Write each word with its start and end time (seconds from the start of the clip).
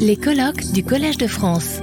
Les 0.00 0.16
colloques 0.16 0.72
du 0.72 0.82
Collège 0.82 1.18
de 1.18 1.28
France. 1.28 1.78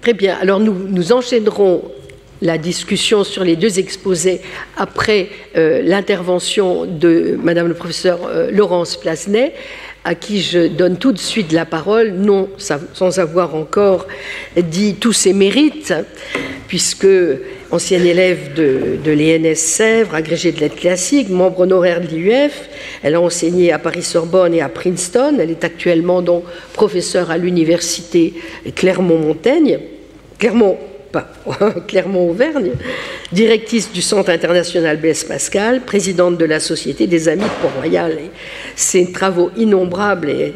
Très 0.00 0.12
bien, 0.12 0.36
alors 0.40 0.60
nous, 0.60 0.72
nous 0.72 1.12
enchaînerons 1.12 1.82
la 2.40 2.56
discussion 2.56 3.24
sur 3.24 3.42
les 3.42 3.56
deux 3.56 3.80
exposés 3.80 4.40
après 4.76 5.30
euh, 5.56 5.82
l'intervention 5.82 6.84
de 6.84 7.36
Madame 7.42 7.66
le 7.66 7.74
professeur 7.74 8.20
euh, 8.26 8.52
Laurence 8.52 8.96
Plasnet, 8.96 9.52
à 10.04 10.14
qui 10.14 10.40
je 10.42 10.68
donne 10.68 10.96
tout 10.96 11.10
de 11.10 11.18
suite 11.18 11.50
la 11.50 11.64
parole, 11.64 12.12
non 12.12 12.48
sans 12.58 13.18
avoir 13.18 13.56
encore 13.56 14.06
dit 14.56 14.94
tous 14.94 15.12
ses 15.12 15.32
mérites, 15.32 15.92
puisque 16.68 17.06
ancienne 17.74 18.06
élève 18.06 18.54
de, 18.54 19.10
l'ENS 19.10 19.56
Sèvres, 19.56 20.14
agrégée 20.14 20.52
de 20.52 20.60
lettres 20.60 20.76
classiques, 20.76 21.28
membre 21.28 21.60
honoraire 21.60 22.00
de 22.00 22.06
l'IUF, 22.06 22.68
elle 23.02 23.16
a 23.16 23.20
enseigné 23.20 23.72
à 23.72 23.78
Paris-Sorbonne 23.78 24.54
et 24.54 24.60
à 24.60 24.68
Princeton, 24.68 25.36
elle 25.40 25.50
est 25.50 25.64
actuellement 25.64 26.22
donc 26.22 26.44
professeure 26.72 27.30
à 27.30 27.38
l'université 27.38 28.34
Clermont-Montaigne, 28.74 29.80
Clermont 30.38 30.78
Clermont-Auvergne, 31.86 32.72
directrice 33.32 33.92
du 33.92 34.02
Centre 34.02 34.30
international 34.30 34.96
B.S. 34.96 35.24
Pascal, 35.24 35.82
présidente 35.82 36.38
de 36.38 36.44
la 36.44 36.60
Société 36.60 37.06
des 37.06 37.28
Amis 37.28 37.44
de 37.44 37.62
Port-Royal. 37.62 38.18
Ses 38.74 39.12
travaux 39.12 39.50
innombrables 39.56 40.30
et 40.30 40.54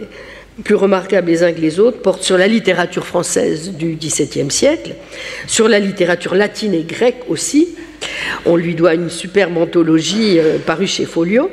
plus 0.64 0.74
remarquables 0.74 1.28
les 1.28 1.42
uns 1.42 1.52
que 1.52 1.60
les 1.60 1.78
autres 1.78 2.00
portent 2.00 2.22
sur 2.22 2.38
la 2.38 2.48
littérature 2.48 3.06
française 3.06 3.72
du 3.72 3.96
XVIIe 3.96 4.50
siècle, 4.50 4.94
sur 5.46 5.68
la 5.68 5.78
littérature 5.78 6.34
latine 6.34 6.74
et 6.74 6.82
grecque 6.82 7.22
aussi. 7.28 7.68
On 8.46 8.56
lui 8.56 8.74
doit 8.74 8.94
une 8.94 9.10
superbe 9.10 9.56
anthologie 9.56 10.38
euh, 10.38 10.58
parue 10.58 10.86
chez 10.86 11.04
Folio 11.04 11.50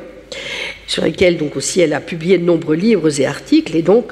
sur 0.87 1.03
laquelle 1.03 1.37
donc 1.37 1.55
aussi 1.55 1.81
elle 1.81 1.93
a 1.93 1.99
publié 1.99 2.37
de 2.37 2.43
nombreux 2.43 2.75
livres 2.75 3.19
et 3.19 3.25
articles, 3.25 3.75
et 3.75 3.81
donc 3.81 4.11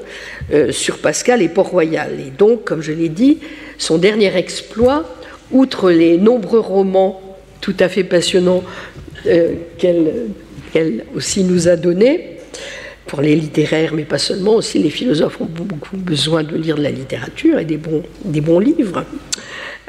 euh, 0.51 0.71
sur 0.71 0.97
Pascal 0.97 1.41
et 1.41 1.49
Port-Royal. 1.49 2.11
Et 2.19 2.31
donc, 2.31 2.63
comme 2.63 2.81
je 2.81 2.91
l'ai 2.91 3.09
dit, 3.09 3.39
son 3.77 3.97
dernier 3.97 4.35
exploit, 4.35 5.15
outre 5.51 5.91
les 5.91 6.17
nombreux 6.17 6.59
romans 6.59 7.21
tout 7.61 7.75
à 7.79 7.87
fait 7.89 8.03
passionnants 8.03 8.63
euh, 9.27 9.53
qu'elle 9.77 11.05
aussi 11.15 11.43
nous 11.43 11.67
a 11.67 11.75
donnés, 11.75 12.32
pour 13.07 13.21
les 13.21 13.35
littéraires, 13.35 13.93
mais 13.93 14.03
pas 14.03 14.17
seulement, 14.17 14.55
aussi 14.55 14.79
les 14.79 14.89
philosophes 14.89 15.39
ont 15.41 15.49
beaucoup 15.49 15.97
besoin 15.97 16.43
de 16.43 16.55
lire 16.55 16.77
de 16.77 16.83
la 16.83 16.91
littérature 16.91 17.59
et 17.59 17.65
des 17.65 17.77
bons, 17.77 18.59
livres. 18.59 19.03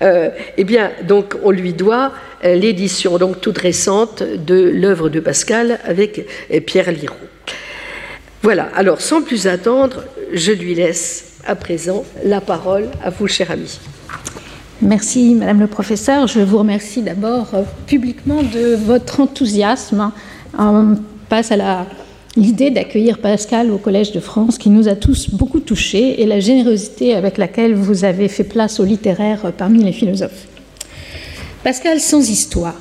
Euh, 0.02 0.30
eh 0.56 0.64
bien, 0.64 0.90
donc, 1.06 1.36
on 1.44 1.50
lui 1.50 1.72
doit 1.72 2.12
euh, 2.44 2.54
l'édition, 2.56 3.16
donc 3.16 3.40
toute 3.40 3.58
récente, 3.58 4.22
de 4.22 4.54
l'œuvre 4.54 5.08
de 5.08 5.20
Pascal 5.20 5.78
avec 5.84 6.26
euh, 6.52 6.60
Pierre 6.60 6.90
Liraud. 6.90 7.14
Voilà, 8.42 8.68
alors 8.74 9.00
sans 9.00 9.22
plus 9.22 9.46
attendre, 9.46 10.04
je 10.32 10.52
lui 10.52 10.74
laisse 10.74 11.38
à 11.46 11.54
présent 11.54 12.04
la 12.24 12.40
parole 12.40 12.88
à 13.02 13.10
vous, 13.10 13.28
cher 13.28 13.50
ami. 13.50 13.78
Merci, 14.82 15.34
Madame 15.34 15.60
le 15.60 15.66
Professeur. 15.68 16.26
Je 16.26 16.40
vous 16.40 16.58
remercie 16.58 17.00
d'abord 17.00 17.46
publiquement 17.86 18.42
de 18.42 18.74
votre 18.74 19.20
enthousiasme. 19.20 20.10
On 20.58 20.96
passe 21.28 21.52
à 21.52 21.56
la 21.56 21.86
l'idée 22.36 22.70
d'accueillir 22.70 23.18
Pascal 23.18 23.70
au 23.70 23.78
Collège 23.78 24.12
de 24.12 24.20
France 24.20 24.58
qui 24.58 24.70
nous 24.70 24.88
a 24.88 24.96
tous 24.96 25.30
beaucoup 25.30 25.60
touchés 25.60 26.20
et 26.22 26.26
la 26.26 26.40
générosité 26.40 27.14
avec 27.14 27.38
laquelle 27.38 27.74
vous 27.74 28.04
avez 28.04 28.28
fait 28.28 28.44
place 28.44 28.80
au 28.80 28.84
littéraire 28.84 29.52
parmi 29.56 29.84
les 29.84 29.92
philosophes. 29.92 30.48
Pascal 31.62 32.00
sans 32.00 32.28
histoire. 32.28 32.74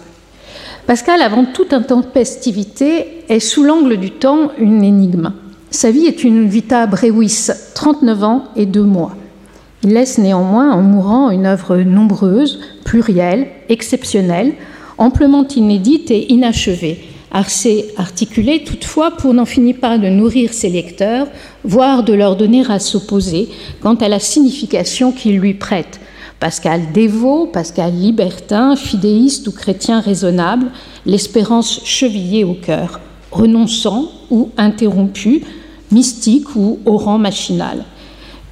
Pascal, 0.87 1.21
avant 1.21 1.45
toute 1.45 1.71
intempestivité, 1.71 3.23
est 3.29 3.39
sous 3.39 3.63
l'angle 3.63 3.97
du 3.97 4.11
temps 4.11 4.51
une 4.57 4.83
énigme. 4.83 5.31
Sa 5.71 5.91
vie 5.91 6.07
est 6.07 6.23
une 6.23 6.47
vita 6.47 6.85
brevis, 6.87 7.51
39 7.73 8.23
ans 8.23 8.43
et 8.55 8.65
2 8.65 8.83
mois. 8.83 9.15
Il 9.83 9.93
laisse 9.93 10.17
néanmoins 10.17 10.71
en 10.71 10.81
mourant 10.81 11.29
une 11.29 11.45
œuvre 11.45 11.77
nombreuse, 11.77 12.59
plurielle, 12.83 13.47
exceptionnelle, 13.69 14.53
amplement 14.97 15.47
inédite 15.47 16.11
et 16.11 16.31
inachevée, 16.33 16.99
assez 17.33 17.91
articulé 17.97 18.63
toutefois 18.63 19.11
pour 19.11 19.33
n'en 19.33 19.45
finir 19.45 19.77
pas 19.81 19.97
de 19.97 20.07
nourrir 20.07 20.53
ses 20.53 20.69
lecteurs, 20.69 21.27
voire 21.63 22.03
de 22.03 22.13
leur 22.13 22.35
donner 22.35 22.63
à 22.69 22.79
s'opposer 22.79 23.49
quant 23.81 23.95
à 23.95 24.07
la 24.07 24.19
signification 24.19 25.11
qu'ils 25.11 25.39
lui 25.39 25.55
prêtent. 25.55 25.99
Pascal 26.39 26.91
dévot, 26.93 27.47
Pascal 27.47 27.93
libertin, 27.93 28.75
fidéiste 28.75 29.47
ou 29.47 29.51
chrétien 29.51 29.99
raisonnable, 29.99 30.67
l'espérance 31.05 31.81
chevillée 31.83 32.43
au 32.43 32.53
cœur, 32.53 32.99
renonçant 33.31 34.11
ou 34.29 34.49
interrompu, 34.57 35.43
mystique 35.91 36.55
ou 36.55 36.79
au 36.85 36.97
rang 36.97 37.17
machinal. 37.17 37.85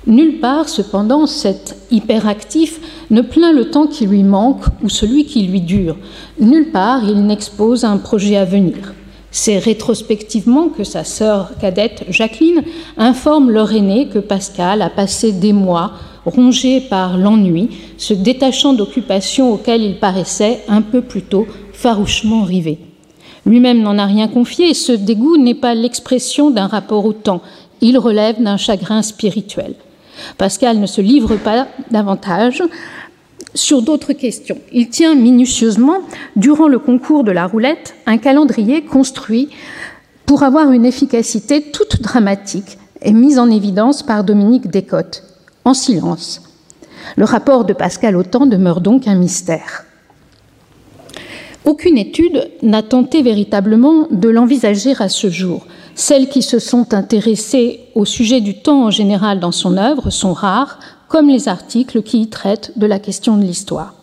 Nulle 0.08 0.40
part, 0.40 0.68
cependant, 0.68 1.28
cet 1.28 1.76
hyperactif 1.92 2.80
ne 3.12 3.22
plaint 3.22 3.54
le 3.54 3.70
temps 3.70 3.88
qui 3.88 4.08
lui 4.08 4.24
manque 4.24 4.64
ou 4.82 4.90
celui 4.90 5.26
qui 5.26 5.44
lui 5.44 5.62
dure. 5.62 5.98
Nulle 6.40 6.72
part, 6.72 7.04
il 7.04 7.26
n'expose 7.26 7.84
un 7.84 7.98
projet 7.98 8.38
à 8.38 8.46
venir. 8.46 8.94
C'est 9.30 9.60
rétrospectivement 9.60 10.70
que 10.70 10.84
sa 10.84 11.04
sœur 11.04 11.52
cadette 11.60 12.04
Jacqueline 12.10 12.64
informe 12.98 13.52
leur 13.52 13.72
aîné 13.72 14.08
que 14.08 14.20
Pascal 14.20 14.82
a 14.82 14.90
passé 14.90 15.32
des 15.32 15.54
mois 15.54 15.94
rongé 16.26 16.82
par 16.82 17.18
l'ennui, 17.18 17.70
se 17.98 18.14
détachant 18.14 18.74
d'occupations 18.74 19.54
auxquelles 19.54 19.84
il 19.84 19.98
paraissait 19.98 20.64
un 20.68 20.82
peu 20.82 21.02
plus 21.02 21.24
tôt 21.24 21.48
farouchement 21.74 22.44
rivé. 22.44 22.78
Lui-même 23.46 23.82
n'en 23.82 23.98
a 23.98 24.06
rien 24.06 24.28
confié 24.28 24.70
et 24.70 24.74
ce 24.76 24.92
dégoût 24.92 25.38
n'est 25.38 25.56
pas 25.56 25.74
l'expression 25.74 26.52
d'un 26.52 26.68
rapport 26.68 27.06
au 27.06 27.14
temps, 27.14 27.42
il 27.82 27.98
relève 27.98 28.42
d'un 28.42 28.58
chagrin 28.58 29.02
spirituel. 29.02 29.74
Pascal 30.38 30.80
ne 30.80 30.86
se 30.86 31.02
livre 31.02 31.36
pas 31.36 31.68
davantage 31.90 32.64
sur 33.54 33.82
d'autres 33.82 34.14
questions. 34.14 34.58
Il 34.72 34.90
tient 34.90 35.16
minutieusement, 35.16 36.00
durant 36.36 36.68
le 36.68 36.80
concours 36.80 37.24
de 37.24 37.32
la 37.32 37.48
roulette, 37.48 37.96
un 38.06 38.18
calendrier 38.18 38.84
construit 38.84 39.50
pour 40.26 40.44
avoir 40.44 40.72
une 40.72 40.86
efficacité 40.86 41.62
toute 41.62 42.02
dramatique 42.02 42.78
et 43.02 43.14
mise 43.14 43.40
en 43.40 43.50
évidence 43.50 44.04
par 44.04 44.24
Dominique 44.24 44.70
Descottes, 44.70 45.24
en 45.66 45.74
silence. 45.74 46.42
Le 47.18 47.26
rapport 47.26 47.66
de 47.66 47.74
Pascal 47.74 48.16
au 48.16 48.24
temps 48.24 48.46
demeure 48.46 48.80
donc 48.80 49.08
un 49.08 49.16
mystère. 49.16 49.86
Aucune 51.66 51.98
étude 51.98 52.50
n'a 52.64 52.82
tenté 52.82 53.22
véritablement 53.22 54.08
de 54.10 54.30
l'envisager 54.30 54.94
à 55.00 55.10
ce 55.10 55.30
jour. 55.30 55.68
Celles 55.96 56.30
qui 56.30 56.42
se 56.42 56.60
sont 56.60 56.94
intéressées 56.94 57.82
au 57.96 58.06
sujet 58.06 58.42
du 58.42 58.58
temps 58.58 58.86
en 58.86 58.92
général 58.92 59.40
dans 59.40 59.52
son 59.52 59.78
œuvre 59.78 60.10
sont 60.10 60.34
rares, 60.34 60.80
comme 61.08 61.28
les 61.28 61.50
articles 61.50 62.02
qui 62.02 62.22
y 62.22 62.28
traitent 62.28 62.72
de 62.78 62.86
la 62.86 63.00
question 63.00 63.38
de 63.38 63.44
l'histoire. 63.44 63.94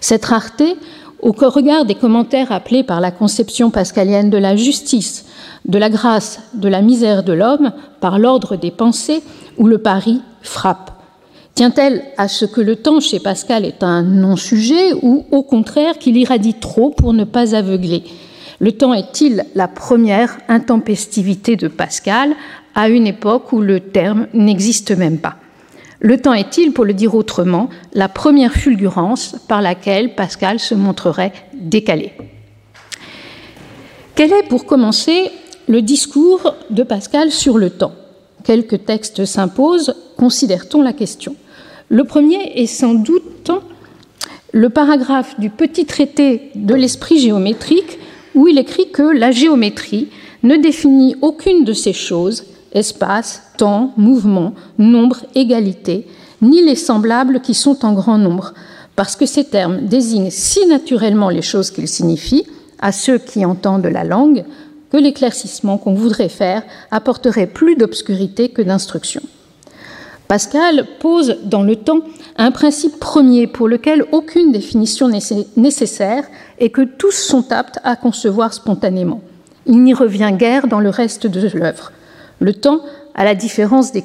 Cette 0.00 0.24
rareté, 0.24 0.76
au 1.20 1.32
regard 1.32 1.84
des 1.84 1.94
commentaires 1.94 2.52
appelés 2.52 2.84
par 2.84 3.00
la 3.00 3.10
conception 3.10 3.70
pascalienne 3.70 4.30
de 4.30 4.38
la 4.38 4.56
justice, 4.56 5.26
de 5.66 5.78
la 5.78 5.90
grâce, 5.90 6.40
de 6.54 6.68
la 6.68 6.80
misère 6.80 7.22
de 7.22 7.32
l'homme, 7.32 7.72
par 8.00 8.18
l'ordre 8.18 8.56
des 8.56 8.70
pensées, 8.70 9.22
où 9.58 9.66
le 9.66 9.78
pari 9.78 10.22
frappe. 10.40 10.92
Tient-elle 11.54 12.04
à 12.16 12.28
ce 12.28 12.44
que 12.44 12.60
le 12.60 12.76
temps 12.76 13.00
chez 13.00 13.18
Pascal 13.18 13.64
est 13.64 13.82
un 13.82 14.02
non-sujet 14.02 14.94
ou 15.02 15.24
au 15.32 15.42
contraire 15.42 15.98
qu'il 15.98 16.16
irradie 16.16 16.54
trop 16.54 16.90
pour 16.90 17.12
ne 17.12 17.24
pas 17.24 17.56
aveugler? 17.56 18.04
Le 18.60 18.72
temps 18.72 18.94
est-il 18.94 19.44
la 19.54 19.68
première 19.68 20.38
intempestivité 20.48 21.56
de 21.56 21.68
Pascal 21.68 22.34
à 22.74 22.88
une 22.88 23.06
époque 23.06 23.52
où 23.52 23.60
le 23.60 23.80
terme 23.80 24.26
n'existe 24.34 24.90
même 24.90 25.18
pas? 25.18 25.36
Le 26.00 26.20
temps 26.20 26.34
est-il, 26.34 26.72
pour 26.72 26.84
le 26.84 26.92
dire 26.92 27.14
autrement, 27.14 27.68
la 27.92 28.08
première 28.08 28.52
fulgurance 28.52 29.36
par 29.48 29.62
laquelle 29.62 30.14
Pascal 30.14 30.58
se 30.58 30.74
montrerait 30.74 31.32
décalé? 31.54 32.12
Quel 34.14 34.32
est, 34.32 34.48
pour 34.48 34.66
commencer, 34.66 35.30
le 35.68 35.82
discours 35.82 36.54
de 36.70 36.82
Pascal 36.82 37.30
sur 37.30 37.58
le 37.58 37.70
temps? 37.70 37.92
Quelques 38.44 38.84
textes 38.84 39.24
s'imposent, 39.24 39.94
considère-t-on 40.16 40.82
la 40.82 40.92
question? 40.92 41.36
Le 41.88 42.04
premier 42.04 42.60
est 42.60 42.66
sans 42.66 42.94
doute 42.94 43.50
le 44.52 44.70
paragraphe 44.70 45.38
du 45.38 45.50
petit 45.50 45.84
traité 45.84 46.50
de 46.54 46.74
l'esprit 46.74 47.18
géométrique 47.18 47.98
où 48.38 48.46
il 48.46 48.56
écrit 48.56 48.88
que 48.92 49.02
la 49.02 49.32
géométrie 49.32 50.06
ne 50.44 50.56
définit 50.56 51.16
aucune 51.22 51.64
de 51.64 51.72
ces 51.72 51.92
choses, 51.92 52.44
espace, 52.72 53.42
temps, 53.56 53.92
mouvement, 53.96 54.54
nombre, 54.78 55.26
égalité, 55.34 56.06
ni 56.40 56.62
les 56.62 56.76
semblables 56.76 57.40
qui 57.40 57.52
sont 57.52 57.84
en 57.84 57.94
grand 57.94 58.16
nombre, 58.16 58.54
parce 58.94 59.16
que 59.16 59.26
ces 59.26 59.42
termes 59.42 59.86
désignent 59.86 60.30
si 60.30 60.64
naturellement 60.66 61.30
les 61.30 61.42
choses 61.42 61.72
qu'ils 61.72 61.88
signifient 61.88 62.46
à 62.78 62.92
ceux 62.92 63.18
qui 63.18 63.44
entendent 63.44 63.86
la 63.86 64.04
langue 64.04 64.44
que 64.92 64.98
l'éclaircissement 64.98 65.76
qu'on 65.76 65.94
voudrait 65.94 66.28
faire 66.28 66.62
apporterait 66.92 67.48
plus 67.48 67.74
d'obscurité 67.74 68.50
que 68.50 68.62
d'instruction. 68.62 69.22
Pascal 70.28 70.86
pose 71.00 71.38
dans 71.42 71.64
le 71.64 71.74
temps 71.74 72.02
un 72.38 72.52
principe 72.52 73.00
premier 73.00 73.48
pour 73.48 73.66
lequel 73.68 74.04
aucune 74.12 74.52
définition 74.52 75.08
n'est 75.08 75.18
nécessaire 75.56 76.24
et 76.60 76.70
que 76.70 76.82
tous 76.82 77.10
sont 77.10 77.50
aptes 77.50 77.80
à 77.82 77.96
concevoir 77.96 78.54
spontanément. 78.54 79.20
Il 79.66 79.82
n'y 79.82 79.92
revient 79.92 80.30
guère 80.32 80.68
dans 80.68 80.80
le 80.80 80.88
reste 80.88 81.26
de 81.26 81.58
l'œuvre. 81.58 81.92
Le 82.38 82.54
temps, 82.54 82.80
à 83.16 83.24
la 83.24 83.34
différence 83.34 83.90
de 83.90 83.98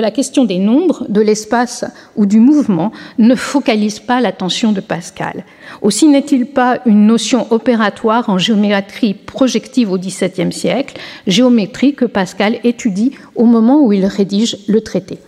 la 0.00 0.10
question 0.10 0.44
des 0.44 0.58
nombres, 0.58 1.06
de 1.08 1.20
l'espace 1.20 1.84
ou 2.16 2.26
du 2.26 2.40
mouvement, 2.40 2.90
ne 3.18 3.36
focalise 3.36 4.00
pas 4.00 4.20
l'attention 4.20 4.72
de 4.72 4.80
Pascal. 4.80 5.44
Aussi 5.80 6.08
n'est-il 6.08 6.46
pas 6.46 6.80
une 6.84 7.06
notion 7.06 7.46
opératoire 7.52 8.28
en 8.28 8.38
géométrie 8.38 9.14
projective 9.14 9.92
au 9.92 9.98
XVIIe 9.98 10.52
siècle, 10.52 10.98
géométrie 11.28 11.94
que 11.94 12.04
Pascal 12.04 12.58
étudie 12.64 13.12
au 13.36 13.44
moment 13.44 13.80
où 13.80 13.92
il 13.92 14.04
rédige 14.04 14.58
le 14.66 14.80
traité. 14.80 15.20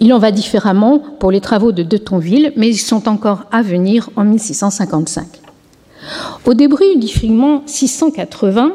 Il 0.00 0.12
en 0.12 0.18
va 0.18 0.30
différemment 0.30 1.00
pour 1.18 1.30
les 1.30 1.40
travaux 1.40 1.72
de 1.72 1.82
De 1.82 1.96
Tonville, 1.96 2.52
mais 2.56 2.68
ils 2.68 2.78
sont 2.78 3.08
encore 3.08 3.44
à 3.50 3.62
venir 3.62 4.10
en 4.16 4.24
1655. 4.24 5.26
Au 6.46 6.54
début 6.54 6.96
du 6.96 7.08
fragment 7.08 7.62
680, 7.66 8.72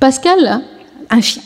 Pascal, 0.00 0.62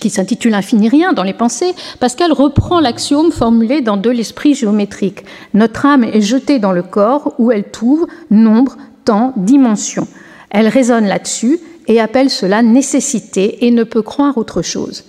qui 0.01 0.11
s'intitule 0.11 0.55
Infinirien 0.55 1.13
dans 1.13 1.23
les 1.23 1.33
pensées, 1.35 1.75
Pascal 2.01 2.33
reprend 2.33 2.81
l'axiome 2.81 3.31
formulé 3.31 3.81
dans 3.81 3.97
De 3.97 4.11
l'esprit 4.11 4.55
géométrique. 4.55 5.25
Notre 5.53 5.87
âme 5.87 6.05
est 6.05 6.21
jetée 6.21 6.59
dans 6.59 6.73
le 6.73 6.83
corps 6.83 7.35
où 7.39 7.51
elle 7.51 7.71
trouve 7.71 8.07
nombre, 8.31 8.77
temps, 9.05 9.33
dimension. 9.37 10.07
Elle 10.51 10.69
raisonne 10.69 11.07
là-dessus 11.07 11.59
et 11.89 12.01
appelle 12.01 12.31
cela 12.31 12.63
nécessité 12.63 13.67
et 13.67 13.71
ne 13.71 13.85
peut 13.85 14.03
croire 14.03 14.39
autre 14.39 14.63
chose. 14.63 15.05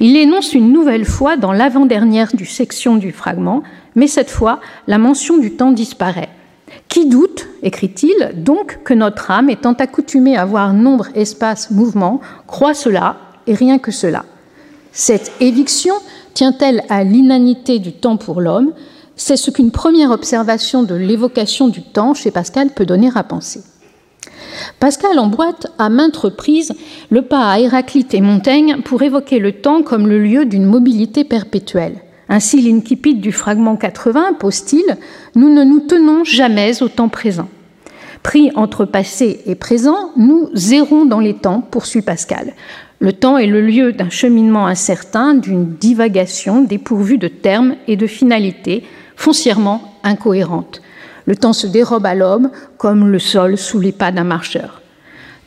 Il 0.00 0.16
énonce 0.16 0.54
une 0.54 0.72
nouvelle 0.72 1.04
fois 1.04 1.36
dans 1.36 1.52
l'avant-dernière 1.52 2.34
du 2.34 2.46
section 2.46 2.96
du 2.96 3.12
fragment, 3.12 3.62
mais 3.94 4.06
cette 4.06 4.30
fois, 4.30 4.60
la 4.86 4.98
mention 4.98 5.38
du 5.38 5.52
temps 5.52 5.72
disparaît. 5.72 6.30
Qui 6.88 7.06
doute, 7.06 7.48
écrit-il, 7.62 8.32
donc 8.36 8.80
que 8.84 8.94
notre 8.94 9.30
âme, 9.30 9.50
étant 9.50 9.74
accoutumée 9.74 10.36
à 10.36 10.44
voir 10.44 10.72
nombre, 10.72 11.08
espace, 11.14 11.70
mouvement, 11.70 12.20
croit 12.46 12.74
cela 12.74 13.16
et 13.46 13.54
rien 13.54 13.78
que 13.78 13.90
cela? 13.90 14.24
Cette 14.92 15.32
éviction 15.40 15.94
tient-elle 16.34 16.82
à 16.88 17.04
l'inanité 17.04 17.78
du 17.78 17.92
temps 17.92 18.16
pour 18.16 18.40
l'homme? 18.40 18.72
C'est 19.16 19.36
ce 19.36 19.50
qu'une 19.50 19.70
première 19.70 20.10
observation 20.10 20.82
de 20.82 20.94
l'évocation 20.94 21.68
du 21.68 21.82
temps 21.82 22.14
chez 22.14 22.30
Pascal 22.30 22.70
peut 22.70 22.86
donner 22.86 23.10
à 23.14 23.22
penser. 23.22 23.62
Pascal 24.80 25.18
emboîte 25.18 25.68
à 25.78 25.88
maintes 25.88 26.16
reprises 26.16 26.72
le 27.10 27.22
pas 27.22 27.50
à 27.50 27.58
Héraclite 27.58 28.14
et 28.14 28.20
Montaigne 28.20 28.78
pour 28.84 29.02
évoquer 29.02 29.38
le 29.38 29.52
temps 29.52 29.82
comme 29.82 30.08
le 30.08 30.18
lieu 30.18 30.44
d'une 30.44 30.64
mobilité 30.64 31.24
perpétuelle. 31.24 31.96
Ainsi, 32.28 32.62
l'incipit 32.62 33.14
du 33.14 33.32
fragment 33.32 33.76
80 33.76 34.34
pose-t-il 34.38 34.96
Nous 35.34 35.52
ne 35.52 35.64
nous 35.64 35.80
tenons 35.80 36.24
jamais 36.24 36.82
au 36.82 36.88
temps 36.88 37.08
présent. 37.08 37.48
Pris 38.22 38.50
entre 38.54 38.84
passé 38.84 39.40
et 39.46 39.54
présent, 39.54 40.12
nous 40.16 40.48
errons 40.72 41.04
dans 41.04 41.18
les 41.18 41.34
temps, 41.34 41.60
poursuit 41.60 42.02
Pascal. 42.02 42.54
Le 43.00 43.12
temps 43.12 43.36
est 43.36 43.48
le 43.48 43.60
lieu 43.60 43.92
d'un 43.92 44.10
cheminement 44.10 44.66
incertain, 44.66 45.34
d'une 45.34 45.74
divagation 45.74 46.62
dépourvue 46.62 47.18
de 47.18 47.26
termes 47.26 47.74
et 47.88 47.96
de 47.96 48.06
finalités, 48.06 48.84
foncièrement 49.16 49.82
incohérentes. 50.04 50.80
Le 51.26 51.36
temps 51.36 51.52
se 51.52 51.66
dérobe 51.66 52.06
à 52.06 52.14
l'homme 52.14 52.50
comme 52.78 53.08
le 53.08 53.18
sol 53.18 53.56
sous 53.56 53.80
les 53.80 53.92
pas 53.92 54.12
d'un 54.12 54.24
marcheur. 54.24 54.82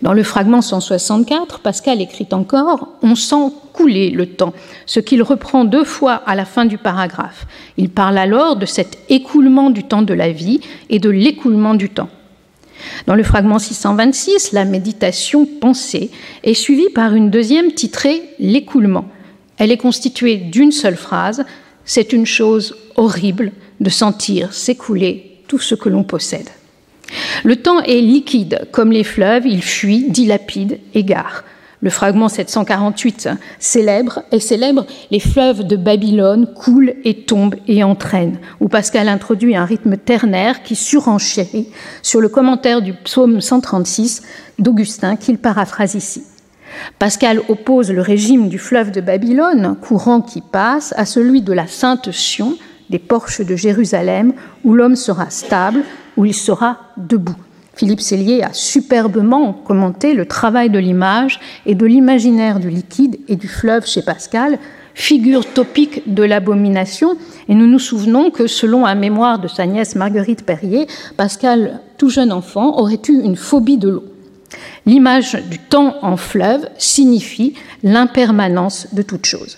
Dans 0.02 0.14
le 0.14 0.24
fragment 0.24 0.62
164, 0.62 1.62
Pascal 1.62 2.02
écrit 2.02 2.28
encore 2.32 2.90
On 3.02 3.16
sent 3.16 3.52
couler 3.74 4.10
le 4.10 4.28
temps, 4.28 4.54
ce 4.86 5.00
qu'il 5.00 5.24
reprend 5.24 5.66
deux 5.66 5.86
fois 5.86 6.22
à 6.26 6.36
la 6.36 6.46
fin 6.46 6.66
du 6.66 6.78
paragraphe. 6.78 7.48
Il 7.78 7.90
parle 7.90 8.18
alors 8.18 8.56
de 8.56 8.66
cet 8.66 8.98
écoulement 9.10 9.70
du 9.70 9.84
temps 9.84 10.02
de 10.02 10.14
la 10.14 10.32
vie 10.32 10.60
et 10.90 11.00
de 11.00 11.10
l'écoulement 11.10 11.76
du 11.76 11.90
temps. 11.90 12.10
Dans 13.08 13.16
le 13.16 13.24
fragment 13.24 13.58
626, 13.58 14.52
la 14.52 14.66
méditation 14.66 15.46
pensée 15.46 16.12
est 16.44 16.54
suivie 16.54 16.90
par 16.94 17.16
une 17.16 17.30
deuxième 17.30 17.72
titrée 17.72 18.22
L'écoulement. 18.38 19.06
Elle 19.58 19.72
est 19.72 19.78
constituée 19.78 20.36
d'une 20.36 20.72
seule 20.72 20.98
phrase 20.98 21.46
C'est 21.86 22.12
une 22.14 22.26
chose 22.26 22.76
horrible 22.96 23.54
de 23.80 23.90
sentir 23.90 24.54
s'écouler 24.54 25.35
tout 25.48 25.60
ce 25.60 25.76
que 25.76 25.90
l'on 25.90 26.04
possède. 26.04 26.50
Le 27.44 27.56
temps 27.56 27.82
est 27.82 28.02
liquide, 28.02 28.68
comme 28.72 28.92
les 28.92 29.04
fleuves, 29.04 29.46
il 29.46 29.62
fuit, 29.62 30.10
dilapide, 30.10 30.80
égare. 30.94 31.44
Le 31.82 31.92
fragment 31.92 32.30
748 32.30 33.30
célèbre 33.60 34.24
et 34.32 34.40
célèbre 34.40 34.88
les 35.12 35.20
fleuves 35.20 35.68
de 35.68 35.76
Babylone 35.76 36.48
coulent 36.56 36.96
et 37.04 37.26
tombent 37.26 37.56
et 37.68 37.84
entraînent, 37.84 38.40
où 38.60 38.68
Pascal 38.70 39.08
introduit 39.08 39.56
un 39.56 39.66
rythme 39.66 39.98
ternaire 39.98 40.64
qui 40.64 40.76
surenchérit 40.76 41.68
sur 42.02 42.22
le 42.22 42.30
commentaire 42.30 42.82
du 42.82 42.94
psaume 42.94 43.40
136 43.40 44.24
d'Augustin 44.58 45.16
qu'il 45.16 45.38
paraphrase 45.38 45.94
ici. 45.94 46.24
Pascal 46.98 47.42
oppose 47.50 47.92
le 47.92 48.02
régime 48.02 48.50
du 48.50 48.58
fleuve 48.58 48.92
de 48.92 49.02
Babylone, 49.02 49.78
courant 49.80 50.22
qui 50.22 50.42
passe, 50.42 50.94
à 50.98 51.06
celui 51.06 51.42
de 51.42 51.54
la 51.54 51.68
Sainte 51.68 52.12
Sion, 52.12 52.58
des 52.90 53.00
porches 53.00 53.42
de 53.42 53.56
Jérusalem, 53.56 54.34
où 54.64 54.74
l'homme 54.74 54.96
sera 54.96 55.30
stable, 55.30 55.84
où 56.18 56.26
il 56.26 56.34
sera 56.34 56.78
debout. 56.98 57.36
Philippe 57.76 58.00
Cellier 58.00 58.42
a 58.42 58.54
superbement 58.54 59.52
commenté 59.52 60.14
le 60.14 60.26
travail 60.26 60.70
de 60.70 60.80
l'image 60.80 61.40
et 61.66 61.76
de 61.76 61.86
l'imaginaire 61.86 62.60
du 62.60 62.70
liquide 62.70 63.20
et 63.28 63.36
du 63.36 63.50
fleuve 63.50 63.86
chez 63.86 64.02
Pascal, 64.02 64.60
figure 64.94 65.46
topique 65.46 66.14
de 66.14 66.24
l'abomination, 66.24 67.18
et 67.50 67.54
nous 67.54 67.68
nous 67.68 67.80
souvenons 67.80 68.32
que 68.32 68.48
selon 68.48 68.86
un 68.86 68.96
mémoire 68.96 69.40
de 69.40 69.50
sa 69.50 69.66
nièce 69.66 69.96
Marguerite 69.96 70.46
Perrier, 70.46 70.88
Pascal, 71.18 71.82
tout 71.98 72.10
jeune 72.10 72.32
enfant, 72.32 72.80
aurait 72.80 73.02
eu 73.10 73.22
une 73.22 73.36
phobie 73.36 73.78
de 73.78 73.90
l'eau. 73.90 74.06
L'image 74.86 75.34
du 75.50 75.60
temps 75.60 75.96
en 76.02 76.16
fleuve 76.16 76.70
signifie 76.78 77.56
l'impermanence 77.84 78.88
de 78.94 79.02
toute 79.02 79.26
chose. 79.26 79.58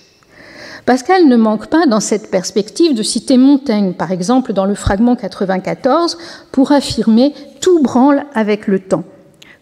Pascal 0.88 1.28
ne 1.28 1.36
manque 1.36 1.68
pas 1.68 1.86
dans 1.86 2.00
cette 2.00 2.32
perspective 2.32 2.94
de 2.94 3.04
citer 3.04 3.36
Montaigne, 3.36 3.92
par 3.92 4.14
exemple 4.14 4.54
dans 4.54 4.64
le 4.64 4.74
fragment 4.74 5.18
94, 5.18 6.18
pour 6.54 6.72
affirmer 6.72 7.34
tout 7.60 7.84
branle 7.84 8.24
avec 8.34 8.68
le 8.68 8.80
temps. 8.80 9.04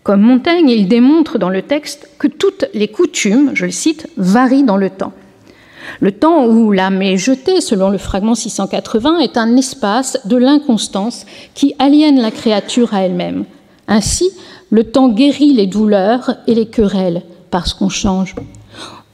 Comme 0.04 0.22
Montaigne, 0.22 0.69
il 0.69 0.88
démontre 0.88 1.39
dans 1.39 1.50
le 1.50 1.63
texte 1.63 2.07
que 2.19 2.27
toutes 2.27 2.66
les 2.75 2.89
coutumes, 2.89 3.50
je 3.56 3.66
le 3.66 3.72
cite, 3.72 4.07
varient 4.18 4.62
dans 4.62 4.77
le 4.77 4.92
temps. 4.92 5.13
Le 6.00 6.12
temps 6.12 6.45
où 6.45 6.72
l'âme 6.72 7.01
est 7.01 7.18
jetée, 7.18 7.60
selon 7.60 7.89
le 7.89 7.98
fragment 7.98 8.36
680, 8.36 9.18
est 9.18 9.36
un 9.36 9.57
espace 9.57 10.19
de 10.25 10.38
l'inconstance 10.38 11.25
qui 11.56 11.74
aliène 11.80 12.21
la 12.21 12.30
créature 12.30 12.94
à 12.94 13.01
elle-même. 13.01 13.45
Ainsi, 13.88 14.30
le 14.69 14.83
temps 14.83 15.10
guérit 15.10 15.54
les 15.54 15.66
douleurs 15.66 16.36
et 16.45 16.54
les 16.54 16.68
querelles 16.68 17.24
parce 17.50 17.74
qu'on 17.74 17.89
change. 17.89 18.36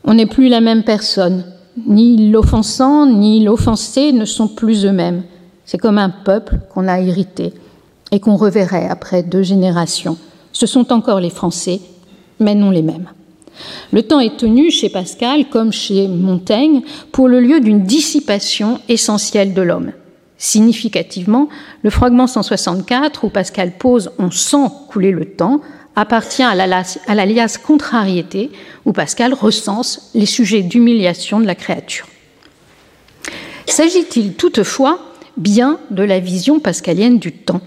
On 0.03 0.15
n'est 0.15 0.25
plus 0.25 0.49
la 0.49 0.59
même 0.59 0.83
personne, 0.83 1.45
ni 1.87 2.29
l'offensant 2.31 3.05
ni 3.05 3.43
l'offensé 3.43 4.11
ne 4.11 4.25
sont 4.25 4.47
plus 4.47 4.85
eux-mêmes. 4.85 5.23
C'est 5.65 5.77
comme 5.77 5.97
un 5.97 6.09
peuple 6.09 6.59
qu'on 6.73 6.87
a 6.87 6.99
hérité 6.99 7.53
et 8.11 8.19
qu'on 8.19 8.35
reverrait 8.35 8.87
après 8.87 9.23
deux 9.23 9.43
générations. 9.43 10.17
Ce 10.51 10.65
sont 10.65 10.91
encore 10.91 11.19
les 11.19 11.29
Français, 11.29 11.79
mais 12.39 12.55
non 12.55 12.71
les 12.71 12.81
mêmes. 12.81 13.09
Le 13.91 14.03
temps 14.03 14.19
est 14.19 14.37
tenu 14.37 14.71
chez 14.71 14.89
Pascal, 14.89 15.49
comme 15.49 15.71
chez 15.71 16.07
Montaigne, 16.07 16.81
pour 17.11 17.27
le 17.27 17.39
lieu 17.39 17.59
d'une 17.59 17.83
dissipation 17.83 18.79
essentielle 18.89 19.53
de 19.53 19.61
l'homme. 19.61 19.91
Significativement, 20.37 21.49
le 21.83 21.89
fragment 21.89 22.27
164, 22.27 23.23
où 23.25 23.29
Pascal 23.29 23.77
pose 23.77 24.11
On 24.17 24.31
sent 24.31 24.67
couler 24.89 25.11
le 25.11 25.25
temps, 25.25 25.61
appartient 25.95 26.43
à 26.43 26.55
l'alias 26.55 27.57
contrariété, 27.57 28.51
où 28.85 28.93
Pascal 28.93 29.33
recense 29.33 30.11
les 30.13 30.25
sujets 30.25 30.61
d'humiliation 30.61 31.39
de 31.39 31.45
la 31.45 31.55
créature. 31.55 32.07
S'agit-il 33.67 34.33
toutefois 34.33 34.99
bien 35.37 35.79
de 35.91 36.03
la 36.03 36.19
vision 36.19 36.59
pascalienne 36.59 37.19
du 37.19 37.31
temps 37.31 37.61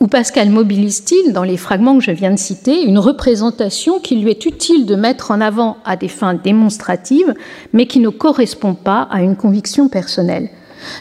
Ou 0.00 0.06
Pascal 0.06 0.50
mobilise-t-il, 0.50 1.32
dans 1.32 1.44
les 1.44 1.56
fragments 1.56 1.98
que 1.98 2.04
je 2.04 2.10
viens 2.10 2.32
de 2.32 2.38
citer, 2.38 2.82
une 2.82 2.98
représentation 2.98 4.00
qui 4.00 4.16
lui 4.16 4.30
est 4.30 4.46
utile 4.46 4.86
de 4.86 4.96
mettre 4.96 5.30
en 5.30 5.40
avant 5.40 5.76
à 5.84 5.96
des 5.96 6.08
fins 6.08 6.34
démonstratives, 6.34 7.34
mais 7.72 7.86
qui 7.86 8.00
ne 8.00 8.08
correspond 8.08 8.74
pas 8.74 9.02
à 9.10 9.22
une 9.22 9.36
conviction 9.36 9.88
personnelle? 9.88 10.50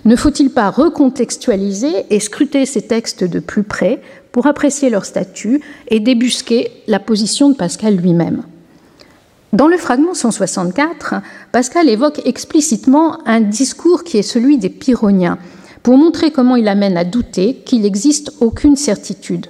Ne 0.04 0.16
faut-il 0.16 0.50
pas 0.50 0.70
recontextualiser 0.70 2.06
et 2.10 2.20
scruter 2.20 2.66
ces 2.66 2.84
textes 2.84 3.24
de 3.24 3.40
plus 3.40 3.64
près 3.64 4.02
pour 4.36 4.48
apprécier 4.48 4.90
leur 4.90 5.06
statut 5.06 5.62
et 5.88 6.02
débusquer 6.02 6.70
la 6.88 7.00
position 7.00 7.48
de 7.48 7.56
Pascal 7.56 7.96
lui-même 7.96 8.44
Dans 9.54 9.70
le 9.70 9.78
fragment 9.78 10.14
164, 10.14 11.22
Pascal 11.54 11.88
évoque 11.88 12.20
explicitement 12.26 13.26
un 13.26 13.40
discours 13.40 14.04
qui 14.04 14.18
est 14.18 14.24
celui 14.24 14.58
des 14.58 14.68
Pyrrhoniens, 14.68 15.38
pour 15.84 15.98
montrer 15.98 16.32
comment 16.32 16.58
il 16.58 16.68
amène 16.68 16.98
à 16.98 17.06
douter 17.06 17.62
qu'il 17.66 17.84
n'existe 17.84 18.34
aucune 18.42 18.76
certitude. 18.76 19.48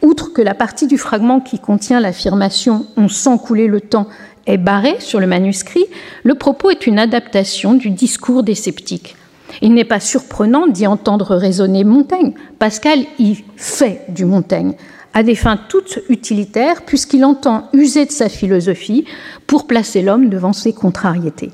Outre 0.00 0.32
que 0.32 0.40
la 0.40 0.54
partie 0.54 0.86
du 0.86 0.96
fragment 0.96 1.40
qui 1.40 1.58
contient 1.58 2.00
l'affirmation 2.00 2.86
On 2.96 3.10
sent 3.10 3.36
couler 3.44 3.66
le 3.66 3.82
temps 3.82 4.08
est 4.46 4.56
barrée 4.56 5.00
sur 5.00 5.20
le 5.20 5.26
manuscrit, 5.26 5.84
le 6.22 6.34
propos 6.34 6.70
est 6.70 6.86
une 6.86 6.98
adaptation 6.98 7.74
du 7.74 7.90
discours 7.90 8.42
des 8.42 8.54
sceptiques. 8.54 9.16
Il 9.62 9.74
n'est 9.74 9.84
pas 9.84 10.00
surprenant 10.00 10.66
d'y 10.66 10.86
entendre 10.86 11.36
raisonner 11.36 11.84
Montaigne. 11.84 12.34
Pascal 12.58 13.00
y 13.18 13.36
fait 13.56 14.02
du 14.08 14.24
Montaigne, 14.24 14.74
à 15.12 15.22
des 15.22 15.34
fins 15.34 15.58
toutes 15.68 16.00
utilitaires, 16.08 16.82
puisqu'il 16.82 17.24
entend 17.24 17.68
user 17.72 18.06
de 18.06 18.12
sa 18.12 18.28
philosophie 18.28 19.04
pour 19.46 19.66
placer 19.66 20.02
l'homme 20.02 20.28
devant 20.28 20.52
ses 20.52 20.72
contrariétés. 20.72 21.52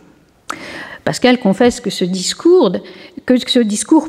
Pascal 1.05 1.39
confesse 1.39 1.81
que 1.81 1.91
ce 1.91 2.05
discours, 2.05 2.73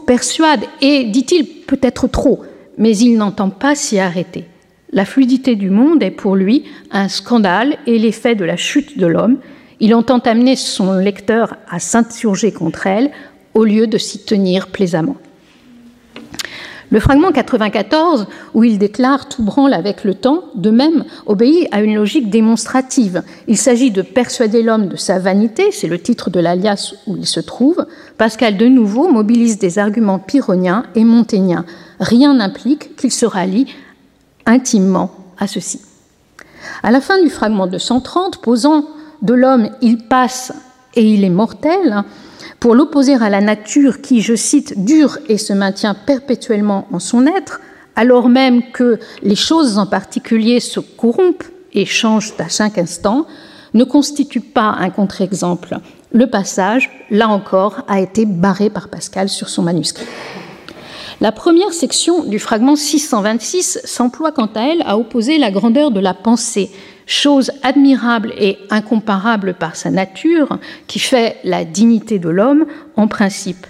persuade 0.05 0.63
et, 0.81 1.05
dit-il, 1.05 1.45
peut-être 1.67 2.07
trop, 2.07 2.41
mais 2.77 2.97
il 2.97 3.17
n'entend 3.17 3.50
pas 3.50 3.75
s'y 3.75 4.00
arrêter. 4.00 4.45
La 4.93 5.05
fluidité 5.05 5.55
du 5.55 5.69
monde 5.69 6.03
est 6.03 6.11
pour 6.11 6.35
lui 6.35 6.65
un 6.91 7.07
scandale 7.07 7.77
et 7.88 7.97
l'effet 7.97 8.35
de 8.35 8.43
la 8.43 8.57
chute 8.57 8.97
de 8.97 9.07
l'homme. 9.07 9.38
Il 9.79 9.95
entend 9.95 10.19
amener 10.19 10.55
son 10.55 10.93
lecteur 10.93 11.55
à 11.69 11.79
s'insurger 11.79 12.51
contre 12.51 12.88
elle 12.88 13.11
au 13.53 13.63
lieu 13.63 13.88
de 13.88 13.98
s'y 13.98 14.20
tenir 14.20 14.67
plaisamment. 14.67 15.17
Le 16.91 17.00
fragment 17.00 17.31
94, 17.31 18.27
où 18.53 18.65
il 18.65 18.77
déclare 18.77 19.29
tout 19.29 19.43
branle 19.43 19.74
avec 19.74 20.03
le 20.03 20.13
temps, 20.13 20.43
de 20.55 20.72
même, 20.72 21.05
obéit 21.25 21.70
à 21.72 21.81
une 21.81 21.96
logique 21.96 22.29
démonstrative. 22.29 23.24
Il 23.48 23.55
s'agit 23.55 23.91
de 23.91 24.01
persuader 24.01 24.62
l'homme 24.62 24.89
de 24.89 24.98
sa 24.98 25.17
vanité, 25.17 25.72
c'est 25.72 25.88
le 25.88 26.00
titre 26.00 26.29
de 26.29 26.41
l'alias 26.41 26.93
où 27.08 27.15
il 27.15 27.25
se 27.25 27.39
trouve. 27.39 27.86
Pascal, 28.17 28.58
de 28.58 28.65
nouveau, 28.65 29.10
mobilise 29.10 29.58
des 29.58 29.79
arguments 29.79 30.20
pyrrhoniens 30.20 30.84
et 30.96 31.05
montaigniens. 31.05 31.63
Rien 32.01 32.34
n'implique 32.34 32.98
qu'il 32.98 33.12
se 33.12 33.25
rallie 33.25 33.67
intimement 34.46 35.12
à 35.39 35.48
ceci. 35.48 35.79
À 36.84 36.91
la 36.91 37.00
fin 37.00 37.24
du 37.24 37.29
fragment 37.29 37.67
230, 37.67 38.41
posant 38.41 38.86
de 39.22 39.34
l'homme 39.34 39.70
il 39.81 39.98
passe 40.10 40.51
et 40.96 41.03
il 41.03 41.24
est 41.24 41.29
mortel, 41.29 42.03
pour 42.61 42.75
l'opposer 42.75 43.15
à 43.15 43.29
la 43.29 43.41
nature 43.41 44.01
qui, 44.01 44.21
je 44.21 44.35
cite, 44.35 44.85
dure 44.85 45.17
et 45.27 45.39
se 45.39 45.51
maintient 45.51 45.95
perpétuellement 45.95 46.87
en 46.93 46.99
son 46.99 47.25
être, 47.25 47.59
alors 47.95 48.29
même 48.29 48.71
que 48.71 48.99
les 49.23 49.35
choses 49.35 49.79
en 49.79 49.87
particulier 49.87 50.59
se 50.59 50.79
corrompent 50.79 51.43
et 51.73 51.85
changent 51.85 52.33
à 52.37 52.49
chaque 52.49 52.77
instant, 52.77 53.25
ne 53.73 53.83
constitue 53.83 54.41
pas 54.41 54.75
un 54.79 54.91
contre-exemple. 54.91 55.79
Le 56.11 56.27
passage, 56.27 56.91
là 57.09 57.29
encore, 57.29 57.81
a 57.87 57.99
été 57.99 58.27
barré 58.27 58.69
par 58.69 58.89
Pascal 58.89 59.27
sur 59.27 59.49
son 59.49 59.63
manuscrit. 59.63 60.05
La 61.19 61.31
première 61.31 61.73
section 61.73 62.25
du 62.25 62.37
fragment 62.37 62.75
626 62.75 63.79
s'emploie 63.85 64.31
quant 64.31 64.49
à 64.53 64.61
elle 64.67 64.83
à 64.85 64.99
opposer 64.99 65.39
la 65.39 65.49
grandeur 65.49 65.89
de 65.89 65.99
la 65.99 66.13
pensée 66.13 66.69
chose 67.05 67.51
admirable 67.63 68.34
et 68.38 68.58
incomparable 68.70 69.53
par 69.53 69.75
sa 69.75 69.89
nature, 69.89 70.60
qui 70.88 71.00
fait 71.00 71.38
la 71.43 71.65
dignité 71.65 72.20
de 72.20 72.29
l'homme 72.29 72.65
en 72.96 73.08
principe. 73.08 73.65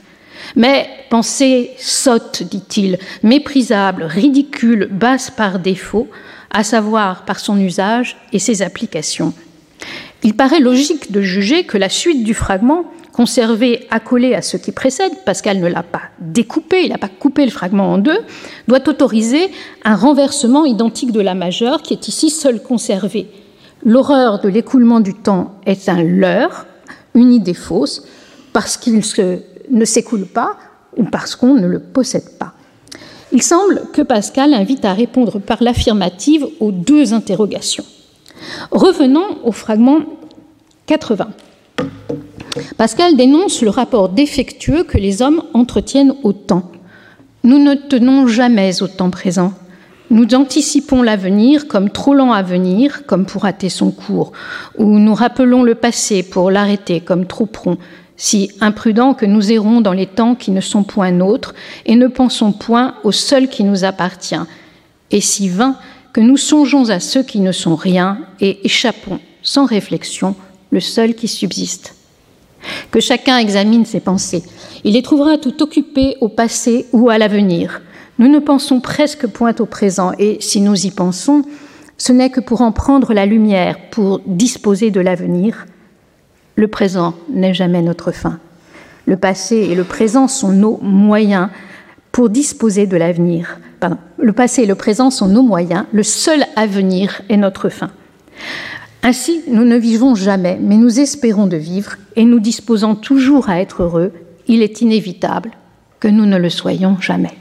Mais 0.56 0.90
pensée 1.10 1.72
sotte, 1.78 2.44
dit-il, 2.44 2.98
méprisable, 3.24 4.04
ridicule, 4.04 4.90
basse 4.92 5.30
par 5.30 5.60
défaut, 5.60 6.10
à 6.50 6.64
savoir 6.64 7.26
par 7.26 7.40
son 7.40 7.60
usage 7.60 8.18
et 8.34 8.40
ses 8.40 8.62
applications. 8.62 9.34
Il 10.24 10.36
paraît 10.36 10.60
logique 10.60 11.12
de 11.12 11.22
juger 11.22 11.64
que 11.64 11.78
la 11.78 11.90
suite 11.90 12.24
du 12.24 12.34
fragment 12.34 12.86
conservé 13.14 13.88
accolé 13.90 14.34
à 14.34 14.42
ce 14.42 14.58
qui 14.58 14.72
précède, 14.72 15.12
qu'elle 15.44 15.60
ne 15.60 15.68
l'a 15.68 15.84
pas 15.84 16.02
découpé, 16.20 16.84
il 16.84 16.90
n'a 16.90 16.98
pas 16.98 17.10
coupé 17.10 17.46
le 17.46 17.52
fragment 17.52 17.94
en 17.94 17.98
deux, 17.98 18.20
doit 18.68 18.88
autoriser 18.88 19.52
un 19.84 19.96
renversement 19.96 20.66
identique 20.66 21.12
de 21.12 21.22
la 21.22 21.36
majeure 21.36 21.82
qui 21.82 21.94
est 21.94 22.08
ici 22.08 22.30
seule 22.30 22.62
conservée. 22.62 23.28
L'horreur 23.84 24.40
de 24.40 24.48
l'écoulement 24.48 25.00
du 25.00 25.14
temps 25.14 25.56
est 25.66 25.90
un 25.90 26.04
leurre, 26.04 26.66
une 27.16 27.34
idée 27.34 27.54
fausse, 27.54 28.04
parce 28.54 28.78
qu'il 28.78 29.02
ne 29.70 29.86
s'écoule 29.86 30.26
pas 30.26 30.58
ou 30.98 31.04
parce 31.04 31.36
qu'on 31.36 31.56
ne 31.56 31.68
le 31.68 31.80
possède 31.80 32.38
pas. 32.38 32.54
Il 33.32 33.42
semble 33.42 33.84
que 33.94 34.02
Pascal 34.02 34.54
invite 34.54 34.84
à 34.84 34.94
répondre 34.94 35.40
par 35.40 35.64
l'affirmative 35.64 36.46
aux 36.60 36.72
deux 36.72 37.14
interrogations. 37.14 37.86
Revenons 38.72 39.40
au 39.44 39.52
fragment 39.52 40.02
80. 40.88 41.30
Pascal 42.78 43.16
dénonce 43.16 43.62
le 43.62 43.70
rapport 43.70 44.10
défectueux 44.10 44.84
que 44.84 44.98
les 44.98 45.22
hommes 45.22 45.44
entretiennent 45.54 46.16
au 46.24 46.34
temps. 46.34 46.72
Nous 47.44 47.58
ne 47.58 47.76
tenons 47.76 48.28
jamais 48.28 48.82
au 48.82 48.88
temps 48.88 49.10
présent. 49.10 49.54
Nous 50.10 50.28
anticipons 50.36 51.02
l'avenir 51.02 51.68
comme 51.68 51.90
trop 51.90 52.14
lent 52.14 52.34
à 52.34 52.44
venir, 52.44 53.06
comme 53.06 53.26
pour 53.26 53.46
hâter 53.46 53.70
son 53.70 53.92
cours, 53.92 54.34
ou 54.78 55.00
nous 55.00 55.14
rappelons 55.14 55.64
le 55.64 55.76
passé 55.76 56.22
pour 56.22 56.52
l'arrêter 56.52 57.00
comme 57.00 57.26
trop 57.26 57.46
prompt, 57.46 57.80
si 58.18 58.52
imprudent 58.60 59.14
que 59.14 59.26
nous 59.26 59.54
errons 59.54 59.80
dans 59.80 59.94
les 59.94 60.08
temps 60.08 60.36
qui 60.36 60.52
ne 60.52 60.60
sont 60.60 60.84
point 60.84 61.12
nôtres 61.12 61.56
et 61.86 61.96
ne 61.96 62.08
pensons 62.08 62.52
point 62.52 62.96
au 63.06 63.14
seul 63.14 63.48
qui 63.48 63.64
nous 63.64 63.86
appartient, 63.86 64.36
et 65.12 65.22
si 65.22 65.48
vain 65.48 65.78
que 66.12 66.20
nous 66.20 66.38
songeons 66.38 66.90
à 66.90 67.00
ceux 67.00 67.24
qui 67.24 67.40
ne 67.40 67.54
sont 67.54 67.76
rien 67.76 68.20
et 68.42 68.66
échappons 68.66 69.20
sans 69.44 69.66
réflexion 69.66 70.36
le 70.72 70.82
seul 70.82 71.16
qui 71.16 71.30
subsiste. 71.30 71.96
Que 72.92 73.00
chacun 73.00 73.38
examine 73.38 73.86
ses 73.86 74.00
pensées. 74.00 74.44
Il 74.84 74.94
les 74.94 75.02
trouvera 75.02 75.38
tout 75.38 75.62
occupées 75.62 76.18
au 76.22 76.30
passé 76.30 76.88
ou 76.92 77.10
à 77.10 77.18
l'avenir. 77.18 77.82
Nous 78.20 78.28
ne 78.28 78.40
pensons 78.40 78.82
presque 78.82 79.28
point 79.28 79.56
au 79.60 79.66
présent, 79.66 80.12
et 80.20 80.38
si 80.42 80.62
nous 80.62 80.86
y 80.86 80.92
pensons, 80.92 81.44
ce 81.98 82.12
n'est 82.12 82.30
que 82.30 82.40
pour 82.40 82.62
en 82.62 82.72
prendre 82.72 83.14
la 83.14 83.26
lumière, 83.26 83.78
pour 83.92 84.22
disposer 84.26 84.92
de 84.92 85.00
l'avenir. 85.00 85.66
Le 86.56 86.68
présent 86.68 87.14
n'est 87.30 87.54
jamais 87.54 87.82
notre 87.82 88.12
fin. 88.12 88.40
Le 89.06 89.18
passé 89.18 89.56
et 89.56 89.76
le 89.76 89.84
présent 89.84 90.28
sont 90.28 90.52
nos 90.52 90.78
moyens 90.82 91.50
pour 92.12 92.30
disposer 92.30 92.86
de 92.86 92.98
l'avenir. 92.98 93.60
Le 94.18 94.34
passé 94.34 94.64
et 94.64 94.66
le 94.68 94.76
présent 94.76 95.10
sont 95.10 95.28
nos 95.28 95.42
moyens. 95.42 95.86
Le 95.92 96.04
seul 96.04 96.46
avenir 96.56 97.22
est 97.30 97.38
notre 97.38 97.70
fin. 97.70 97.90
Ainsi, 99.04 99.42
nous 99.48 99.66
ne 99.66 99.78
vivons 99.78 100.14
jamais, 100.14 100.60
mais 100.62 100.78
nous 100.78 101.00
espérons 101.00 101.48
de 101.48 101.58
vivre 101.58 101.96
et 102.16 102.24
nous 102.24 102.40
disposons 102.40 102.96
toujours 102.96 103.50
à 103.50 103.60
être 103.60 103.84
heureux. 103.84 104.12
Il 104.48 104.62
est 104.62 104.82
inévitable 104.82 105.52
que 106.00 106.08
nous 106.08 106.26
ne 106.26 106.38
le 106.38 106.50
soyons 106.50 106.98
jamais. 107.00 107.32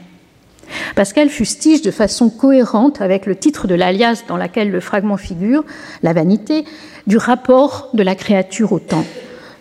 Pascal 0.95 1.29
fustige 1.29 1.81
de 1.81 1.91
façon 1.91 2.29
cohérente 2.29 3.01
avec 3.01 3.25
le 3.25 3.35
titre 3.35 3.67
de 3.67 3.75
l'alias 3.75 4.23
dans 4.27 4.37
laquelle 4.37 4.71
le 4.71 4.79
fragment 4.79 5.17
figure, 5.17 5.63
la 6.01 6.13
vanité, 6.13 6.65
du 7.07 7.17
rapport 7.17 7.89
de 7.93 8.03
la 8.03 8.15
créature 8.15 8.71
au 8.71 8.79
temps. 8.79 9.05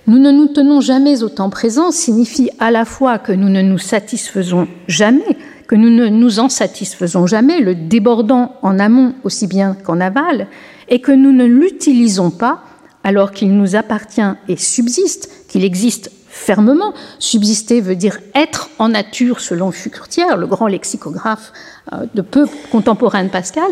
Nous 0.07 0.19
ne 0.19 0.31
nous 0.31 0.49
tenons 0.49 0.81
jamais 0.81 1.23
au 1.23 1.29
temps 1.29 1.51
présent 1.51 1.91
signifie 1.91 2.51
à 2.59 2.71
la 2.71 2.85
fois 2.85 3.19
que 3.19 3.33
nous 3.33 3.49
ne 3.49 3.63
nous 3.63 3.79
satisfaisons 3.79 4.67
jamais, 4.89 5.37
que 5.67 5.75
nous 5.75 5.91
ne 5.91 6.09
nous 6.09 6.41
en 6.41 6.49
satisfaisons 6.49 7.27
jamais, 7.27 7.61
le 7.61 7.75
débordant 7.75 8.57
en 8.63 8.79
amont 8.79 9.15
aussi 9.25 9.47
bien 9.47 9.75
qu'en 9.75 10.01
aval, 10.01 10.49
et 10.91 11.01
que 11.01 11.13
nous 11.13 11.33
ne 11.33 11.45
l'utilisons 11.45 12.31
pas 12.31 12.63
alors 13.05 13.31
qu'il 13.31 13.57
nous 13.57 13.77
appartient 13.77 14.21
et 14.49 14.57
subsiste, 14.57 15.31
qu'il 15.49 15.65
existe 15.65 16.11
fermement. 16.29 16.93
Subsister 17.19 17.81
veut 17.81 17.97
dire 17.97 18.19
être 18.35 18.71
en 18.79 18.91
nature 18.91 19.41
selon 19.41 19.73
Foucurtière, 19.73 20.37
le 20.37 20.47
grand 20.47 20.67
lexicographe 20.67 21.53
euh, 21.93 22.07
de 22.15 22.23
peu 22.23 22.47
contemporain 22.71 23.25
de 23.25 23.31
Pascal, 23.31 23.71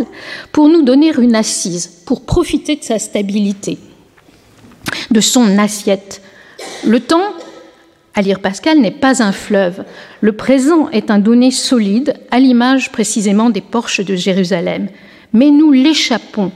pour 0.52 0.68
nous 0.68 0.82
donner 0.82 1.12
une 1.18 1.37
assise, 1.37 1.87
pour 2.06 2.25
profiter 2.25 2.76
de 2.76 2.84
sa 2.84 2.98
stabilité, 2.98 3.78
de 5.10 5.20
son 5.20 5.58
assiette. 5.58 6.22
Le 6.87 7.00
temps, 7.00 7.34
à 8.14 8.22
lire 8.22 8.40
Pascal, 8.40 8.80
n'est 8.80 8.90
pas 8.90 9.22
un 9.22 9.32
fleuve. 9.32 9.84
Le 10.20 10.32
présent 10.32 10.88
est 10.90 11.10
un 11.10 11.18
donné 11.18 11.50
solide, 11.50 12.14
à 12.30 12.40
l'image 12.40 12.90
précisément 12.90 13.50
des 13.50 13.60
porches 13.60 14.00
de 14.00 14.16
Jérusalem. 14.16 14.88
Mais 15.32 15.50
nous 15.50 15.70
l'échappons 15.70 16.50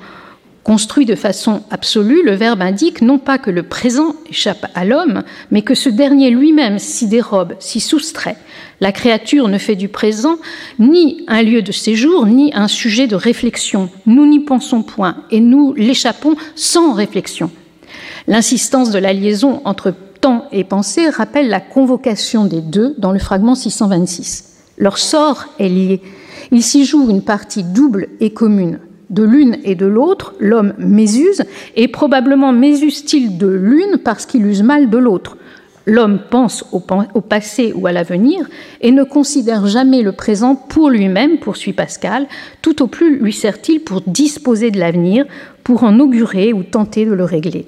Construit 0.64 1.06
de 1.06 1.16
façon 1.16 1.62
absolue, 1.70 2.22
le 2.24 2.36
verbe 2.36 2.62
indique 2.62 3.02
non 3.02 3.18
pas 3.18 3.36
que 3.36 3.50
le 3.50 3.64
présent 3.64 4.14
échappe 4.30 4.66
à 4.76 4.84
l'homme, 4.84 5.24
mais 5.50 5.62
que 5.62 5.74
ce 5.74 5.88
dernier 5.88 6.30
lui-même 6.30 6.78
s'y 6.78 7.08
dérobe, 7.08 7.54
s'y 7.58 7.80
soustrait. 7.80 8.36
La 8.80 8.92
créature 8.92 9.48
ne 9.48 9.58
fait 9.58 9.74
du 9.74 9.88
présent 9.88 10.36
ni 10.78 11.24
un 11.26 11.42
lieu 11.42 11.62
de 11.62 11.72
séjour, 11.72 12.26
ni 12.26 12.52
un 12.54 12.68
sujet 12.68 13.08
de 13.08 13.16
réflexion. 13.16 13.90
Nous 14.06 14.24
n'y 14.24 14.38
pensons 14.38 14.82
point 14.82 15.16
et 15.32 15.40
nous 15.40 15.72
l'échappons 15.74 16.36
sans 16.54 16.92
réflexion. 16.92 17.50
L'insistance 18.28 18.90
de 18.90 19.00
la 19.00 19.12
liaison 19.12 19.62
entre 19.64 19.92
temps 20.20 20.46
et 20.52 20.62
pensée 20.62 21.08
rappelle 21.08 21.48
la 21.48 21.60
convocation 21.60 22.44
des 22.44 22.60
deux 22.60 22.94
dans 22.98 23.10
le 23.10 23.18
fragment 23.18 23.56
626. 23.56 24.44
Leur 24.78 24.98
sort 24.98 25.46
est 25.58 25.68
lié. 25.68 26.00
Il 26.52 26.62
s'y 26.62 26.84
joue 26.84 27.10
une 27.10 27.22
partie 27.22 27.64
double 27.64 28.08
et 28.20 28.32
commune 28.32 28.78
de 29.12 29.22
l'une 29.22 29.58
et 29.62 29.76
de 29.76 29.86
l'autre, 29.86 30.34
l'homme 30.40 30.72
mésuse, 30.78 31.44
et 31.76 31.86
probablement 31.86 32.52
mésuse-t-il 32.52 33.38
de 33.38 33.46
l'une 33.46 33.98
parce 33.98 34.26
qu'il 34.26 34.44
use 34.46 34.62
mal 34.62 34.90
de 34.90 34.98
l'autre. 34.98 35.36
L'homme 35.84 36.20
pense 36.30 36.64
au, 36.72 36.80
passé 37.20 37.72
ou 37.74 37.86
à 37.86 37.92
l'avenir 37.92 38.48
et 38.80 38.92
ne 38.92 39.02
considère 39.02 39.66
jamais 39.66 40.02
le 40.02 40.12
présent 40.12 40.54
pour 40.54 40.90
lui-même, 40.90 41.38
poursuit 41.38 41.72
Pascal, 41.72 42.26
tout 42.62 42.82
au 42.82 42.86
plus 42.86 43.18
lui 43.18 43.32
sert-il 43.32 43.80
pour 43.80 44.00
disposer 44.06 44.70
de 44.70 44.78
l'avenir, 44.78 45.26
pour 45.64 45.82
en 45.82 45.98
augurer 45.98 46.52
ou 46.52 46.62
tenter 46.62 47.04
de 47.04 47.12
le 47.12 47.24
régler. 47.24 47.66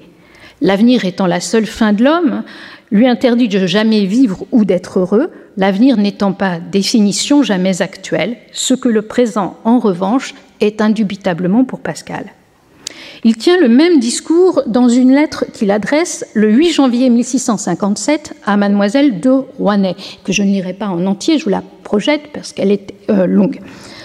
L'avenir 0.60 1.04
étant 1.04 1.26
la 1.26 1.40
seule 1.40 1.66
fin 1.66 1.92
de 1.92 2.04
l'homme, 2.04 2.44
lui 2.92 3.08
interdit 3.08 3.48
de 3.48 3.66
jamais 3.66 4.06
vivre 4.06 4.46
ou 4.52 4.64
d'être 4.64 5.00
heureux, 5.00 5.30
l'avenir 5.56 5.96
n'étant 5.96 6.32
pas 6.32 6.60
définition 6.60 7.42
jamais 7.42 7.82
actuelle, 7.82 8.36
ce 8.52 8.74
que 8.74 8.88
le 8.88 9.02
présent, 9.02 9.58
en 9.64 9.80
revanche, 9.80 10.34
est 10.66 10.80
indubitablement 10.80 11.64
pour 11.64 11.80
Pascal. 11.80 12.26
Il 13.26 13.36
tient 13.36 13.58
le 13.58 13.68
même 13.68 14.00
discours 14.00 14.62
dans 14.66 14.88
une 14.88 15.14
lettre 15.14 15.46
qu'il 15.52 15.70
adresse 15.70 16.26
le 16.34 16.50
8 16.50 16.72
janvier 16.72 17.08
1657 17.08 18.34
à 18.44 18.56
mademoiselle 18.56 19.20
de 19.20 19.30
Rouanet, 19.30 19.96
que 20.24 20.32
je 20.32 20.42
ne 20.42 20.48
lirai 20.48 20.74
pas 20.74 20.88
en 20.88 21.06
entier, 21.06 21.38
je 21.38 21.44
vous 21.44 21.50
la 21.50 21.62
projette 21.84 22.32
parce 22.34 22.52
qu'elle 22.52 22.70
est 22.70 22.92
euh, 23.10 23.26
longue. 23.26 23.60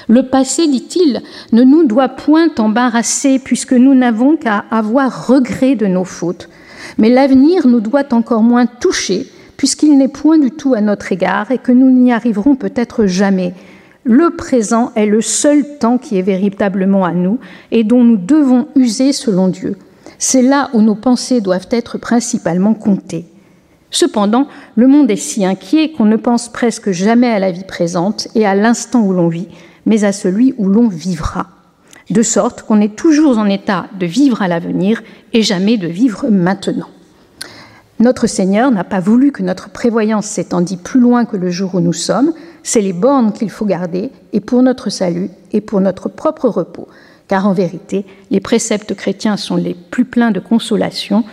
Le 0.07 0.23
passé, 0.23 0.67
dit-il, 0.67 1.21
ne 1.51 1.63
nous 1.63 1.85
doit 1.85 2.09
point 2.09 2.47
embarrasser 2.57 3.39
puisque 3.39 3.73
nous 3.73 3.93
n'avons 3.93 4.37
qu'à 4.37 4.65
avoir 4.71 5.27
regret 5.27 5.75
de 5.75 5.85
nos 5.85 6.05
fautes. 6.05 6.49
Mais 6.97 7.09
l'avenir 7.09 7.67
nous 7.67 7.81
doit 7.81 8.13
encore 8.13 8.41
moins 8.41 8.65
toucher 8.65 9.27
puisqu'il 9.57 9.97
n'est 9.97 10.07
point 10.07 10.39
du 10.39 10.51
tout 10.51 10.73
à 10.73 10.81
notre 10.81 11.11
égard 11.11 11.51
et 11.51 11.57
que 11.57 11.73
nous 11.73 11.91
n'y 11.91 12.13
arriverons 12.13 12.55
peut-être 12.55 13.05
jamais 13.05 13.53
le 14.03 14.29
présent 14.31 14.91
est 14.95 15.05
le 15.05 15.21
seul 15.21 15.77
temps 15.77 15.97
qui 15.97 16.17
est 16.17 16.23
véritablement 16.23 17.03
à 17.03 17.13
nous 17.13 17.39
et 17.71 17.83
dont 17.83 18.03
nous 18.03 18.17
devons 18.17 18.67
user 18.75 19.11
selon 19.11 19.49
Dieu. 19.49 19.75
C'est 20.17 20.41
là 20.41 20.69
où 20.73 20.81
nos 20.81 20.95
pensées 20.95 21.41
doivent 21.41 21.67
être 21.71 21.97
principalement 21.97 22.73
comptées. 22.73 23.25
Cependant, 23.91 24.47
le 24.75 24.87
monde 24.87 25.09
est 25.09 25.15
si 25.15 25.45
inquiet 25.45 25.91
qu'on 25.91 26.05
ne 26.05 26.15
pense 26.15 26.49
presque 26.49 26.91
jamais 26.91 27.29
à 27.29 27.39
la 27.39 27.51
vie 27.51 27.63
présente 27.63 28.27
et 28.35 28.45
à 28.45 28.55
l'instant 28.55 29.01
où 29.01 29.13
l'on 29.13 29.27
vit, 29.27 29.47
mais 29.85 30.03
à 30.03 30.11
celui 30.11 30.53
où 30.57 30.67
l'on 30.67 30.87
vivra. 30.87 31.47
De 32.09 32.21
sorte 32.21 32.63
qu'on 32.63 32.81
est 32.81 32.95
toujours 32.95 33.37
en 33.37 33.45
état 33.45 33.87
de 33.99 34.05
vivre 34.05 34.41
à 34.41 34.47
l'avenir 34.47 35.01
et 35.33 35.41
jamais 35.41 35.77
de 35.77 35.87
vivre 35.87 36.27
maintenant. 36.29 36.89
Notre 37.99 38.27
Seigneur 38.27 38.71
n'a 38.71 38.85
pas 38.85 39.01
voulu 39.01 39.33
que 39.33 39.43
notre 39.43 39.69
prévoyance 39.69 40.25
s'étendît 40.25 40.77
plus 40.77 41.01
loin 41.01 41.25
que 41.25 41.35
le 41.35 41.51
jour 41.51 41.75
où 41.75 41.81
nous 41.81 41.91
sommes, 41.91 42.31
c'est 42.63 42.79
les 42.79 42.93
bornes 42.93 43.33
qu'il 43.33 43.49
faut 43.49 43.65
garder, 43.65 44.09
et 44.31 44.39
pour 44.39 44.63
notre 44.63 44.89
salut 44.89 45.29
et 45.51 45.59
pour 45.59 45.81
notre 45.81 46.07
propre 46.07 46.47
repos, 46.47 46.87
car 47.27 47.45
en 47.45 47.51
vérité, 47.51 48.05
les 48.31 48.39
préceptes 48.39 48.95
chrétiens 48.95 49.35
sont 49.35 49.57
les 49.57 49.73
plus 49.73 50.05
pleins 50.05 50.31
de 50.31 50.39
consolation, 50.39 51.25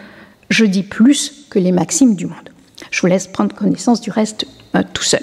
je 0.51 0.65
dis 0.65 0.83
plus 0.83 1.47
que 1.51 1.61
les 1.61 1.71
maximes 1.71 2.17
du 2.17 2.27
monde. 2.27 2.51
Je 2.91 3.01
vous 3.01 3.07
laisse 3.07 3.29
prendre 3.29 3.55
connaissance 3.55 4.01
du 4.01 4.11
reste 4.11 4.47
euh, 4.75 4.83
tout 4.93 5.05
seul. 5.05 5.23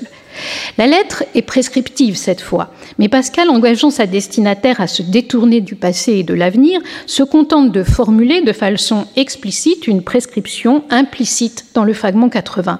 La 0.77 0.87
lettre 0.87 1.23
est 1.35 1.41
prescriptive 1.41 2.17
cette 2.17 2.41
fois, 2.41 2.73
mais 2.97 3.09
Pascal, 3.09 3.49
engageant 3.49 3.89
sa 3.89 4.05
destinataire 4.05 4.81
à 4.81 4.87
se 4.87 5.03
détourner 5.03 5.61
du 5.61 5.75
passé 5.75 6.13
et 6.13 6.23
de 6.23 6.33
l'avenir, 6.33 6.81
se 7.05 7.23
contente 7.23 7.71
de 7.71 7.83
formuler 7.83 8.41
de 8.41 8.53
façon 8.53 9.05
explicite 9.15 9.87
une 9.87 10.03
prescription 10.03 10.83
implicite 10.89 11.65
dans 11.73 11.83
le 11.83 11.93
fragment 11.93 12.29
80. 12.29 12.79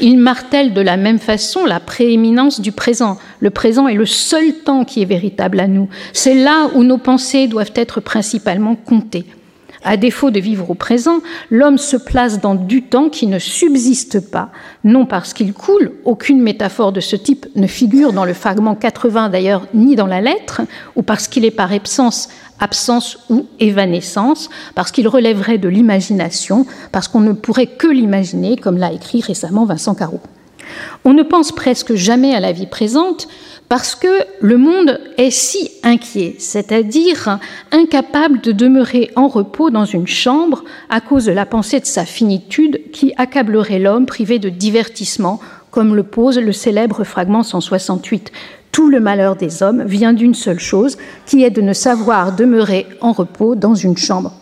Il 0.00 0.18
martèle 0.18 0.74
de 0.74 0.80
la 0.80 0.96
même 0.96 1.18
façon 1.18 1.64
la 1.64 1.80
prééminence 1.80 2.60
du 2.60 2.72
présent. 2.72 3.18
Le 3.40 3.50
présent 3.50 3.88
est 3.88 3.94
le 3.94 4.06
seul 4.06 4.52
temps 4.64 4.84
qui 4.84 5.02
est 5.02 5.06
véritable 5.06 5.60
à 5.60 5.68
nous. 5.68 5.88
C'est 6.12 6.34
là 6.34 6.68
où 6.74 6.82
nos 6.82 6.98
pensées 6.98 7.46
doivent 7.46 7.72
être 7.74 8.00
principalement 8.00 8.74
comptées. 8.74 9.24
À 9.86 9.98
défaut 9.98 10.30
de 10.30 10.40
vivre 10.40 10.70
au 10.70 10.74
présent, 10.74 11.18
l'homme 11.50 11.76
se 11.76 11.98
place 11.98 12.40
dans 12.40 12.54
du 12.54 12.84
temps 12.84 13.10
qui 13.10 13.26
ne 13.26 13.38
subsiste 13.38 14.30
pas, 14.30 14.48
non 14.82 15.04
parce 15.04 15.34
qu'il 15.34 15.52
coule, 15.52 15.92
aucune 16.06 16.40
métaphore 16.40 16.90
de 16.90 17.00
ce 17.00 17.16
type 17.16 17.46
ne 17.54 17.66
figure 17.66 18.14
dans 18.14 18.24
le 18.24 18.32
fragment 18.32 18.76
80 18.76 19.28
d'ailleurs, 19.28 19.66
ni 19.74 19.94
dans 19.94 20.06
la 20.06 20.22
lettre, 20.22 20.62
ou 20.96 21.02
parce 21.02 21.28
qu'il 21.28 21.44
est 21.44 21.50
par 21.50 21.70
absence, 21.70 22.30
absence 22.60 23.18
ou 23.28 23.46
évanescence, 23.60 24.48
parce 24.74 24.90
qu'il 24.90 25.06
relèverait 25.06 25.58
de 25.58 25.68
l'imagination, 25.68 26.64
parce 26.90 27.06
qu'on 27.06 27.20
ne 27.20 27.32
pourrait 27.32 27.66
que 27.66 27.86
l'imaginer, 27.86 28.56
comme 28.56 28.78
l'a 28.78 28.90
écrit 28.90 29.20
récemment 29.20 29.66
Vincent 29.66 29.94
Carreau. 29.94 30.20
On 31.04 31.12
ne 31.12 31.22
pense 31.22 31.52
presque 31.52 31.94
jamais 31.94 32.34
à 32.34 32.40
la 32.40 32.52
vie 32.52 32.66
présente, 32.66 33.28
parce 33.68 33.94
que 33.94 34.24
le 34.40 34.58
monde 34.58 35.00
est 35.16 35.30
si 35.30 35.70
inquiet, 35.82 36.36
c'est-à-dire 36.38 37.38
incapable 37.72 38.40
de 38.40 38.52
demeurer 38.52 39.10
en 39.16 39.26
repos 39.26 39.70
dans 39.70 39.86
une 39.86 40.06
chambre 40.06 40.64
à 40.90 41.00
cause 41.00 41.24
de 41.24 41.32
la 41.32 41.46
pensée 41.46 41.80
de 41.80 41.86
sa 41.86 42.04
finitude 42.04 42.90
qui 42.92 43.12
accablerait 43.16 43.78
l'homme 43.78 44.06
privé 44.06 44.38
de 44.38 44.50
divertissement, 44.50 45.40
comme 45.70 45.96
le 45.96 46.02
pose 46.02 46.38
le 46.38 46.52
célèbre 46.52 47.04
fragment 47.04 47.42
168. 47.42 48.30
Tout 48.70 48.90
le 48.90 49.00
malheur 49.00 49.36
des 49.36 49.62
hommes 49.62 49.84
vient 49.84 50.12
d'une 50.12 50.34
seule 50.34 50.60
chose, 50.60 50.98
qui 51.26 51.42
est 51.42 51.50
de 51.50 51.62
ne 51.62 51.72
savoir 51.72 52.36
demeurer 52.36 52.86
en 53.00 53.12
repos 53.12 53.54
dans 53.54 53.74
une 53.74 53.96
chambre. 53.96 54.32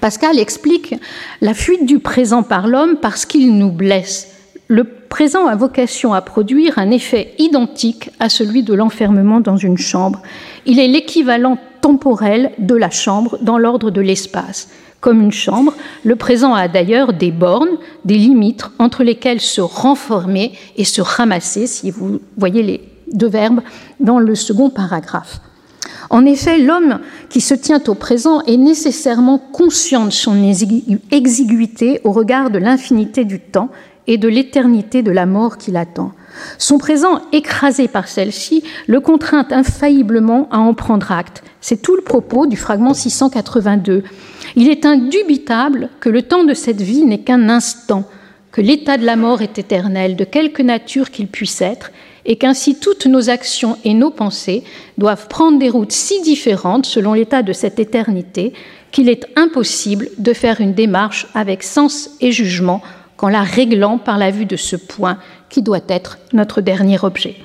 Pascal 0.00 0.38
explique 0.38 0.94
la 1.40 1.54
fuite 1.54 1.84
du 1.84 1.98
présent 1.98 2.42
par 2.42 2.66
l'homme 2.68 2.96
parce 3.00 3.26
qu'il 3.26 3.56
nous 3.56 3.72
blesse 3.72 4.28
le 4.68 4.84
présent 5.08 5.46
a 5.46 5.56
vocation 5.56 6.12
à 6.12 6.20
produire 6.20 6.78
un 6.78 6.90
effet 6.90 7.34
identique 7.38 8.10
à 8.20 8.28
celui 8.28 8.62
de 8.62 8.74
l'enfermement 8.74 9.40
dans 9.40 9.56
une 9.56 9.78
chambre. 9.78 10.22
Il 10.66 10.78
est 10.78 10.88
l'équivalent 10.88 11.58
temporel 11.80 12.52
de 12.58 12.74
la 12.74 12.90
chambre 12.90 13.38
dans 13.40 13.58
l'ordre 13.58 13.90
de 13.90 14.00
l'espace. 14.00 14.68
Comme 15.00 15.22
une 15.22 15.32
chambre, 15.32 15.74
le 16.04 16.16
présent 16.16 16.54
a 16.54 16.66
d'ailleurs 16.66 17.12
des 17.12 17.30
bornes, 17.30 17.78
des 18.04 18.18
limites 18.18 18.64
entre 18.78 19.04
lesquelles 19.04 19.40
se 19.40 19.60
renformer 19.60 20.52
et 20.76 20.84
se 20.84 21.00
ramasser, 21.00 21.66
si 21.66 21.90
vous 21.90 22.20
voyez 22.36 22.62
les 22.62 22.80
deux 23.12 23.28
verbes 23.28 23.60
dans 24.00 24.18
le 24.18 24.34
second 24.34 24.70
paragraphe. 24.70 25.40
En 26.10 26.24
effet, 26.24 26.58
l'homme 26.58 27.00
qui 27.28 27.40
se 27.40 27.54
tient 27.54 27.82
au 27.86 27.94
présent 27.94 28.40
est 28.42 28.56
nécessairement 28.56 29.38
conscient 29.38 30.06
de 30.06 30.10
son 30.10 30.36
exiguïté 31.10 32.00
au 32.04 32.12
regard 32.12 32.50
de 32.50 32.58
l'infinité 32.58 33.24
du 33.24 33.40
temps 33.40 33.68
et 34.08 34.16
de 34.16 34.26
l'éternité 34.26 35.02
de 35.02 35.12
la 35.12 35.26
mort 35.26 35.58
qui 35.58 35.70
l'attend. 35.70 36.12
Son 36.56 36.78
présent, 36.78 37.20
écrasé 37.32 37.86
par 37.86 38.08
celle-ci, 38.08 38.64
le 38.86 39.00
contraint 39.00 39.46
infailliblement 39.50 40.48
à 40.50 40.58
en 40.58 40.74
prendre 40.74 41.12
acte. 41.12 41.42
C'est 41.60 41.82
tout 41.82 41.94
le 41.94 42.02
propos 42.02 42.46
du 42.46 42.56
fragment 42.56 42.94
682. 42.94 44.02
Il 44.56 44.68
est 44.68 44.86
indubitable 44.86 45.90
que 46.00 46.08
le 46.08 46.22
temps 46.22 46.44
de 46.44 46.54
cette 46.54 46.80
vie 46.80 47.04
n'est 47.04 47.20
qu'un 47.20 47.48
instant, 47.48 48.04
que 48.50 48.62
l'état 48.62 48.96
de 48.96 49.04
la 49.04 49.16
mort 49.16 49.42
est 49.42 49.58
éternel, 49.58 50.16
de 50.16 50.24
quelque 50.24 50.62
nature 50.62 51.10
qu'il 51.10 51.28
puisse 51.28 51.60
être, 51.60 51.90
et 52.24 52.36
qu'ainsi 52.36 52.78
toutes 52.78 53.06
nos 53.06 53.30
actions 53.30 53.78
et 53.84 53.94
nos 53.94 54.10
pensées 54.10 54.62
doivent 54.98 55.28
prendre 55.28 55.58
des 55.58 55.70
routes 55.70 55.92
si 55.92 56.20
différentes 56.22 56.86
selon 56.86 57.14
l'état 57.14 57.42
de 57.42 57.52
cette 57.52 57.78
éternité 57.78 58.52
qu'il 58.90 59.08
est 59.08 59.26
impossible 59.36 60.08
de 60.18 60.32
faire 60.32 60.60
une 60.60 60.74
démarche 60.74 61.26
avec 61.34 61.62
sens 61.62 62.10
et 62.20 62.32
jugement 62.32 62.82
qu'en 63.18 63.28
la 63.28 63.42
réglant 63.42 63.98
par 63.98 64.16
la 64.16 64.30
vue 64.30 64.46
de 64.46 64.56
ce 64.56 64.76
point 64.76 65.18
qui 65.50 65.60
doit 65.60 65.80
être 65.88 66.18
notre 66.32 66.62
dernier 66.62 66.98
objet. 67.02 67.36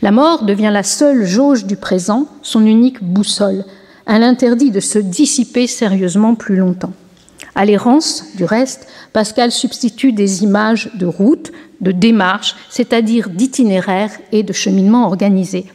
La 0.00 0.12
mort 0.12 0.44
devient 0.44 0.70
la 0.72 0.84
seule 0.84 1.26
jauge 1.26 1.66
du 1.66 1.76
présent, 1.76 2.28
son 2.40 2.64
unique 2.64 3.02
boussole. 3.02 3.64
Elle 4.06 4.22
interdit 4.22 4.70
de 4.70 4.80
se 4.80 4.98
dissiper 4.98 5.66
sérieusement 5.66 6.34
plus 6.34 6.56
longtemps. 6.56 6.92
À 7.54 7.64
l'errance, 7.64 8.24
du 8.36 8.44
reste, 8.44 8.88
Pascal 9.12 9.52
substitue 9.52 10.12
des 10.12 10.42
images 10.42 10.90
de 10.94 11.06
route, 11.06 11.52
de 11.80 11.92
démarche, 11.92 12.54
c'est-à-dire 12.70 13.28
d'itinéraire 13.28 14.10
et 14.30 14.42
de 14.42 14.52
cheminement 14.52 15.04
organisé. 15.04 15.66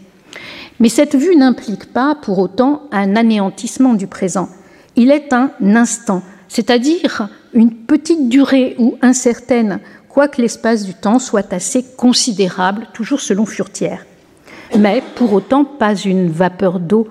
Mais 0.80 0.90
cette 0.90 1.16
vue 1.16 1.36
n'implique 1.36 1.92
pas 1.92 2.16
pour 2.16 2.40
autant 2.40 2.84
un 2.92 3.16
anéantissement 3.16 3.94
du 3.94 4.08
présent. 4.08 4.50
Il 4.96 5.12
est 5.12 5.34
un 5.34 5.52
instant, 5.62 6.24
c'est-à-dire 6.48 7.30
une 7.58 7.74
petite 7.74 8.30
durée 8.30 8.76
ou 8.78 8.98
incertaine, 9.02 9.80
quoique 10.08 10.40
l'espace 10.40 10.86
du 10.86 10.94
temps 10.94 11.18
soit 11.18 11.52
assez 11.54 11.84
considérable, 11.98 12.88
toujours 12.94 13.20
selon 13.20 13.48
Furtière, 13.48 14.06
mais 14.78 15.02
pour 15.16 15.34
autant 15.34 15.66
pas 15.66 15.96
une 15.96 16.30
vapeur 16.30 16.80
d'eau 16.80 17.08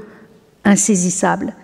insaisissable. 0.64 1.54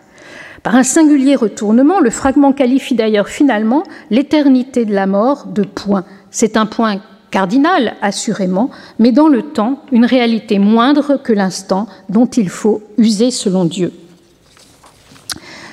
Par 0.65 0.75
un 0.75 0.83
singulier 0.83 1.37
retournement, 1.37 2.01
le 2.01 2.11
fragment 2.11 2.53
qualifie 2.53 2.97
d'ailleurs 2.97 3.29
finalement 3.29 3.85
l'éternité 4.11 4.85
de 4.85 4.95
la 4.95 5.07
mort 5.07 5.47
de 5.47 5.63
point. 5.63 6.05
C'est 6.33 6.57
un 6.57 6.67
point 6.67 7.01
cardinal, 7.31 7.95
assurément, 8.03 8.71
mais 8.99 9.13
dans 9.13 9.29
le 9.29 9.43
temps, 9.43 9.81
une 9.93 10.05
réalité 10.05 10.59
moindre 10.59 11.21
que 11.23 11.33
l'instant 11.33 11.87
dont 12.09 12.27
il 12.27 12.49
faut 12.49 12.83
user 12.99 13.31
selon 13.31 13.65
Dieu. 13.65 13.93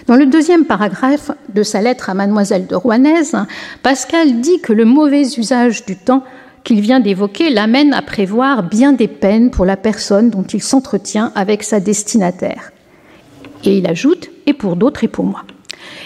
Dans 0.10 0.16
le 0.16 0.26
deuxième 0.26 0.66
paragraphe 0.66 1.30
de 1.54 1.62
sa 1.62 1.82
lettre 1.82 2.10
à 2.10 2.16
mademoiselle 2.16 2.66
de 2.66 2.74
Rouanaise, 2.74 3.38
Pascal 3.84 4.42
dit 4.42 4.60
que 4.60 4.74
le 4.74 4.84
mauvais 4.84 5.22
usage 5.38 5.86
du 5.86 5.96
temps 5.98 6.24
qu'il 6.64 6.82
vient 6.82 7.00
d'évoquer 7.00 7.52
l'amène 7.52 7.94
à 7.94 8.02
prévoir 8.02 8.64
bien 8.64 8.92
des 8.92 9.08
peines 9.08 9.52
pour 9.52 9.66
la 9.66 9.78
personne 9.78 10.32
dont 10.32 10.42
il 10.42 10.64
s'entretient 10.64 11.32
avec 11.36 11.62
sa 11.62 11.80
destinataire. 11.80 12.72
Et 13.64 13.78
il 13.78 13.86
ajoute, 13.86 14.32
et 14.48 14.54
pour 14.54 14.78
d'autres 14.78 15.04
et 15.04 15.08
pour 15.08 15.26
moi. 15.26 15.44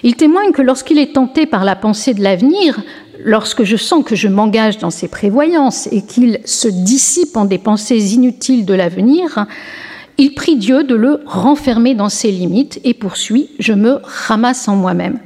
Il 0.03 0.17
témoigne 0.17 0.51
que 0.51 0.61
lorsqu'il 0.61 0.99
est 0.99 1.15
tenté 1.15 1.45
par 1.45 1.63
la 1.63 1.77
pensée 1.77 2.13
de 2.13 2.21
l'avenir, 2.21 2.81
lorsque 3.23 3.63
je 3.63 3.77
sens 3.77 4.03
que 4.03 4.17
je 4.17 4.27
m'engage 4.27 4.79
dans 4.79 4.89
ses 4.89 5.07
prévoyances 5.07 5.87
et 5.93 6.01
qu'il 6.01 6.41
se 6.43 6.67
dissipe 6.67 7.37
en 7.37 7.45
des 7.45 7.57
pensées 7.57 8.15
inutiles 8.15 8.65
de 8.65 8.73
l'avenir, 8.73 9.47
il 10.17 10.35
prie 10.35 10.57
Dieu 10.57 10.83
de 10.83 10.95
le 10.95 11.21
renfermer 11.25 11.95
dans 11.95 12.09
ses 12.09 12.31
limites 12.31 12.79
et 12.83 12.93
poursuit 12.93 13.49
Je 13.59 13.73
me 13.73 13.99
ramasse 14.03 14.67
en 14.67 14.75
moi-même. 14.75 15.19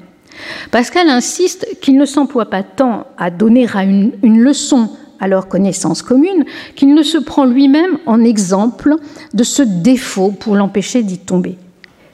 Pascal 0.71 1.09
insiste 1.09 1.67
qu'il 1.81 1.97
ne 1.97 2.05
s'emploie 2.05 2.49
pas 2.49 2.63
tant 2.63 3.07
à 3.17 3.31
donner 3.31 3.67
une, 3.75 4.13
une, 4.23 4.39
leçon 4.39 4.89
à 5.19 5.27
leur 5.27 5.47
connaissance 5.47 6.01
commune 6.01 6.45
qu'il 6.75 6.93
ne 6.93 7.03
se 7.03 7.17
prend 7.17 7.45
lui-même 7.45 7.97
en 8.05 8.23
exemple 8.23 8.95
de 9.33 9.43
ce 9.43 9.63
défaut 9.63 10.31
pour 10.31 10.55
l'empêcher 10.55 11.01
d'y 11.01 11.17
tomber. 11.17 11.57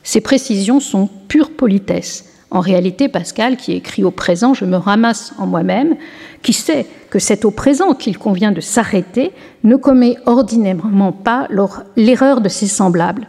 Ces 0.03 0.21
précisions 0.21 0.79
sont 0.79 1.09
pure 1.27 1.51
politesse. 1.51 2.25
En 2.49 2.59
réalité, 2.59 3.09
Pascal, 3.09 3.57
qui 3.57 3.73
écrit 3.73 4.03
au 4.03 4.11
présent, 4.11 4.53
je 4.53 4.65
me 4.65 4.77
ramasse 4.77 5.33
en 5.39 5.47
moi-même, 5.47 5.95
qui 6.43 6.53
sait 6.53 6.85
que 7.09 7.19
c'est 7.19 7.45
au 7.45 7.51
présent 7.51 7.93
qu'il 7.93 8.17
convient 8.17 8.51
de 8.51 8.61
s'arrêter, 8.61 9.31
ne 9.63 9.75
commet 9.75 10.17
ordinairement 10.25 11.11
pas 11.11 11.47
l'erreur 11.95 12.41
de 12.41 12.49
ses 12.49 12.67
semblables. 12.67 13.27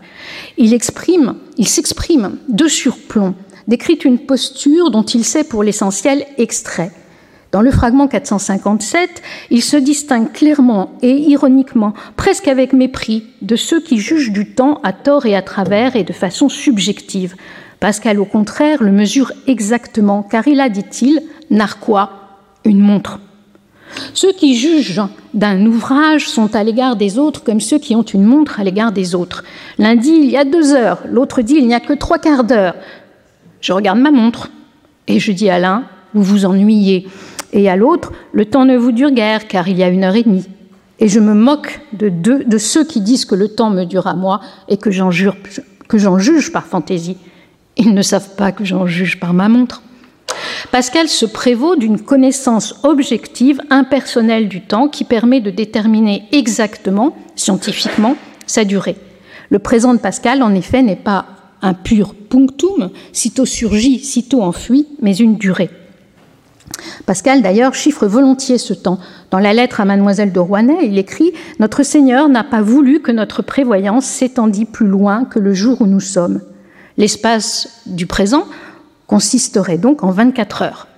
Il 0.59 0.75
exprime, 0.75 1.37
il 1.57 1.69
s'exprime 1.69 2.37
de 2.49 2.67
surplomb, 2.67 3.35
décrit 3.69 3.99
une 4.05 4.19
posture 4.19 4.91
dont 4.91 5.03
il 5.03 5.25
sait 5.25 5.45
pour 5.45 5.63
l'essentiel 5.63 6.27
extrait. 6.39 6.91
Dans 7.53 7.63
le 7.63 7.71
fragment 7.71 8.09
457, 8.09 9.23
il 9.51 9.63
se 9.63 9.77
distingue 9.77 10.33
clairement 10.33 10.91
et 11.03 11.13
ironiquement, 11.13 11.95
presque 12.17 12.49
avec 12.49 12.73
mépris, 12.73 13.27
de 13.43 13.55
ceux 13.55 13.81
qui 13.81 13.99
jugent 13.99 14.33
du 14.33 14.55
temps 14.55 14.81
à 14.83 14.93
tort 14.93 15.25
et 15.25 15.37
à 15.37 15.43
travers 15.43 15.95
et 15.95 16.03
de 16.03 16.13
façon 16.13 16.49
subjective. 16.49 17.37
Pascal, 17.79 18.19
au 18.19 18.25
contraire, 18.25 18.83
le 18.83 18.91
mesure 18.91 19.31
exactement, 19.47 20.25
car 20.25 20.49
il 20.49 20.59
a, 20.59 20.69
dit-il, 20.69 21.23
narquois, 21.51 22.24
une 22.65 22.81
montre. 22.81 23.19
Ceux 24.13 24.33
qui 24.33 24.57
jugent 24.57 25.03
d'un 25.35 25.65
ouvrage 25.67 26.29
sont 26.29 26.55
à 26.57 26.65
l'égard 26.65 26.97
des 26.97 27.19
autres 27.19 27.45
comme 27.45 27.61
ceux 27.61 27.79
qui 27.79 27.95
ont 27.95 28.03
une 28.03 28.25
montre 28.25 28.59
à 28.59 28.65
l'égard 28.65 28.93
des 28.93 29.15
autres. 29.15 29.45
L'un 29.79 29.95
dit 29.95 30.11
il 30.11 30.31
y 30.31 30.37
a 30.37 30.45
deux 30.45 30.75
heures, 30.75 31.01
l'autre 31.09 31.43
dit 31.43 31.55
il 31.59 31.67
n'y 31.67 31.75
a 31.75 31.81
que 31.81 31.93
trois 31.93 32.19
quarts 32.19 32.45
d'heure. 32.45 32.75
Je 33.61 33.73
regarde 33.73 33.99
ma 33.99 34.11
montre 34.11 34.51
et 35.07 35.21
je 35.21 35.33
dis 35.33 35.49
à 35.49 35.59
l'un 35.59 35.85
vous 36.15 36.23
vous 36.23 36.45
ennuyez 36.45 37.07
et 37.55 37.71
à 37.71 37.77
l'autre, 37.77 38.13
le 38.33 38.45
temps 38.45 38.65
ne 38.65 38.77
vous 38.77 38.93
dure 38.93 39.13
guère, 39.13 39.47
car 39.47 39.69
il 39.69 39.79
y 39.79 39.85
a 39.85 39.89
une 39.89 40.03
heure 40.03 40.17
et 40.17 40.25
demie. 40.25 40.47
Et 40.99 41.09
je 41.09 41.21
me 41.21 41.35
moque 41.35 41.81
de, 41.93 42.09
de 42.09 42.59
ceux 42.59 42.85
qui 42.85 43.01
disent 43.01 43.25
que 43.25 43.37
le 43.37 43.49
temps 43.49 43.71
me 43.71 43.85
dure 43.85 44.09
à 44.09 44.15
moi 44.15 44.41
et 44.69 44.77
que 44.77 44.91
j'en 44.91 45.11
juge 45.11 46.53
par 46.53 46.67
fantaisie. 46.67 47.17
Ils 47.77 47.95
ne 47.95 48.03
savent 48.03 48.35
pas 48.37 48.53
que 48.53 48.65
j'en 48.65 48.87
juge 48.87 49.21
par 49.21 49.35
ma 49.35 49.49
montre. 49.49 49.83
Pascal 50.71 51.09
se 51.09 51.27
prévaut 51.27 51.77
d'une 51.77 52.01
connaissance 52.01 52.77
objective, 52.83 53.61
impersonnelle 53.71 54.49
du 54.49 54.61
temps 54.61 54.89
qui 54.89 55.05
permet 55.05 55.41
de 55.41 55.51
déterminer 55.51 56.25
exactement, 56.33 57.17
scientifiquement, 57.37 58.17
sa 58.47 58.65
durée. 58.65 58.97
Le 59.51 59.59
présent 59.59 59.95
de 59.95 59.99
Pascal, 59.99 60.43
en 60.43 60.55
effet, 60.55 60.83
n'est 60.83 60.97
pas 60.97 61.27
un 61.63 61.75
pur 61.75 62.15
punctum, 62.15 62.91
sitôt 63.13 63.47
surgi, 63.47 63.99
sitôt 63.99 64.43
enfui, 64.43 64.87
mais 65.01 65.17
une 65.17 65.37
durée. 65.37 65.71
Pascal, 67.07 67.43
d'ailleurs, 67.43 67.75
chiffre 67.75 68.07
volontiers 68.07 68.59
ce 68.59 68.75
temps. 68.75 68.99
Dans 69.31 69.39
la 69.39 69.53
lettre 69.53 69.81
à 69.81 69.85
Mademoiselle 69.85 70.33
de 70.33 70.41
Rouanet, 70.41 70.87
il 70.87 70.99
écrit 70.99 71.33
Notre 71.59 71.83
Seigneur 71.83 72.29
n'a 72.29 72.45
pas 72.45 72.63
voulu 72.63 73.01
que 73.01 73.13
notre 73.13 73.43
prévoyance 73.43 74.05
s'étendît 74.05 74.65
plus 74.65 74.87
loin 74.87 75.25
que 75.25 75.39
le 75.39 75.55
jour 75.55 75.81
où 75.81 75.87
nous 75.87 76.01
sommes. 76.01 76.41
L'espace 76.97 77.83
du 77.87 78.07
présent 78.07 78.45
consisterait 79.07 79.79
donc 79.79 80.03
en 80.03 80.11
24 80.11 80.63
heures. 80.63 80.89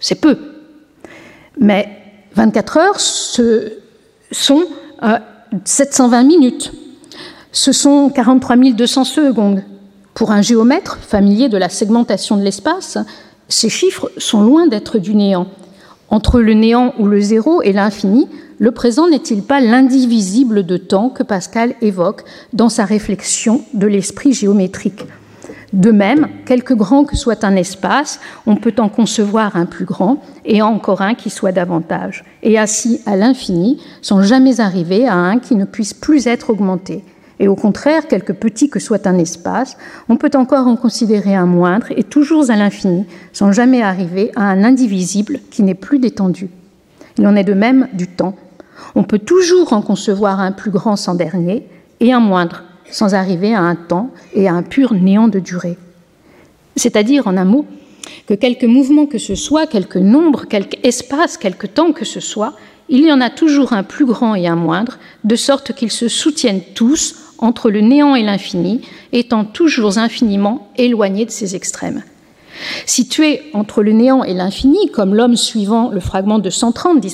C'est 0.00 0.16
peu. 0.16 0.38
Mais 1.58 1.88
24 2.34 2.76
heures, 2.76 3.00
ce 3.00 3.72
sont 4.30 4.64
720 5.64 6.20
euh, 6.20 6.26
minutes. 6.26 6.72
Ce 7.52 7.72
sont 7.72 8.10
43 8.10 8.56
200 8.56 9.04
secondes. 9.04 9.62
Pour 10.14 10.30
un 10.30 10.42
géomètre 10.42 10.98
familier 10.98 11.48
de 11.48 11.56
la 11.56 11.68
segmentation 11.68 12.36
de 12.36 12.42
l'espace, 12.42 12.98
ces 13.48 13.68
chiffres 13.68 14.10
sont 14.18 14.42
loin 14.42 14.66
d'être 14.66 14.98
du 14.98 15.14
néant. 15.14 15.46
Entre 16.08 16.40
le 16.40 16.54
néant 16.54 16.94
ou 16.98 17.06
le 17.06 17.20
zéro 17.20 17.62
et 17.62 17.72
l'infini, 17.72 18.28
le 18.58 18.70
présent 18.70 19.08
n'est-il 19.08 19.42
pas 19.42 19.60
l'indivisible 19.60 20.64
de 20.64 20.76
temps 20.76 21.10
que 21.10 21.22
Pascal 21.22 21.74
évoque 21.82 22.24
dans 22.52 22.68
sa 22.68 22.84
réflexion 22.84 23.62
de 23.74 23.86
l'esprit 23.86 24.32
géométrique? 24.32 25.04
De 25.72 25.90
même, 25.90 26.28
quelque 26.44 26.74
grand 26.74 27.04
que 27.04 27.16
soit 27.16 27.44
un 27.44 27.56
espace, 27.56 28.20
on 28.46 28.56
peut 28.56 28.74
en 28.78 28.88
concevoir 28.88 29.56
un 29.56 29.66
plus 29.66 29.84
grand 29.84 30.22
et 30.44 30.62
encore 30.62 31.02
un 31.02 31.14
qui 31.14 31.30
soit 31.30 31.52
davantage, 31.52 32.24
et 32.42 32.58
ainsi 32.58 33.00
à 33.06 33.16
l'infini, 33.16 33.80
sans 34.02 34.22
jamais 34.22 34.60
arriver 34.60 35.06
à 35.06 35.14
un 35.14 35.38
qui 35.38 35.54
ne 35.54 35.64
puisse 35.64 35.94
plus 35.94 36.26
être 36.26 36.50
augmenté. 36.50 37.02
Et 37.38 37.48
au 37.48 37.54
contraire, 37.54 38.08
quelque 38.08 38.32
petit 38.32 38.70
que 38.70 38.80
soit 38.80 39.06
un 39.06 39.18
espace, 39.18 39.76
on 40.08 40.16
peut 40.16 40.30
encore 40.34 40.66
en 40.66 40.76
considérer 40.76 41.34
un 41.34 41.46
moindre 41.46 41.88
et 41.94 42.02
toujours 42.02 42.50
à 42.50 42.56
l'infini, 42.56 43.04
sans 43.32 43.52
jamais 43.52 43.82
arriver 43.82 44.30
à 44.36 44.44
un 44.44 44.64
indivisible 44.64 45.40
qui 45.50 45.62
n'est 45.62 45.74
plus 45.74 45.98
détendu. 45.98 46.48
Il 47.18 47.26
en 47.26 47.36
est 47.36 47.44
de 47.44 47.54
même 47.54 47.88
du 47.92 48.08
temps. 48.08 48.34
On 48.94 49.04
peut 49.04 49.18
toujours 49.18 49.72
en 49.72 49.82
concevoir 49.82 50.40
un 50.40 50.52
plus 50.52 50.70
grand 50.70 50.96
sans 50.96 51.14
dernier 51.14 51.66
et 52.00 52.12
un 52.12 52.20
moindre, 52.20 52.62
sans 52.90 53.14
arriver 53.14 53.54
à 53.54 53.60
un 53.60 53.74
temps 53.74 54.10
et 54.34 54.48
à 54.48 54.54
un 54.54 54.62
pur 54.62 54.94
néant 54.94 55.28
de 55.28 55.38
durée. 55.38 55.78
C'est-à-dire, 56.76 57.26
en 57.26 57.36
un 57.36 57.44
mot, 57.44 57.66
que 58.26 58.34
quelque 58.34 58.66
mouvement 58.66 59.06
que 59.06 59.18
ce 59.18 59.34
soit, 59.34 59.66
quelque 59.66 59.98
nombre, 59.98 60.46
quelque 60.46 60.76
espace, 60.86 61.36
quelque 61.36 61.66
temps 61.66 61.92
que 61.92 62.04
ce 62.04 62.20
soit, 62.20 62.54
il 62.88 63.04
y 63.04 63.12
en 63.12 63.20
a 63.20 63.30
toujours 63.30 63.72
un 63.72 63.82
plus 63.82 64.04
grand 64.04 64.34
et 64.34 64.46
un 64.46 64.56
moindre, 64.56 64.98
de 65.24 65.36
sorte 65.36 65.72
qu'ils 65.72 65.90
se 65.90 66.08
soutiennent 66.08 66.62
tous 66.74 67.16
entre 67.38 67.70
le 67.70 67.80
néant 67.80 68.14
et 68.14 68.22
l'infini, 68.22 68.82
étant 69.12 69.44
toujours 69.44 69.98
infiniment 69.98 70.70
éloignés 70.76 71.26
de 71.26 71.30
ces 71.30 71.54
extrêmes. 71.56 72.02
Situé 72.86 73.42
entre 73.52 73.82
le 73.82 73.92
néant 73.92 74.24
et 74.24 74.32
l'infini, 74.32 74.90
comme 74.90 75.14
l'homme 75.14 75.36
suivant 75.36 75.90
le 75.90 76.00
fragment 76.00 76.38
de 76.38 76.48
130 76.48 77.04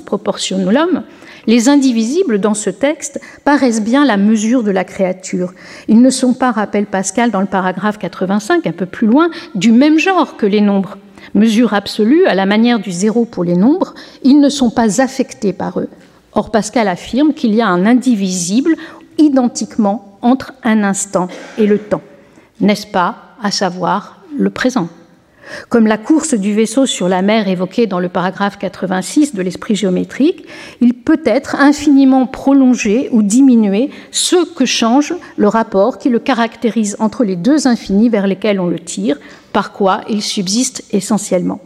l'homme, 0.71 1.03
les 1.47 1.69
indivisibles 1.69 2.39
dans 2.39 2.55
ce 2.55 2.71
texte 2.71 3.21
paraissent 3.45 3.83
bien 3.83 4.05
la 4.05 4.17
mesure 4.17 4.63
de 4.63 4.71
la 4.71 4.85
créature. 4.85 5.53
Ils 5.89 6.01
ne 6.01 6.11
sont 6.11 6.35
pas, 6.35 6.51
rappelle 6.51 6.87
Pascal 6.87 7.31
dans 7.31 7.41
le 7.41 7.47
paragraphe 7.47 7.99
85, 7.99 8.67
un 8.67 8.73
peu 8.73 8.87
plus 8.87 9.07
loin, 9.07 9.31
du 9.55 9.73
même 9.73 9.99
genre 9.99 10.37
que 10.37 10.47
les 10.47 10.61
nombres. 10.61 10.99
Mesure 11.35 11.75
absolue, 11.75 12.27
à 12.27 12.35
la 12.35 12.47
manière 12.47 12.81
du 12.81 12.91
zéro 12.91 13.25
pour 13.25 13.45
les 13.45 13.57
nombres, 13.57 13.95
ils 14.23 14.41
ne 14.41 14.49
sont 14.49 14.71
pas 14.71 15.01
affectés 15.01 15.53
par 15.53 15.81
eux. 15.81 15.89
Or, 16.33 16.51
Pascal 16.51 16.89
affirme 16.89 17.35
qu'il 17.35 17.55
y 17.55 17.61
a 17.61 17.69
un 17.69 17.87
indivisible 17.87 18.75
identiquement 19.19 20.19
entre 20.23 20.55
un 20.65 20.83
instant 20.83 21.29
et 21.59 21.67
le 21.67 21.79
temps, 21.79 22.03
n'est-ce 22.61 22.87
pas, 22.87 23.17
à 23.43 23.51
savoir 23.51 24.23
le 24.37 24.51
présent? 24.51 24.89
Comme 25.69 25.87
la 25.87 25.99
course 25.99 26.35
du 26.35 26.55
vaisseau 26.55 26.87
sur 26.87 27.09
la 27.09 27.23
mer 27.23 27.49
évoquée 27.49 27.87
dans 27.87 28.01
le 28.01 28.09
paragraphe 28.09 28.59
86 28.59 29.35
de 29.35 29.43
l'esprit 29.43 29.75
géométrique, 29.75 30.47
il 30.81 30.95
peut 30.95 31.21
être 31.25 31.57
infiniment 31.57 32.27
prolongé 32.27 33.09
ou 33.13 33.23
diminué, 33.23 33.91
ce 34.11 34.45
que 34.55 34.65
change 34.65 35.15
le 35.37 35.49
rapport 35.49 35.99
qui 35.99 36.09
le 36.09 36.19
caractérise 36.19 36.97
entre 37.01 37.25
les 37.25 37.37
deux 37.37 37.67
infinis 37.67 38.09
vers 38.09 38.27
lesquels 38.27 38.61
on 38.61 38.69
le 38.69 38.79
tire, 38.79 39.19
par 39.53 39.73
quoi 39.73 40.03
il 40.09 40.23
subsiste 40.23 40.85
essentiellement. 40.93 41.61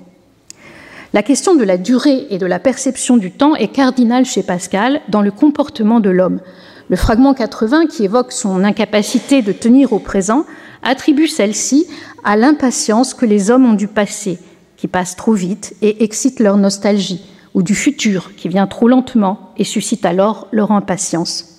La 1.13 1.23
question 1.23 1.55
de 1.55 1.65
la 1.65 1.79
durée 1.79 2.27
et 2.31 2.39
de 2.39 2.47
la 2.47 2.59
perception 2.59 3.17
du 3.17 3.31
temps 3.31 3.55
est 3.55 3.69
cardinale 3.69 4.27
chez 4.27 4.43
Pascal 4.43 5.01
dans 5.09 5.23
le 5.23 5.31
comportement 5.31 6.01
de 6.01 6.11
l'homme. 6.11 6.41
Le 6.89 6.97
fragment 6.97 7.33
80, 7.33 7.87
qui 7.87 8.05
évoque 8.05 8.33
son 8.33 8.63
incapacité 8.65 9.43
de 9.43 9.53
tenir 9.53 9.93
au 9.93 9.99
présent, 9.99 10.45
attribue 10.83 11.29
celle-ci 11.29 11.87
à 12.25 12.37
l'impatience 12.37 13.15
que 13.15 13.27
les 13.27 13.51
hommes 13.51 13.67
ont 13.67 13.75
du 13.75 13.89
passé, 13.89 14.39
qui 14.77 14.89
passe 14.89 15.17
trop 15.17 15.33
vite 15.33 15.75
et 15.83 16.05
excite 16.05 16.41
leur 16.41 16.57
nostalgie, 16.57 17.25
ou 17.55 17.63
du 17.63 17.75
futur, 17.75 18.35
qui 18.37 18.49
vient 18.49 18.67
trop 18.67 18.89
lentement 18.89 19.53
et 19.57 19.65
suscite 19.65 20.05
alors 20.05 20.49
leur 20.53 20.73
impatience. 20.73 21.57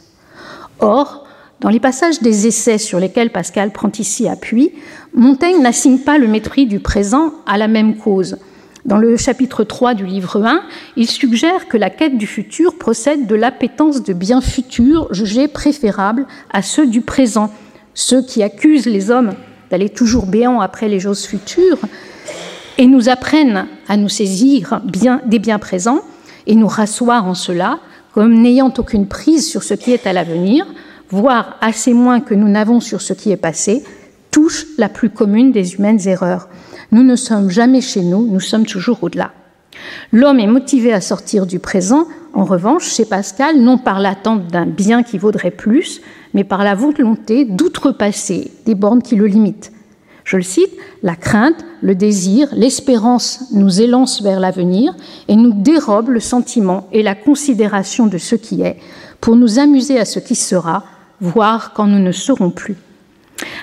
Or, 0.79 1.25
dans 1.59 1.69
les 1.69 1.79
passages 1.79 2.21
des 2.21 2.45
essais 2.45 2.77
sur 2.77 2.99
lesquels 2.99 3.31
Pascal 3.31 3.71
prend 3.71 3.91
ici 3.97 4.27
appui, 4.27 4.73
Montaigne 5.15 5.61
n'assigne 5.61 5.97
pas 5.97 6.19
le 6.19 6.27
mépris 6.27 6.67
du 6.67 6.79
présent 6.79 7.33
à 7.47 7.57
la 7.57 7.67
même 7.67 7.97
cause. 7.97 8.37
Dans 8.85 8.97
le 8.97 9.17
chapitre 9.17 9.63
3 9.63 9.95
du 9.95 10.05
livre 10.05 10.45
1, 10.45 10.61
il 10.95 11.09
suggère 11.09 11.67
que 11.67 11.75
la 11.75 11.89
quête 11.89 12.17
du 12.17 12.27
futur 12.27 12.77
procède 12.77 13.27
de 13.27 13.35
l'appétence 13.35 14.03
de 14.03 14.13
biens 14.13 14.39
futurs 14.39 15.13
jugés 15.13 15.49
préférables 15.49 16.25
à 16.51 16.61
ceux 16.61 16.87
du 16.87 17.01
présent, 17.01 17.51
ceux 17.97 18.21
qui 18.21 18.43
accusent 18.43 18.85
les 18.85 19.09
hommes 19.09 19.33
d'aller 19.71 19.89
toujours 19.89 20.27
béant 20.27 20.61
après 20.61 20.87
les 20.87 20.99
choses 20.99 21.25
futures 21.25 21.79
et 22.77 22.85
nous 22.85 23.09
apprennent 23.09 23.65
à 23.87 23.97
nous 23.97 24.07
saisir 24.07 24.81
bien, 24.85 25.19
des 25.25 25.39
biens 25.39 25.57
présents 25.57 26.01
et 26.45 26.53
nous 26.53 26.67
rasseoir 26.67 27.25
en 27.25 27.33
cela 27.33 27.79
comme 28.13 28.39
n'ayant 28.39 28.71
aucune 28.77 29.07
prise 29.07 29.49
sur 29.49 29.63
ce 29.63 29.73
qui 29.73 29.93
est 29.93 30.05
à 30.05 30.13
l'avenir, 30.13 30.67
voire 31.09 31.57
assez 31.59 31.93
moins 31.93 32.19
que 32.19 32.35
nous 32.35 32.47
n'avons 32.47 32.79
sur 32.81 33.01
ce 33.01 33.13
qui 33.13 33.31
est 33.31 33.35
passé, 33.35 33.83
touche 34.29 34.67
la 34.77 34.89
plus 34.89 35.09
commune 35.09 35.51
des 35.51 35.73
humaines 35.73 36.07
erreurs. 36.07 36.49
Nous 36.91 37.03
ne 37.03 37.15
sommes 37.15 37.49
jamais 37.49 37.81
chez 37.81 38.01
nous, 38.01 38.27
nous 38.27 38.39
sommes 38.39 38.67
toujours 38.67 39.03
au-delà. 39.03 39.31
L'homme 40.11 40.39
est 40.39 40.47
motivé 40.47 40.93
à 40.93 41.01
sortir 41.01 41.47
du 41.47 41.57
présent, 41.57 42.07
en 42.37 42.43
revanche, 42.43 42.87
chez 42.93 43.03
Pascal, 43.03 43.59
non 43.59 43.79
par 43.79 43.99
l'attente 43.99 44.45
d'un 44.45 44.67
bien 44.67 45.01
qui 45.01 45.17
vaudrait 45.17 45.49
plus, 45.49 46.01
mais 46.35 46.43
par 46.43 46.63
la 46.63 46.75
volonté 46.75 47.45
d'outrepasser 47.45 48.51
des 48.67 48.75
bornes 48.75 49.01
qui 49.01 49.15
le 49.15 49.25
limitent. 49.25 49.71
Je 50.23 50.37
le 50.37 50.43
cite, 50.43 50.69
La 51.01 51.15
crainte, 51.15 51.65
le 51.81 51.95
désir, 51.95 52.49
l'espérance 52.51 53.45
nous 53.53 53.81
élancent 53.81 54.21
vers 54.21 54.39
l'avenir 54.39 54.95
et 55.27 55.35
nous 55.35 55.51
dérobent 55.51 56.11
le 56.11 56.19
sentiment 56.19 56.87
et 56.91 57.01
la 57.01 57.15
considération 57.15 58.05
de 58.05 58.19
ce 58.19 58.35
qui 58.35 58.61
est 58.61 58.77
pour 59.19 59.35
nous 59.35 59.57
amuser 59.57 59.99
à 59.99 60.05
ce 60.05 60.19
qui 60.19 60.35
sera, 60.35 60.83
voire 61.19 61.73
quand 61.73 61.87
nous 61.87 62.03
ne 62.03 62.11
serons 62.11 62.51
plus. 62.51 62.75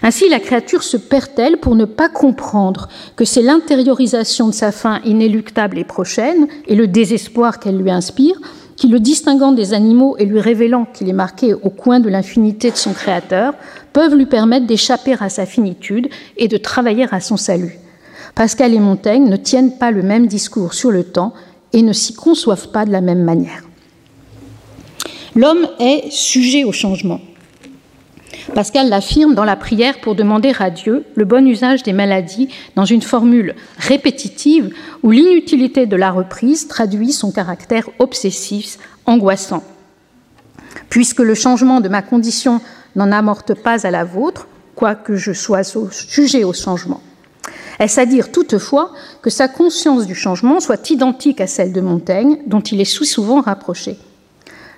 Ainsi, 0.02 0.28
la 0.28 0.40
créature 0.40 0.82
se 0.82 0.96
perd-elle 0.96 1.58
pour 1.58 1.76
ne 1.76 1.84
pas 1.84 2.08
comprendre 2.08 2.88
que 3.14 3.24
c'est 3.24 3.42
l'intériorisation 3.42 4.48
de 4.48 4.54
sa 4.54 4.72
fin 4.72 5.00
inéluctable 5.04 5.78
et 5.78 5.84
prochaine 5.84 6.48
et 6.66 6.74
le 6.74 6.88
désespoir 6.88 7.60
qu'elle 7.60 7.78
lui 7.78 7.90
inspire 7.90 8.40
qui, 8.76 8.88
le 8.88 9.00
distinguant 9.00 9.52
des 9.52 9.72
animaux 9.72 10.16
et 10.18 10.24
lui 10.24 10.40
révélant 10.40 10.84
qu'il 10.84 11.08
est 11.08 11.12
marqué 11.12 11.54
au 11.54 11.70
coin 11.70 12.00
de 12.00 12.08
l'infinité 12.08 12.70
de 12.70 12.76
son 12.76 12.92
Créateur, 12.92 13.54
peuvent 13.92 14.14
lui 14.14 14.26
permettre 14.26 14.66
d'échapper 14.66 15.14
à 15.20 15.28
sa 15.28 15.46
finitude 15.46 16.08
et 16.36 16.48
de 16.48 16.56
travailler 16.56 17.06
à 17.10 17.20
son 17.20 17.36
salut. 17.36 17.78
Pascal 18.34 18.74
et 18.74 18.80
Montaigne 18.80 19.28
ne 19.28 19.36
tiennent 19.36 19.78
pas 19.78 19.90
le 19.90 20.02
même 20.02 20.26
discours 20.26 20.74
sur 20.74 20.90
le 20.90 21.04
temps 21.04 21.32
et 21.72 21.82
ne 21.82 21.92
s'y 21.92 22.14
conçoivent 22.14 22.70
pas 22.70 22.84
de 22.84 22.90
la 22.90 23.00
même 23.00 23.22
manière. 23.22 23.62
L'homme 25.36 25.66
est 25.78 26.10
sujet 26.10 26.64
au 26.64 26.72
changement. 26.72 27.20
Pascal 28.54 28.88
l'affirme 28.88 29.34
dans 29.34 29.44
la 29.44 29.56
prière 29.56 30.00
pour 30.00 30.14
demander 30.14 30.52
à 30.58 30.70
Dieu 30.70 31.04
le 31.14 31.24
bon 31.24 31.46
usage 31.46 31.82
des 31.82 31.92
maladies 31.92 32.48
dans 32.76 32.84
une 32.84 33.02
formule 33.02 33.54
répétitive 33.78 34.74
où 35.02 35.10
l'inutilité 35.10 35.86
de 35.86 35.96
la 35.96 36.10
reprise 36.10 36.68
traduit 36.68 37.12
son 37.12 37.32
caractère 37.32 37.88
obsessif, 37.98 38.78
angoissant. 39.06 39.62
Puisque 40.88 41.20
le 41.20 41.34
changement 41.34 41.80
de 41.80 41.88
ma 41.88 42.02
condition 42.02 42.60
n'en 42.96 43.12
amorte 43.12 43.54
pas 43.54 43.86
à 43.86 43.90
la 43.90 44.04
vôtre, 44.04 44.46
quoique 44.74 45.16
je 45.16 45.32
sois 45.32 45.62
sujet 45.64 46.44
au 46.44 46.52
changement. 46.52 47.00
Est-ce 47.78 48.00
à 48.00 48.06
dire 48.06 48.30
toutefois 48.30 48.92
que 49.22 49.30
sa 49.30 49.48
conscience 49.48 50.06
du 50.06 50.14
changement 50.14 50.60
soit 50.60 50.90
identique 50.90 51.40
à 51.40 51.46
celle 51.46 51.72
de 51.72 51.80
Montaigne, 51.80 52.38
dont 52.46 52.60
il 52.60 52.80
est 52.80 52.84
souvent 52.84 53.40
rapproché? 53.40 53.96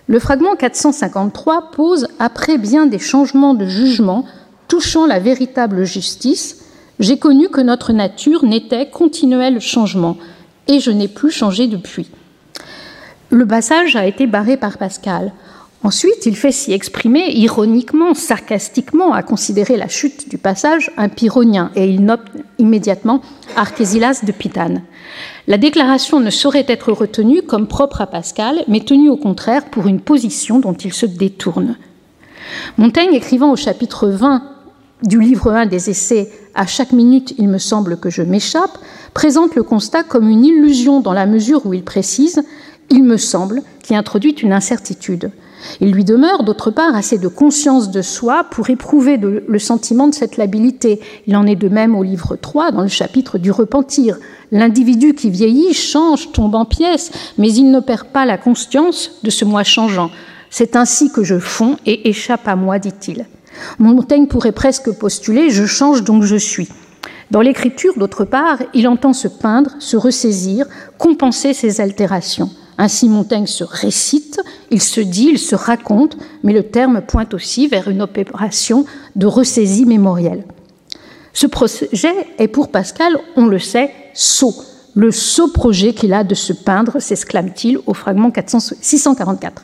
Le 0.08 0.18
fragment 0.20 0.54
453 0.54 1.70
pose, 1.72 2.08
après 2.18 2.58
bien 2.58 2.86
des 2.86 2.98
changements 2.98 3.54
de 3.54 3.66
jugement 3.66 4.24
touchant 4.68 5.06
la 5.06 5.18
véritable 5.18 5.84
justice, 5.84 6.64
j'ai 6.98 7.18
connu 7.18 7.48
que 7.48 7.60
notre 7.60 7.92
nature 7.92 8.44
n'était 8.44 8.88
continuel 8.88 9.60
changement, 9.60 10.16
et 10.68 10.80
je 10.80 10.90
n'ai 10.90 11.08
plus 11.08 11.30
changé 11.30 11.66
depuis. 11.66 12.08
Le 13.30 13.46
passage 13.46 13.96
a 13.96 14.06
été 14.06 14.26
barré 14.26 14.56
par 14.56 14.78
Pascal. 14.78 15.32
Ensuite, 15.82 16.26
il 16.26 16.36
fait 16.36 16.52
s'y 16.52 16.72
exprimer 16.72 17.30
ironiquement, 17.32 18.14
sarcastiquement, 18.14 19.12
à 19.12 19.22
considérer 19.22 19.76
la 19.76 19.88
chute 19.88 20.28
du 20.28 20.38
passage 20.38 20.90
un 20.96 21.08
pyrrhonien, 21.08 21.70
et 21.76 21.88
il 21.88 22.04
note 22.04 22.22
immédiatement 22.58 23.20
Archésilas 23.56 24.22
de 24.24 24.32
Pitane. 24.32 24.82
La 25.48 25.58
déclaration 25.58 26.18
ne 26.18 26.30
saurait 26.30 26.66
être 26.66 26.90
retenue 26.90 27.42
comme 27.42 27.68
propre 27.68 28.00
à 28.00 28.08
Pascal, 28.08 28.64
mais 28.66 28.80
tenue 28.80 29.08
au 29.08 29.16
contraire 29.16 29.66
pour 29.66 29.86
une 29.86 30.00
position 30.00 30.58
dont 30.58 30.72
il 30.72 30.92
se 30.92 31.06
détourne. 31.06 31.76
Montaigne, 32.78 33.14
écrivant 33.14 33.52
au 33.52 33.56
chapitre 33.56 34.08
20 34.08 34.42
du 35.04 35.20
livre 35.20 35.52
1 35.52 35.66
des 35.66 35.88
essais 35.88 36.32
À 36.54 36.66
chaque 36.66 36.92
minute, 36.92 37.34
il 37.38 37.48
me 37.48 37.58
semble 37.58 37.98
que 37.98 38.10
je 38.10 38.22
m'échappe, 38.22 38.76
présente 39.14 39.54
le 39.54 39.62
constat 39.62 40.02
comme 40.02 40.28
une 40.28 40.44
illusion 40.44 41.00
dans 41.00 41.12
la 41.12 41.26
mesure 41.26 41.64
où 41.64 41.74
il 41.74 41.84
précise 41.84 42.42
Il 42.90 43.04
me 43.04 43.16
semble, 43.16 43.62
qui 43.84 43.94
introduit 43.94 44.32
une 44.32 44.52
incertitude. 44.52 45.30
Il 45.80 45.92
lui 45.92 46.04
demeure, 46.04 46.42
d'autre 46.44 46.70
part, 46.70 46.94
assez 46.94 47.18
de 47.18 47.28
conscience 47.28 47.90
de 47.90 48.02
soi 48.02 48.44
pour 48.50 48.70
éprouver 48.70 49.16
le 49.16 49.58
sentiment 49.58 50.08
de 50.08 50.14
cette 50.14 50.36
labilité. 50.36 51.00
Il 51.26 51.36
en 51.36 51.46
est 51.46 51.56
de 51.56 51.68
même 51.68 51.94
au 51.94 52.02
livre 52.02 52.36
3, 52.36 52.72
dans 52.72 52.82
le 52.82 52.88
chapitre 52.88 53.38
du 53.38 53.50
repentir. 53.50 54.16
L'individu 54.52 55.14
qui 55.14 55.30
vieillit 55.30 55.74
change, 55.74 56.32
tombe 56.32 56.54
en 56.54 56.64
pièces, 56.64 57.10
mais 57.38 57.52
il 57.52 57.70
ne 57.70 57.80
perd 57.80 58.06
pas 58.08 58.26
la 58.26 58.38
conscience 58.38 59.12
de 59.22 59.30
ce 59.30 59.44
moi 59.44 59.64
changeant. 59.64 60.10
C'est 60.50 60.76
ainsi 60.76 61.10
que 61.10 61.24
je 61.24 61.38
fonds 61.38 61.76
et 61.86 62.08
échappe 62.08 62.46
à 62.46 62.56
moi, 62.56 62.78
dit-il. 62.78 63.26
Montaigne 63.78 64.26
pourrait 64.26 64.52
presque 64.52 64.90
postuler 64.92 65.50
Je 65.50 65.66
change 65.66 66.04
donc 66.04 66.22
je 66.22 66.36
suis. 66.36 66.68
Dans 67.30 67.40
l'écriture, 67.40 67.94
d'autre 67.96 68.24
part, 68.24 68.58
il 68.72 68.86
entend 68.86 69.12
se 69.12 69.26
peindre, 69.26 69.72
se 69.80 69.96
ressaisir, 69.96 70.66
compenser 70.98 71.54
ses 71.54 71.80
altérations. 71.80 72.50
Ainsi 72.78 73.08
Montaigne 73.08 73.46
se 73.46 73.64
récite, 73.64 74.40
il 74.70 74.82
se 74.82 75.00
dit, 75.00 75.28
il 75.32 75.38
se 75.38 75.54
raconte, 75.54 76.16
mais 76.42 76.52
le 76.52 76.64
terme 76.64 77.00
pointe 77.00 77.32
aussi 77.32 77.68
vers 77.68 77.88
une 77.88 78.02
opération 78.02 78.84
de 79.14 79.26
ressaisie 79.26 79.86
mémorielle. 79.86 80.44
Ce 81.32 81.46
projet 81.46 81.88
est 82.38 82.48
pour 82.48 82.70
Pascal, 82.70 83.18
on 83.36 83.46
le 83.46 83.58
sait, 83.58 83.92
sot. 84.14 84.54
Le 84.94 85.10
sot 85.10 85.48
projet 85.48 85.92
qu'il 85.92 86.14
a 86.14 86.24
de 86.24 86.34
se 86.34 86.54
peindre, 86.54 87.00
s'exclame-t-il 87.00 87.78
au 87.86 87.92
fragment 87.92 88.32
644. 88.80 89.62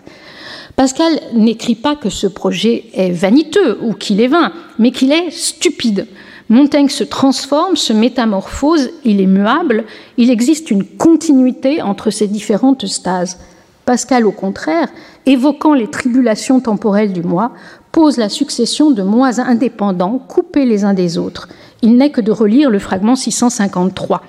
Pascal 0.76 1.20
n'écrit 1.34 1.74
pas 1.74 1.96
que 1.96 2.10
ce 2.10 2.26
projet 2.26 2.84
est 2.94 3.10
vaniteux 3.10 3.78
ou 3.82 3.94
qu'il 3.94 4.20
est 4.20 4.28
vain, 4.28 4.52
mais 4.78 4.90
qu'il 4.90 5.12
est 5.12 5.30
stupide. 5.30 6.06
Montaigne 6.52 6.90
se 6.90 7.02
transforme, 7.02 7.76
se 7.76 7.94
métamorphose, 7.94 8.90
il 9.06 9.22
est 9.22 9.26
muable, 9.26 9.84
il 10.18 10.28
existe 10.28 10.70
une 10.70 10.84
continuité 10.84 11.80
entre 11.80 12.10
ces 12.10 12.26
différentes 12.26 12.84
stases. 12.86 13.38
Pascal, 13.86 14.26
au 14.26 14.32
contraire, 14.32 14.90
évoquant 15.24 15.72
les 15.72 15.88
tribulations 15.88 16.60
temporelles 16.60 17.14
du 17.14 17.22
moi, 17.22 17.52
pose 17.90 18.18
la 18.18 18.28
succession 18.28 18.90
de 18.90 19.02
mois 19.02 19.40
indépendants, 19.40 20.18
coupés 20.18 20.66
les 20.66 20.84
uns 20.84 20.92
des 20.92 21.16
autres. 21.16 21.48
Il 21.80 21.96
n'est 21.96 22.10
que 22.10 22.20
de 22.20 22.30
relire 22.30 22.68
le 22.68 22.78
fragment 22.78 23.16
653, 23.16 24.22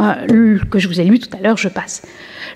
euh, 0.00 0.58
que 0.68 0.80
je 0.80 0.88
vous 0.88 1.00
ai 1.00 1.04
lu 1.04 1.20
tout 1.20 1.30
à 1.38 1.40
l'heure, 1.40 1.58
je 1.58 1.68
passe. 1.68 2.02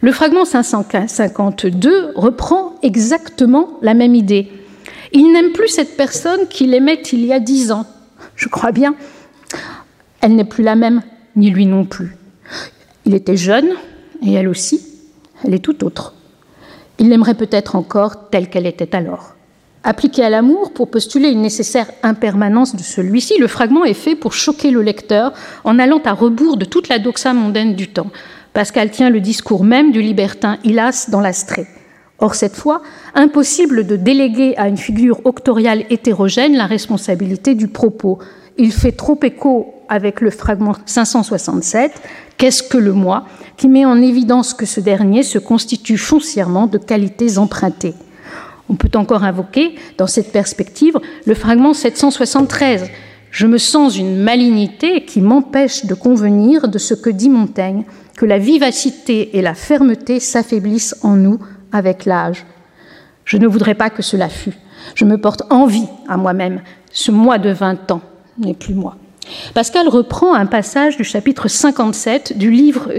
Le 0.01 0.11
fragment 0.11 0.45
552 0.45 2.11
reprend 2.17 2.75
exactement 2.83 3.79
la 3.83 3.95
même 3.95 4.17
idée. 4.17 4.51
Il 5.13 5.33
n'aime 5.33 5.53
plus 5.53 5.69
cette 5.69 5.97
personne 5.97 6.49
qu'il 6.51 6.75
aimait 6.75 7.03
il 7.13 7.25
y 7.25 7.33
a 7.33 7.39
dix 7.39 7.71
ans 7.71 7.87
je 8.37 8.49
crois 8.49 8.73
bien. 8.73 8.95
Elle 10.21 10.37
n'est 10.37 10.45
plus 10.45 10.65
la 10.65 10.77
même, 10.77 11.03
ni 11.35 11.51
lui 11.51 11.67
non 11.67 11.85
plus. 11.85 12.17
Il 13.05 13.15
était 13.15 13.37
jeune, 13.37 13.69
et 14.25 14.33
elle 14.33 14.49
aussi, 14.49 14.81
elle 15.45 15.55
est 15.55 15.61
tout 15.61 15.85
autre. 15.85 16.15
Il 16.99 17.09
l'aimerait 17.09 17.35
peut-être 17.35 17.77
encore 17.77 18.31
telle 18.31 18.49
qu'elle 18.49 18.67
était 18.67 18.95
alors. 18.95 19.35
Appliqué 19.85 20.25
à 20.25 20.31
l'amour 20.31 20.73
pour 20.73 20.91
postuler 20.91 21.29
une 21.29 21.43
nécessaire 21.43 21.91
impermanence 22.03 22.75
de 22.75 22.83
celui-ci, 22.83 23.39
le 23.39 23.47
fragment 23.47 23.85
est 23.85 23.95
fait 23.95 24.17
pour 24.17 24.33
choquer 24.33 24.71
le 24.71 24.83
lecteur 24.83 25.33
en 25.63 25.79
allant 25.79 26.01
à 26.05 26.13
rebours 26.13 26.57
de 26.57 26.65
toute 26.65 26.89
la 26.89 26.99
doxa 26.99 27.33
mondaine 27.35 27.77
du 27.77 27.89
temps. 27.89 28.11
Pascal 28.53 28.91
tient 28.91 29.11
le 29.11 29.21
discours 29.21 29.63
même 29.65 29.93
du 29.93 30.01
libertin 30.01 30.59
Hylas 30.65 31.09
dans 31.11 31.21
l'Astrée. 31.21 31.67
Or, 32.19 32.35
cette 32.35 32.57
fois, 32.57 32.83
impossible 33.15 33.87
de 33.87 33.97
déléguer 33.97 34.57
à 34.57 34.69
une 34.69 34.79
figure 34.79 35.21
octoriale 35.25 35.85
hétérogène 35.91 36.57
la 36.57 36.67
responsabilité 36.67 37.55
du 37.55 37.69
propos. 37.69 38.19
Il 38.57 38.73
fait 38.73 38.93
trop 38.93 39.19
écho 39.23 39.75
avec 39.89 40.21
le 40.21 40.31
fragment 40.31 40.77
567, 40.87 41.93
Qu'est-ce 42.39 42.63
que 42.63 42.77
le 42.77 42.93
moi 42.93 43.25
qui 43.57 43.69
met 43.69 43.87
en 43.87 44.01
évidence 44.03 44.53
que 44.53 44.67
ce 44.67 44.81
dernier 44.81 45.23
se 45.23 45.39
constitue 45.39 45.97
foncièrement 45.97 46.67
de 46.67 46.77
qualités 46.77 47.39
empruntées? 47.39 47.95
On 48.69 48.75
peut 48.75 48.91
encore 48.95 49.25
invoquer, 49.25 49.77
dans 49.97 50.07
cette 50.07 50.33
perspective, 50.33 50.99
le 51.25 51.35
fragment 51.35 51.73
773. 51.73 52.91
Je 53.31 53.47
me 53.47 53.59
sens 53.59 53.97
une 53.97 54.17
malignité 54.17 55.05
qui 55.05 55.21
m'empêche 55.21 55.87
de 55.87 55.95
convenir 55.95 56.69
de 56.69 56.79
ce 56.79 56.93
que 56.93 57.11
dit 57.11 57.31
Montaigne, 57.31 57.85
que 58.17 58.27
la 58.27 58.39
vivacité 58.39 59.39
et 59.39 59.43
la 59.43 59.55
fermeté 59.55 60.21
s'affaiblissent 60.21 60.97
en 61.03 61.17
nous 61.17 61.39
avec 61.73 62.05
l'âge. 62.05 62.45
Je 63.25 63.37
ne 63.37 63.47
voudrais 63.47 63.75
pas 63.75 63.91
que 63.91 64.03
cela 64.03 64.29
fût. 64.29 64.57
Je 64.95 65.05
me 65.05 65.19
porte 65.19 65.43
envie 65.51 65.87
à 66.09 66.17
moi-même. 66.17 66.61
Ce 66.93 67.11
moi 67.11 67.39
de 67.39 67.51
20 67.51 67.91
ans 67.91 68.01
n'est 68.39 68.55
plus 68.55 68.75
moi. 68.75 68.97
Pascal 69.55 69.89
reprend 69.89 70.35
un 70.35 70.47
passage 70.47 70.97
du 70.97 71.05
chapitre 71.05 71.49
57 71.49 72.39
du 72.39 72.51
livre 72.51 72.93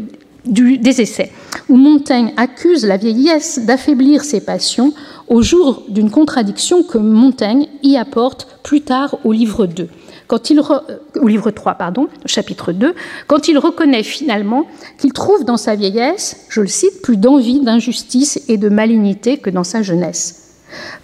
des 0.45 1.01
Essais, 1.01 1.32
où 1.69 1.75
Montaigne 1.75 2.34
accuse 2.38 2.86
la 2.86 2.97
vieillesse 2.97 3.60
d'affaiblir 3.65 4.23
ses 4.23 4.41
passions 4.41 4.93
au 5.27 5.41
jour 5.41 5.84
d'une 5.89 6.10
contradiction 6.10 6.84
que 6.84 6.97
Montaigne 6.97 7.67
y 7.84 7.97
apporte 7.97 8.47
plus 8.63 8.82
tard 8.82 9.15
au 9.23 9.32
livre 9.32 9.65
2 9.65 9.89
quand 10.27 10.51
euh, 10.51 10.97
au 11.19 11.27
livre 11.27 11.51
3, 11.51 11.75
pardon, 11.75 12.07
chapitre 12.25 12.73
2, 12.73 12.93
quand 13.27 13.47
il 13.47 13.57
reconnaît 13.57 14.03
finalement 14.03 14.65
qu'il 14.97 15.13
trouve 15.13 15.45
dans 15.45 15.57
sa 15.57 15.75
vieillesse, 15.75 16.45
je 16.49 16.61
le 16.61 16.67
cite, 16.67 17.01
plus 17.01 17.17
d'envie, 17.17 17.61
d'injustice 17.61 18.41
et 18.47 18.57
de 18.57 18.69
malignité 18.69 19.37
que 19.37 19.49
dans 19.49 19.63
sa 19.63 19.81
jeunesse. 19.81 20.43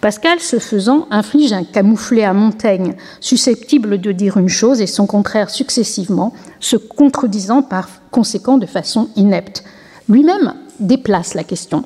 Pascal, 0.00 0.40
ce 0.40 0.58
faisant, 0.58 1.06
inflige 1.10 1.52
un 1.52 1.64
camouflet 1.64 2.24
à 2.24 2.34
Montaigne, 2.34 2.94
susceptible 3.20 3.98
de 3.98 4.12
dire 4.12 4.36
une 4.36 4.48
chose 4.48 4.82
et 4.82 4.86
son 4.86 5.06
contraire 5.06 5.50
successivement, 5.50 6.34
se 6.60 6.76
contredisant 6.76 7.62
par 7.62 7.88
conséquent 8.10 8.58
de 8.58 8.66
façon 8.66 9.08
inepte. 9.16 9.64
Lui-même 10.08 10.54
déplace 10.80 11.34
la 11.34 11.44
question. 11.44 11.84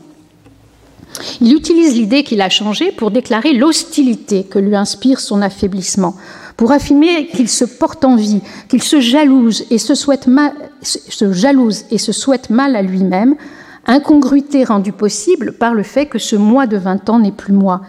Il 1.41 1.55
utilise 1.55 1.95
l'idée 1.95 2.25
qu'il 2.25 2.43
a 2.43 2.49
changée 2.49 2.93
pour 2.93 3.11
déclarer 3.11 3.53
l'hostilité 3.53 4.45
que 4.45 4.59
lui 4.59 4.77
inspire 4.77 5.21
son 5.21 5.41
affaiblissement, 5.41 6.15
pour 6.59 6.73
affirmer 6.73 7.29
qu'il 7.29 7.49
se 7.49 7.65
porte 7.65 8.05
en 8.05 8.17
vie, 8.17 8.43
qu'il 8.69 8.83
se 8.83 9.01
jalouse 9.01 9.65
et 9.71 9.79
se 9.79 9.95
souhaite 9.95 10.27
mal, 10.27 10.53
et 10.83 11.99
se 11.99 12.53
mal 12.53 12.75
à 12.75 12.83
lui-même, 12.83 13.37
incongruité 13.87 14.65
rendue 14.65 14.93
possible 14.93 15.53
par 15.53 15.73
le 15.73 15.85
fait 15.85 16.07
que 16.07 16.19
ce 16.19 16.35
moi 16.35 16.67
de 16.67 16.77
20 16.77 17.09
ans 17.11 17.21
n'est 17.21 17.33
plus 17.33 17.53
moi. 17.53 17.83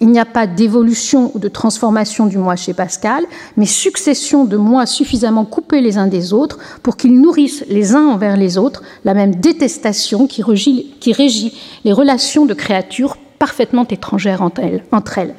Il 0.00 0.08
n'y 0.08 0.18
a 0.18 0.24
pas 0.24 0.46
d'évolution 0.46 1.32
ou 1.34 1.38
de 1.38 1.48
transformation 1.48 2.24
du 2.24 2.38
moi 2.38 2.56
chez 2.56 2.72
Pascal, 2.72 3.24
mais 3.58 3.66
succession 3.66 4.46
de 4.46 4.56
moi 4.56 4.86
suffisamment 4.86 5.44
coupés 5.44 5.82
les 5.82 5.98
uns 5.98 6.06
des 6.06 6.32
autres 6.32 6.58
pour 6.82 6.96
qu'ils 6.96 7.20
nourrissent 7.20 7.64
les 7.68 7.94
uns 7.94 8.06
envers 8.06 8.38
les 8.38 8.56
autres 8.56 8.82
la 9.04 9.12
même 9.12 9.34
détestation 9.34 10.26
qui 10.26 10.42
régit, 10.42 11.54
les 11.84 11.92
relations 11.92 12.46
de 12.46 12.54
créatures 12.54 13.18
parfaitement 13.38 13.86
étrangères. 13.86 14.40
Entre 14.40 15.18
elles. 15.18 15.34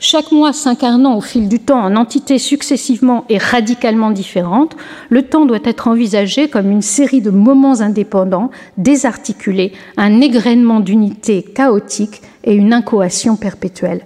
Chaque 0.00 0.30
mois 0.30 0.52
s'incarnant 0.52 1.16
au 1.16 1.20
fil 1.20 1.48
du 1.48 1.58
temps 1.58 1.80
en 1.80 1.96
entités 1.96 2.38
successivement 2.38 3.24
et 3.28 3.36
radicalement 3.36 4.12
différentes, 4.12 4.76
le 5.08 5.22
temps 5.22 5.44
doit 5.44 5.58
être 5.64 5.88
envisagé 5.88 6.48
comme 6.48 6.70
une 6.70 6.82
série 6.82 7.20
de 7.20 7.30
moments 7.30 7.80
indépendants, 7.80 8.52
désarticulés, 8.76 9.72
un 9.96 10.20
égrènement 10.20 10.78
d'unités 10.78 11.42
chaotiques 11.42 12.22
et 12.44 12.54
une 12.54 12.72
incoation 12.72 13.34
perpétuelle. 13.34 14.02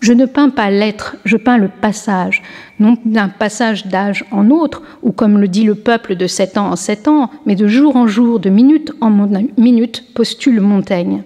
Je 0.00 0.12
ne 0.12 0.26
peins 0.26 0.50
pas 0.50 0.70
l'être, 0.70 1.16
je 1.24 1.38
peins 1.38 1.56
le 1.56 1.68
passage, 1.68 2.42
non 2.78 2.98
d'un 3.06 3.30
passage 3.30 3.86
d'âge 3.86 4.22
en 4.30 4.50
autre, 4.50 4.82
ou 5.02 5.12
comme 5.12 5.38
le 5.38 5.48
dit 5.48 5.64
le 5.64 5.76
peuple 5.76 6.16
de 6.16 6.26
sept 6.26 6.58
ans 6.58 6.68
en 6.68 6.76
sept 6.76 7.08
ans, 7.08 7.30
mais 7.46 7.56
de 7.56 7.66
jour 7.66 7.96
en 7.96 8.06
jour, 8.06 8.38
de 8.38 8.50
minute 8.50 8.92
en 9.00 9.10
minute, 9.56 10.04
postule 10.14 10.60
Montaigne. 10.60 11.22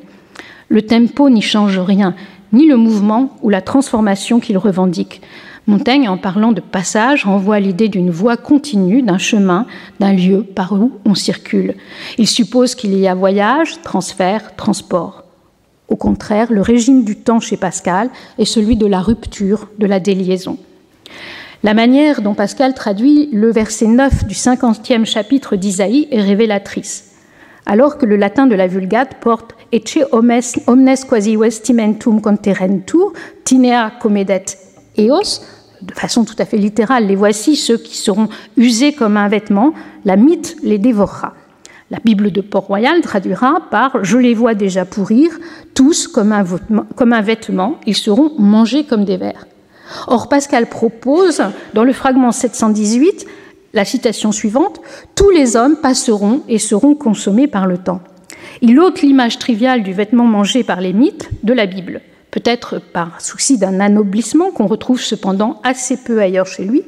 Le 0.68 0.82
tempo 0.82 1.28
n'y 1.28 1.42
change 1.42 1.80
rien, 1.80 2.14
ni 2.52 2.66
le 2.66 2.76
mouvement 2.76 3.36
ou 3.42 3.48
la 3.48 3.62
transformation 3.62 4.40
qu'il 4.40 4.58
revendique. 4.58 5.22
Montaigne, 5.66 6.08
en 6.08 6.16
parlant 6.16 6.52
de 6.52 6.60
passage, 6.60 7.24
renvoie 7.24 7.60
l'idée 7.60 7.88
d'une 7.88 8.10
voie 8.10 8.36
continue, 8.36 9.02
d'un 9.02 9.18
chemin, 9.18 9.66
d'un 10.00 10.12
lieu 10.12 10.42
par 10.42 10.72
où 10.72 10.92
on 11.04 11.14
circule. 11.14 11.74
Il 12.18 12.26
suppose 12.26 12.74
qu'il 12.74 12.98
y 12.98 13.06
a 13.06 13.14
voyage, 13.14 13.80
transfert, 13.82 14.56
transport. 14.56 15.24
Au 15.88 15.96
contraire, 15.96 16.50
le 16.50 16.62
régime 16.62 17.04
du 17.04 17.16
temps 17.16 17.40
chez 17.40 17.56
Pascal 17.56 18.10
est 18.38 18.44
celui 18.44 18.76
de 18.76 18.86
la 18.86 19.00
rupture, 19.00 19.68
de 19.78 19.86
la 19.86 20.00
déliaison. 20.00 20.56
La 21.62 21.74
manière 21.74 22.22
dont 22.22 22.34
Pascal 22.34 22.74
traduit 22.74 23.28
le 23.32 23.50
verset 23.50 23.86
9 23.86 24.24
du 24.24 24.34
50e 24.34 25.04
chapitre 25.04 25.56
d'Isaïe 25.56 26.08
est 26.10 26.22
révélatrice. 26.22 27.09
Alors 27.66 27.98
que 27.98 28.06
le 28.06 28.16
latin 28.16 28.46
de 28.46 28.54
la 28.54 28.66
Vulgate 28.66 29.16
porte 29.20 29.54
ecce 29.72 29.98
omnes 30.12 30.96
quasi 31.08 31.36
vestimentum 31.36 32.20
conterentur, 32.20 33.12
tinea 33.44 33.92
comedet 34.00 34.44
eos, 34.98 35.40
de 35.82 35.94
façon 35.94 36.24
tout 36.24 36.34
à 36.38 36.44
fait 36.44 36.56
littérale, 36.56 37.06
les 37.06 37.16
voici 37.16 37.56
ceux 37.56 37.78
qui 37.78 37.96
seront 37.96 38.28
usés 38.56 38.92
comme 38.92 39.16
un 39.16 39.28
vêtement, 39.28 39.72
la 40.04 40.16
mythe 40.16 40.56
les 40.62 40.78
dévorera. 40.78 41.34
La 41.90 41.98
Bible 42.04 42.30
de 42.30 42.40
Port-Royal 42.40 43.00
traduira 43.00 43.62
par 43.70 44.04
Je 44.04 44.16
les 44.16 44.34
vois 44.34 44.54
déjà 44.54 44.84
pourrir, 44.84 45.30
tous 45.74 46.06
comme 46.06 46.32
un, 46.32 46.44
comme 46.94 47.12
un 47.12 47.20
vêtement, 47.20 47.80
ils 47.86 47.96
seront 47.96 48.32
mangés 48.38 48.84
comme 48.84 49.04
des 49.04 49.16
vers. 49.16 49.46
Or, 50.06 50.28
Pascal 50.28 50.66
propose, 50.66 51.42
dans 51.74 51.82
le 51.82 51.92
fragment 51.92 52.30
718, 52.30 53.26
la 53.72 53.84
citation 53.84 54.32
suivante 54.32 54.80
Tous 55.14 55.30
les 55.30 55.56
hommes 55.56 55.76
passeront 55.76 56.42
et 56.48 56.58
seront 56.58 56.94
consommés 56.94 57.46
par 57.46 57.66
le 57.66 57.78
temps. 57.78 58.00
Il 58.62 58.78
ôte 58.80 59.02
l'image 59.02 59.38
triviale 59.38 59.82
du 59.82 59.92
vêtement 59.92 60.24
mangé 60.24 60.64
par 60.64 60.80
les 60.80 60.92
mythes 60.92 61.30
de 61.42 61.52
la 61.52 61.66
Bible, 61.66 62.00
peut-être 62.30 62.78
par 62.78 63.20
souci 63.20 63.58
d'un 63.58 63.80
anoblissement 63.80 64.50
qu'on 64.50 64.66
retrouve 64.66 65.00
cependant 65.00 65.60
assez 65.62 65.96
peu 65.96 66.20
ailleurs 66.20 66.46
chez 66.46 66.64
lui, 66.64 66.82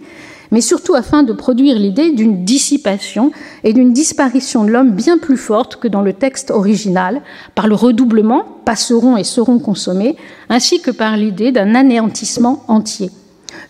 mais 0.51 0.61
surtout 0.61 0.95
afin 0.95 1.23
de 1.23 1.33
produire 1.33 1.79
l'idée 1.79 2.13
d'une 2.13 2.45
dissipation 2.45 3.33
et 3.65 3.73
d'une 3.73 3.93
disparition 3.93 4.65
de 4.65 4.71
l'homme 4.71 4.91
bien 4.91 5.19
plus 5.19 5.39
forte 5.39 5.77
que 5.77 5.89
dans 5.89 6.03
le 6.03 6.13
texte 6.13 6.51
original, 6.51 7.23
par 7.55 7.69
le 7.69 7.75
redoublement, 7.75 8.45
passeront 8.67 9.17
et 9.17 9.25
seront 9.25 9.59
consommés, 9.59 10.17
ainsi 10.51 10.83
que 10.83 10.91
par 10.91 11.17
l'idée 11.17 11.53
d'un 11.53 11.75
anéantissement 11.75 12.65
entier. 12.69 13.11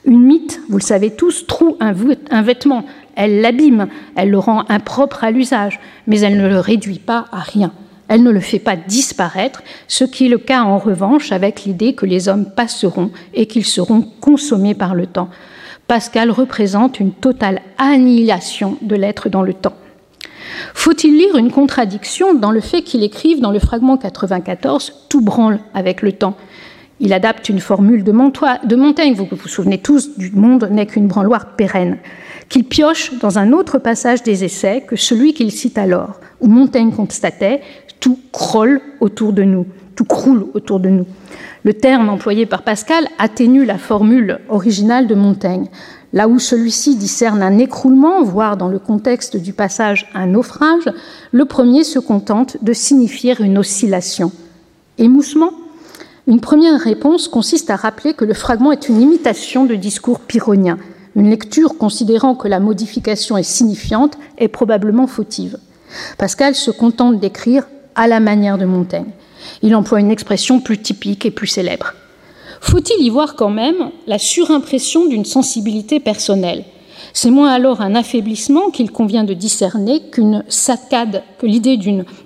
Une 0.05 0.25
mythe, 0.25 0.61
vous 0.69 0.79
le 0.79 0.83
savez 0.83 1.11
tous, 1.11 1.47
troue 1.47 1.77
un 1.81 2.43
vêtement, 2.43 2.85
elle 3.17 3.41
l'abîme, 3.41 3.89
elle 4.17 4.31
le 4.31 4.39
rend 4.39 4.65
impropre 4.69 5.25
à 5.25 5.31
l'usage, 5.31 5.81
mais 6.07 6.21
elle 6.21 6.37
ne 6.37 6.49
le 6.49 6.59
réduit 6.59 6.99
pas 6.99 7.27
à 7.33 7.41
rien. 7.41 7.73
Elle 8.09 8.23
ne 8.23 8.31
le 8.31 8.41
fait 8.41 8.59
pas 8.59 8.77
disparaître, 8.77 9.63
ce 9.89 10.05
qui 10.05 10.27
est 10.27 10.29
le 10.29 10.39
cas 10.39 10.63
en 10.63 10.79
revanche 10.79 11.33
avec 11.33 11.65
l'idée 11.65 11.95
que 11.95 12.07
les 12.07 12.29
hommes 12.29 12.51
passeront 12.55 13.11
et 13.33 13.47
qu'ils 13.47 13.65
seront 13.65 14.03
consommés 14.21 14.75
par 14.75 14.95
le 14.95 15.07
temps. 15.07 15.31
Pascal 15.89 16.31
représente 16.31 17.01
une 17.01 17.13
totale 17.13 17.61
annihilation 17.79 18.77
de 18.83 18.97
l'être 18.97 19.29
dans 19.29 19.43
le 19.43 19.55
temps. 19.55 19.75
Faut-il 20.75 21.17
lire 21.17 21.37
une 21.37 21.51
contradiction 21.51 22.35
dans 22.35 22.51
le 22.51 22.61
fait 22.61 22.83
qu'il 22.83 23.03
écrive 23.03 23.41
dans 23.41 23.51
le 23.51 23.59
fragment 23.59 23.97
94 23.97 25.07
Tout 25.09 25.23
branle 25.23 25.61
avec 25.75 26.03
le 26.03 26.13
temps 26.13 26.37
Il 27.05 27.13
adapte 27.13 27.49
une 27.49 27.59
formule 27.59 28.05
de, 28.05 28.13
Montaigne, 28.13 29.15
vous 29.15 29.27
vous 29.29 29.49
souvenez 29.49 29.79
tous 29.79 30.17
du 30.17 30.31
monde 30.31 30.69
n'est 30.71 30.87
qu'une 30.87 31.09
branloire 31.09 31.57
pérenne 31.57 31.99
qu'il 32.49 32.65
pioche 32.65 33.19
dans 33.19 33.39
un 33.39 33.53
autre 33.53 33.79
passage 33.79 34.23
des 34.23 34.45
essais 34.45 34.85
que 34.87 34.95
celui 34.95 35.35
qu'il 35.35 35.51
cite 35.51 35.79
alors, 35.79 36.21
où 36.41 36.47
Montaigne 36.47 36.93
constatait 36.93 37.63
tout 37.99 38.19
croule 38.31 38.81
autour 39.01 39.33
de 39.33 39.43
nous, 39.43 39.67
tout 39.97 40.05
croule 40.05 40.47
autour 40.55 40.79
de 40.79 40.91
nous. 40.91 41.07
Le 41.65 41.75
terme 41.75 42.09
employé 42.09 42.47
par 42.47 42.63
Pascal 42.63 43.05
atténue 43.19 43.65
la 43.65 43.79
formule 43.79 44.39
originale 44.49 45.09
de 45.09 45.17
Montaigne. 45.17 45.67
Là 46.13 46.29
où 46.29 46.39
celui-ci 46.39 46.95
discerne 46.95 47.43
un 47.43 47.59
écroulement, 47.59 48.23
voire 48.23 48.57
dans 48.57 48.69
le 48.69 48.79
contexte 48.79 49.37
du 49.37 49.53
passage 49.53 50.09
un 50.15 50.27
naufrage, 50.27 50.89
le 51.33 51.47
premier 51.47 51.83
se 51.83 51.99
contente 51.99 52.59
de 52.63 52.73
signifier 52.73 53.35
une 53.41 53.59
oscillation. 53.59 54.31
Émoussement? 54.99 55.51
Une 56.29 56.41
première 56.41 56.79
réponse 56.79 57.27
consiste 57.27 57.69
à 57.71 57.77
rappeler 57.77 58.15
que 58.15 58.25
le 58.25 58.33
fragment 58.33 58.71
est 58.71 58.89
une 58.89 59.03
imitation 59.03 59.65
de 59.65 59.75
discours 59.75 60.21
pyrrhonien, 60.21 60.79
une 61.17 61.29
lecture 61.29 61.77
considérant 61.77 62.37
que 62.37 62.47
la 62.47 62.61
modification 62.61 63.37
est 63.37 63.43
signifiante 63.43 64.17
est 64.39 64.47
probablement 64.47 65.09
fautive. 65.09 65.59
Pascal 66.19 66.55
se 66.55 66.71
contente 66.71 67.19
d'écrire 67.19 67.67
à 67.97 68.07
la 68.07 68.21
manière 68.21 68.57
de 68.57 68.65
Montaigne. 68.65 69.11
Il 69.63 69.75
emploie 69.75 69.99
une 69.99 70.13
expression 70.13 70.61
plus 70.61 70.79
typique 70.79 71.27
et 71.27 71.33
plus 71.33 71.49
célèbre. 71.49 71.95
Faut-il 72.61 73.05
y 73.05 73.11
voir 73.11 73.35
quand 73.35 73.51
même 73.51 73.91
la 74.07 74.21
surimpression 74.21 75.07
d'une 75.07 75.25
sensibilité 75.25 75.99
personnelle? 75.99 76.65
C'est 77.13 77.31
moins 77.31 77.53
alors 77.53 77.81
un 77.81 77.95
affaiblissement 77.95 78.71
qu'il 78.71 78.91
convient 78.91 79.25
de 79.25 79.35
discerner 79.35 80.01
qu'une 80.11 80.45
saccade, 80.49 81.23
que 81.39 81.47
l'idée 81.47 81.79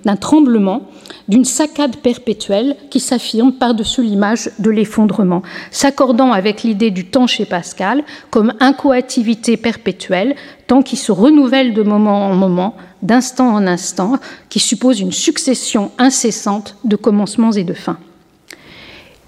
d'un 0.05 0.15
tremblement, 0.15 0.83
d'une 1.27 1.45
saccade 1.45 1.97
perpétuelle 1.97 2.75
qui 2.89 2.99
s'affirme 2.99 3.51
par-dessus 3.53 4.03
l'image 4.03 4.49
de 4.59 4.69
l'effondrement, 4.69 5.41
s'accordant 5.71 6.31
avec 6.31 6.63
l'idée 6.63 6.91
du 6.91 7.05
temps 7.05 7.27
chez 7.27 7.45
Pascal 7.45 8.03
comme 8.29 8.53
incoativité 8.59 9.57
perpétuelle, 9.57 10.35
temps 10.67 10.81
qui 10.81 10.95
se 10.95 11.11
renouvelle 11.11 11.73
de 11.73 11.83
moment 11.83 12.27
en 12.27 12.35
moment, 12.35 12.75
d'instant 13.01 13.49
en 13.49 13.67
instant, 13.67 14.13
qui 14.49 14.59
suppose 14.59 14.99
une 14.99 15.11
succession 15.11 15.91
incessante 15.97 16.75
de 16.83 16.95
commencements 16.95 17.51
et 17.51 17.63
de 17.63 17.73
fins. 17.73 17.97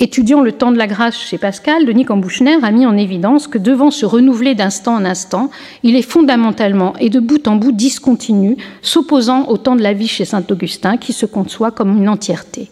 Étudiant 0.01 0.39
le 0.39 0.53
temps 0.53 0.71
de 0.71 0.77
la 0.77 0.87
grâce 0.87 1.17
chez 1.17 1.37
Pascal, 1.37 1.85
Denis 1.85 2.05
Cambouchner 2.05 2.57
a 2.63 2.71
mis 2.71 2.85
en 2.85 2.95
évidence 2.95 3.49
que 3.49 3.57
devant 3.57 3.91
se 3.91 4.05
renouveler 4.05 4.55
d'instant 4.55 4.95
en 4.95 5.03
instant, 5.03 5.49
il 5.83 5.97
est 5.97 6.01
fondamentalement 6.01 6.93
et 7.01 7.09
de 7.09 7.19
bout 7.19 7.45
en 7.49 7.57
bout 7.57 7.73
discontinu, 7.73 8.55
s'opposant 8.81 9.49
au 9.49 9.57
temps 9.57 9.75
de 9.75 9.81
la 9.81 9.91
vie 9.91 10.07
chez 10.07 10.23
saint 10.23 10.45
Augustin 10.49 10.95
qui 10.95 11.11
se 11.11 11.25
conçoit 11.25 11.71
comme 11.71 11.97
une 11.97 12.07
entièreté. 12.07 12.69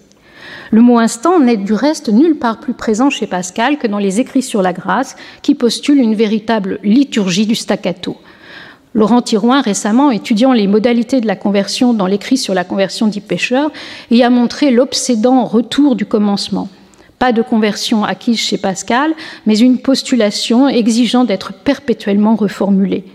Le 0.72 0.82
mot 0.82 1.00
instant 1.00 1.42
n'est 1.42 1.58
du 1.58 1.74
reste 1.74 2.08
nulle 2.08 2.38
part 2.38 2.62
plus 2.62 2.74
présent 2.74 3.10
chez 3.10 3.28
Pascal 3.28 3.78
que 3.78 3.88
dans 3.88 4.00
les 4.00 4.22
écrits 4.22 4.42
sur 4.42 4.62
la 4.62 4.72
grâce 4.72 5.18
qui 5.42 5.54
postulent 5.54 6.00
une 6.00 6.16
véritable 6.16 6.80
liturgie 6.82 7.46
du 7.46 7.56
staccato. 7.56 8.16
Laurent 8.94 9.22
Tirouin, 9.22 9.60
récemment 9.60 10.12
étudiant 10.12 10.54
les 10.54 10.66
modalités 10.66 11.20
de 11.20 11.28
la 11.28 11.36
conversion 11.36 11.94
dans 11.94 12.08
l'écrit 12.08 12.38
sur 12.38 12.54
la 12.54 12.64
conversion 12.64 13.08
dit 13.08 13.20
pêcheur, 13.20 13.70
y 14.12 14.24
a 14.24 14.30
montré 14.30 14.72
l'obsédant 14.72 15.44
retour 15.44 15.98
du 15.98 16.06
commencement. 16.06 16.70
Pas 17.20 17.32
de 17.32 17.42
conversion 17.42 18.04
acquise 18.04 18.40
chez 18.40 18.58
Pascal, 18.58 19.14
mais 19.48 19.58
une 19.58 19.80
postulation 19.80 20.68
exigeant 20.68 21.24
d'être 21.24 21.52
perpétuellement 21.52 22.36
reformulée. 22.36 23.06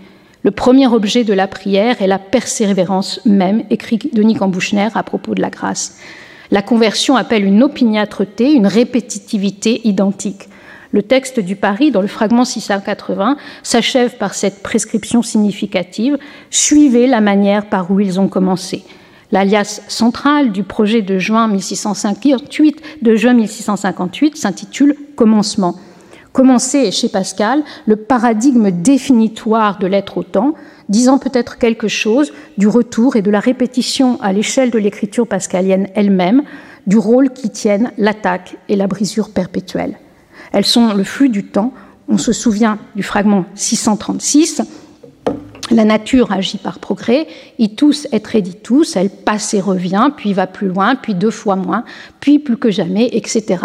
Le 0.43 0.51
premier 0.51 0.87
objet 0.87 1.23
de 1.23 1.33
la 1.33 1.47
prière 1.47 2.01
est 2.01 2.07
la 2.07 2.19
persévérance 2.19 3.21
même, 3.25 3.63
écrit 3.69 3.99
Denis 4.11 4.35
Cambouchner 4.35 4.89
à 4.93 5.03
propos 5.03 5.35
de 5.35 5.41
la 5.41 5.49
grâce. 5.49 5.99
La 6.51 6.61
conversion 6.61 7.15
appelle 7.15 7.45
une 7.45 7.63
opiniâtreté, 7.63 8.51
une 8.51 8.67
répétitivité 8.67 9.87
identique. 9.87 10.49
Le 10.91 11.01
texte 11.01 11.39
du 11.39 11.55
Paris, 11.55 11.89
dans 11.89 12.01
le 12.01 12.07
fragment 12.07 12.43
680, 12.43 13.37
s'achève 13.63 14.17
par 14.17 14.33
cette 14.33 14.61
prescription 14.61 15.21
significative 15.21 16.17
Suivez 16.49 17.07
la 17.07 17.21
manière 17.21 17.67
par 17.67 17.89
où 17.89 18.01
ils 18.01 18.19
ont 18.19 18.27
commencé. 18.27 18.83
L'alias 19.33 19.81
central 19.87 20.51
du 20.51 20.61
projet 20.61 21.01
de 21.01 21.17
juin 21.17 21.47
1658, 21.47 23.01
de 23.01 23.15
juin 23.15 23.33
1658 23.33 24.37
s'intitule 24.37 24.95
Commencement. 25.15 25.73
Commencer 26.33 26.91
chez 26.91 27.09
Pascal 27.09 27.63
le 27.87 27.95
paradigme 27.95 28.69
définitoire 28.69 29.79
de 29.79 29.87
l'être 29.87 30.19
au 30.19 30.23
temps, 30.23 30.53
disant 30.87 31.17
peut-être 31.17 31.57
quelque 31.57 31.87
chose 31.87 32.31
du 32.59 32.67
retour 32.67 33.15
et 33.15 33.23
de 33.23 33.31
la 33.31 33.39
répétition 33.39 34.21
à 34.21 34.33
l'échelle 34.33 34.69
de 34.69 34.77
l'écriture 34.77 35.27
pascalienne 35.27 35.87
elle-même, 35.95 36.43
du 36.85 36.99
rôle 36.99 37.31
qui 37.31 37.49
tiennent 37.49 37.91
l'attaque 37.97 38.57
et 38.69 38.75
la 38.75 38.85
brisure 38.85 39.31
perpétuelle. 39.31 39.97
Elles 40.51 40.63
sont 40.63 40.93
le 40.93 41.03
flux 41.03 41.29
du 41.29 41.43
temps. 41.43 41.73
On 42.07 42.19
se 42.19 42.33
souvient 42.33 42.77
du 42.95 43.01
fragment 43.01 43.45
636 43.55 44.61
la 45.71 45.85
nature 45.85 46.31
agit 46.31 46.57
par 46.57 46.79
progrès, 46.79 47.27
tous 47.77 48.07
et 48.11 48.21
tous, 48.61 48.95
elle 48.95 49.09
passe 49.09 49.53
et 49.53 49.61
revient, 49.61 50.09
puis 50.15 50.33
va 50.33 50.47
plus 50.47 50.67
loin, 50.67 50.95
puis 50.95 51.15
deux 51.15 51.31
fois 51.31 51.55
moins, 51.55 51.85
puis 52.19 52.39
plus 52.39 52.57
que 52.57 52.69
jamais, 52.69 53.09
etc. 53.13 53.57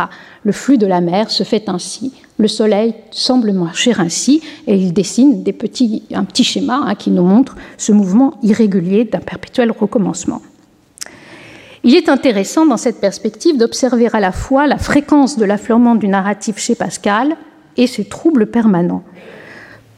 Le 0.45 0.53
flux 0.53 0.79
de 0.79 0.87
la 0.87 1.01
mer 1.01 1.31
se 1.31 1.43
fait 1.43 1.69
ainsi, 1.69 2.13
le 2.39 2.49
soleil 2.49 2.95
semble 3.11 3.53
marcher 3.53 3.93
ainsi, 3.99 4.43
et 4.67 4.77
il 4.77 4.93
dessine 4.93 5.45
un 6.15 6.25
petit 6.25 6.45
schéma 6.45 6.83
hein, 6.87 6.95
qui 6.95 7.11
nous 7.11 7.25
montre 7.25 7.57
ce 7.77 7.93
mouvement 7.93 8.39
irrégulier 8.43 9.05
d'un 9.05 9.21
perpétuel 9.21 9.73
recommencement. 9.73 10.41
Il 11.85 11.95
est 11.95 12.09
intéressant 12.09 12.67
dans 12.67 12.77
cette 12.77 13.01
perspective 13.01 13.57
d'observer 13.57 14.09
à 14.13 14.21
la 14.21 14.33
fois 14.33 14.67
la 14.67 14.79
fréquence 14.79 15.37
de 15.37 15.45
l'affleurement 15.45 15.95
du 15.95 16.09
narratif 16.09 16.59
chez 16.59 16.75
Pascal 16.75 17.37
et 17.77 17.87
ses 17.87 18.05
troubles 18.05 18.47
permanents. 18.47 19.05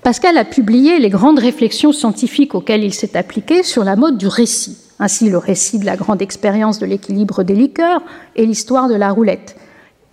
Pascal 0.02 0.38
a 0.38 0.46
publié 0.46 0.98
les 0.98 1.10
grandes 1.10 1.38
réflexions 1.38 1.92
scientifiques 1.92 2.54
auxquelles 2.54 2.84
il 2.84 2.94
s'est 2.94 3.18
appliqué 3.18 3.62
sur 3.62 3.84
la 3.84 3.96
mode 3.96 4.16
du 4.16 4.28
récit, 4.28 4.78
ainsi 4.98 5.28
le 5.28 5.36
récit 5.36 5.78
de 5.78 5.84
la 5.84 5.96
grande 5.96 6.22
expérience 6.22 6.78
de 6.78 6.86
l'équilibre 6.86 7.42
des 7.42 7.54
liqueurs 7.54 8.00
et 8.34 8.46
l'histoire 8.46 8.88
de 8.88 8.94
la 8.94 9.10
roulette. 9.10 9.56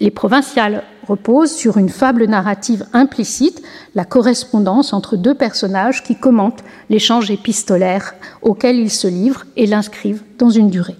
Les 0.01 0.11
provinciales 0.11 0.83
reposent 1.07 1.55
sur 1.55 1.77
une 1.77 1.87
fable 1.87 2.25
narrative 2.25 2.85
implicite, 2.91 3.63
la 3.95 4.03
correspondance 4.03 4.91
entre 4.91 5.15
deux 5.15 5.35
personnages 5.35 6.03
qui 6.03 6.15
commentent 6.15 6.65
l'échange 6.89 7.31
épistolaire 7.31 8.13
auquel 8.41 8.75
ils 8.75 8.91
se 8.91 9.07
livrent 9.07 9.45
et 9.55 9.67
l'inscrivent 9.67 10.23
dans 10.37 10.49
une 10.49 10.69
durée. 10.69 10.97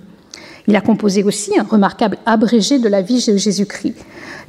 Il 0.68 0.76
a 0.76 0.82
composé 0.82 1.24
aussi 1.24 1.57
un 1.57 1.63
remarquable 1.63 2.18
abrégé 2.26 2.78
de 2.78 2.89
la 2.89 3.01
vie 3.01 3.26
de 3.26 3.38
Jésus-Christ. 3.38 3.95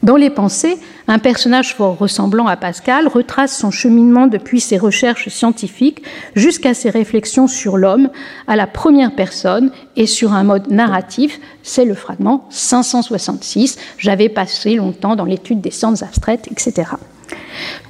Dans 0.02 0.16
les 0.16 0.30
pensées, 0.30 0.76
un 1.06 1.18
personnage 1.18 1.74
fort 1.74 1.96
ressemblant 1.96 2.46
à 2.46 2.56
Pascal 2.56 3.06
retrace 3.06 3.56
son 3.56 3.70
cheminement 3.70 4.26
depuis 4.26 4.60
ses 4.60 4.78
recherches 4.78 5.28
scientifiques 5.28 6.02
jusqu'à 6.34 6.74
ses 6.74 6.90
réflexions 6.90 7.46
sur 7.46 7.76
l'homme 7.76 8.10
à 8.48 8.56
la 8.56 8.66
première 8.66 9.14
personne 9.14 9.70
et 9.96 10.06
sur 10.06 10.32
un 10.32 10.42
mode 10.42 10.70
narratif. 10.70 11.40
C'est 11.62 11.84
le 11.84 11.94
fragment 11.94 12.46
566. 12.50 13.78
J'avais 13.96 14.28
passé 14.28 14.74
longtemps 14.74 15.14
dans 15.14 15.24
l'étude 15.24 15.60
des 15.60 15.70
sciences 15.70 16.02
abstraites, 16.02 16.48
etc. 16.50 16.90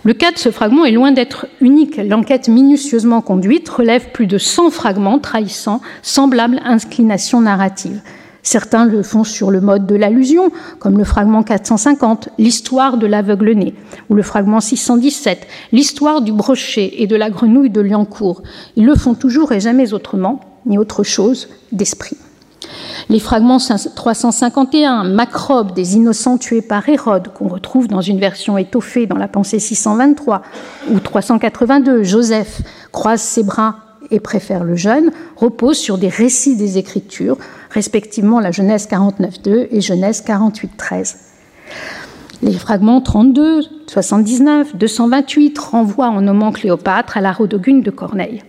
Le 0.05 0.15
cas 0.15 0.33
de 0.33 0.39
ce 0.39 0.51
fragment 0.51 0.85
est 0.85 0.93
loin 0.93 1.13
d'être 1.13 1.47
unique. 1.61 1.97
L'enquête 1.97 2.49
minutieusement 2.49 3.21
conduite 3.21 3.69
relève 3.69 4.11
plus 4.13 4.27
de 4.27 4.39
100 4.39 4.71
fragments 4.71 5.19
trahissant 5.19 5.81
semblables 6.03 6.61
inclinations 6.65 7.41
narratives. 7.41 8.01
Certains 8.43 8.85
le 8.85 9.03
font 9.03 9.25
sur 9.25 9.51
le 9.51 9.61
mode 9.61 9.87
de 9.87 9.95
l'allusion, 9.95 10.51
comme 10.79 10.97
le 10.97 11.05
fragment 11.05 11.43
450, 11.43 12.31
l'histoire 12.39 12.97
de 12.97 13.07
l'aveugle-né, 13.07 13.75
ou 14.09 14.15
le 14.15 14.23
fragment 14.23 14.61
617, 14.61 15.47
l'histoire 15.73 16.23
du 16.23 16.33
brochet 16.33 16.95
et 16.99 17.07
de 17.07 17.17
la 17.17 17.31
grenouille 17.31 17.71
de 17.71 17.81
Liancourt. 17.81 18.43
Ils 18.77 18.87
le 18.87 18.95
font 18.95 19.15
toujours 19.15 19.53
et 19.53 19.61
jamais 19.61 19.93
autrement, 19.93 20.41
ni 20.67 20.79
autre 20.79 21.03
chose 21.03 21.49
d'esprit. 21.73 22.17
Les 23.09 23.21
fragments 23.21 23.59
351, 23.59 25.05
Macrobe 25.05 25.73
des 25.73 25.97
innocents 25.97 26.37
tués 26.37 26.61
par 26.61 26.89
Hérode, 26.89 27.29
qu'on 27.33 27.49
retrouve 27.49 27.89
dans 27.89 28.03
une 28.03 28.19
version 28.19 28.59
étoffée 28.59 29.07
dans 29.07 29.17
la 29.17 29.29
pensée 29.29 29.59
623, 29.59 30.43
ou 30.91 31.01
382, 31.01 32.03
Joseph 32.03 32.61
croise 32.93 33.23
ses 33.23 33.43
bras 33.43 33.77
et 34.11 34.21
préfère 34.21 34.65
le 34.65 34.77
jeune, 34.77 35.11
reposent 35.37 35.79
sur 35.79 35.99
des 35.99 36.09
récits 36.09 36.57
des 36.57 36.79
Écritures, 36.79 37.39
respectivement 37.71 38.41
la 38.41 38.51
Genèse 38.51 38.89
49.2 38.89 39.69
et 39.71 39.81
Genèse 39.81 40.23
48.13. 40.27 41.17
Les 42.43 42.53
fragments 42.53 43.01
32, 43.01 43.63
79, 43.89 44.77
228 44.77 45.59
renvoient 45.59 46.09
en 46.09 46.21
nommant 46.21 46.53
Cléopâtre 46.53 47.17
à 47.17 47.21
la 47.21 47.33
Rodogune 47.33 47.83
de 47.83 47.91
Corneille. 47.91 48.43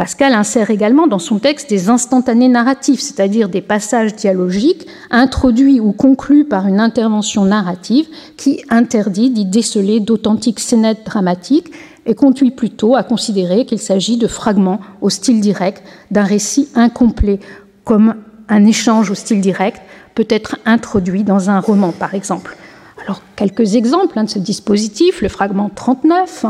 Pascal 0.00 0.32
insère 0.32 0.70
également 0.70 1.06
dans 1.06 1.18
son 1.18 1.38
texte 1.38 1.68
des 1.68 1.90
instantanés 1.90 2.48
narratifs, 2.48 3.00
c'est-à-dire 3.00 3.50
des 3.50 3.60
passages 3.60 4.16
dialogiques 4.16 4.86
introduits 5.10 5.78
ou 5.78 5.92
conclus 5.92 6.46
par 6.46 6.66
une 6.66 6.80
intervention 6.80 7.44
narrative 7.44 8.08
qui 8.38 8.64
interdit 8.70 9.28
d'y 9.28 9.44
déceler 9.44 10.00
d'authentiques 10.00 10.58
scénettes 10.58 11.04
dramatiques 11.04 11.70
et 12.10 12.14
conduit 12.14 12.50
plutôt 12.50 12.96
à 12.96 13.04
considérer 13.04 13.64
qu'il 13.64 13.78
s'agit 13.78 14.16
de 14.16 14.26
fragments 14.26 14.80
au 15.00 15.10
style 15.10 15.40
direct 15.40 15.84
d'un 16.10 16.24
récit 16.24 16.68
incomplet 16.74 17.38
comme 17.84 18.16
un 18.48 18.66
échange 18.66 19.10
au 19.12 19.14
style 19.14 19.40
direct 19.40 19.80
peut 20.16 20.26
être 20.28 20.56
introduit 20.66 21.22
dans 21.22 21.50
un 21.50 21.60
roman, 21.60 21.92
par 21.92 22.14
exemple. 22.14 22.56
Alors, 23.04 23.22
quelques 23.36 23.76
exemples 23.76 24.18
hein, 24.18 24.24
de 24.24 24.28
ce 24.28 24.40
dispositif. 24.40 25.22
Le 25.22 25.28
fragment 25.28 25.70
39, 25.72 26.46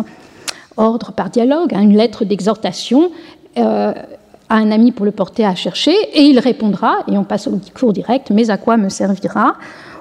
ordre 0.79 1.13
par 1.13 1.29
dialogue, 1.29 1.75
hein, 1.75 1.83
une 1.83 1.97
lettre 1.97 2.25
d'exhortation 2.25 3.11
euh, 3.59 3.93
à 4.49 4.55
un 4.55 4.71
ami 4.71 4.93
pour 4.93 5.05
le 5.05 5.13
porter 5.13 5.45
à 5.45 5.55
chercher, 5.55 5.93
et 6.15 6.23
il 6.23 6.39
répondra, 6.39 7.05
et 7.07 7.19
on 7.19 7.25
passe 7.25 7.47
au 7.47 7.53
discours 7.53 7.93
direct, 7.93 8.31
mais 8.31 8.49
à 8.49 8.57
quoi 8.57 8.79
me 8.79 8.89
servira? 8.89 9.57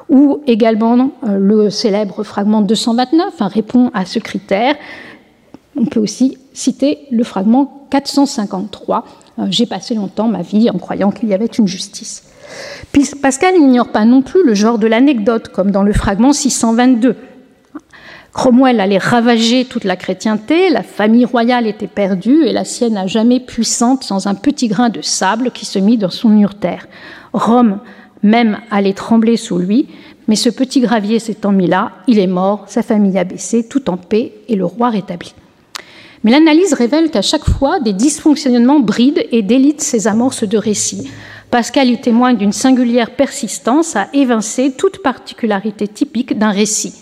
Ou 0.08 0.42
également 0.48 1.12
euh, 1.28 1.38
le 1.38 1.70
célèbre 1.70 2.24
fragment 2.24 2.62
229 2.62 3.34
hein, 3.42 3.48
répond 3.50 3.92
à 3.94 4.06
ce 4.06 4.20
critère. 4.20 4.76
On 5.80 5.86
peut 5.86 6.00
aussi 6.00 6.38
citer 6.54 7.00
le 7.10 7.24
fragment 7.24 7.88
453 7.90 9.06
euh, 9.40 9.46
j'ai 9.50 9.66
passé 9.66 9.96
longtemps 9.96 10.28
ma 10.28 10.42
vie 10.42 10.70
en 10.70 10.78
croyant 10.78 11.12
qu'il 11.12 11.30
y 11.30 11.34
avait 11.34 11.46
une 11.46 11.68
justice. 11.68 12.24
Pascal 13.22 13.56
n'ignore 13.60 13.90
pas 13.90 14.06
non 14.06 14.22
plus 14.22 14.44
le 14.44 14.54
genre 14.54 14.80
de 14.80 14.88
l'anecdote, 14.88 15.50
comme 15.50 15.72
dans 15.72 15.84
le 15.84 15.94
fragment 15.94 16.34
622. 16.34 17.16
Cromwell 18.34 18.80
allait 18.80 18.98
ravager 18.98 19.66
toute 19.66 19.86
la 19.86 19.96
chrétienté, 19.96 20.70
la 20.70 20.84
famille 20.84 21.26
royale 21.26 21.68
était 21.68 21.88
perdue 21.88 22.46
et 22.46 22.54
la 22.54 22.64
sienne 22.64 22.98
à 22.98 23.08
jamais 23.08 23.40
puissante 23.40 24.04
sans 24.04 24.28
un 24.28 24.36
petit 24.36 24.68
grain 24.68 24.90
de 24.90 25.02
sable 25.02 25.52
qui 25.52 25.66
se 25.66 25.80
mit 25.80 25.98
dans 25.98 26.10
son 26.10 26.46
terre. 26.60 26.88
Rome 27.34 27.80
même 28.22 28.60
allait 28.70 28.94
trembler 28.94 29.38
sous 29.38 29.58
lui, 29.58 29.88
mais 30.28 30.36
ce 30.36 30.50
petit 30.50 30.82
gravier 30.82 31.20
s'étant 31.20 31.52
mis 31.52 31.68
là, 31.68 31.94
il 32.08 32.20
est 32.20 32.28
mort, 32.28 32.66
sa 32.68 32.84
famille 32.84 33.18
a 33.18 33.24
baissé, 33.24 33.68
tout 33.68 33.90
en 33.90 33.98
paix 33.98 34.34
et 34.48 34.56
le 34.56 34.66
roi 34.66 34.90
rétabli. 34.90 35.34
Mais 36.24 36.32
l'analyse 36.32 36.74
révèle 36.74 37.12
qu'à 37.12 37.22
chaque 37.22 37.50
fois, 37.50 37.80
des 37.80 37.94
dysfonctionnements 37.94 38.80
brident 38.80 39.24
et 39.32 39.42
délitent 39.42 39.82
ces 39.82 40.08
amorces 40.08 40.44
de 40.44 40.58
récit. 40.58 41.10
Pascal 41.50 41.90
y 41.90 42.00
témoigne 42.00 42.38
d'une 42.38 42.52
singulière 42.52 43.16
persistance 43.16 43.96
à 43.96 44.08
évincer 44.14 44.74
toute 44.78 45.02
particularité 45.02 45.88
typique 45.88 46.38
d'un 46.38 46.52
récit. 46.52 46.94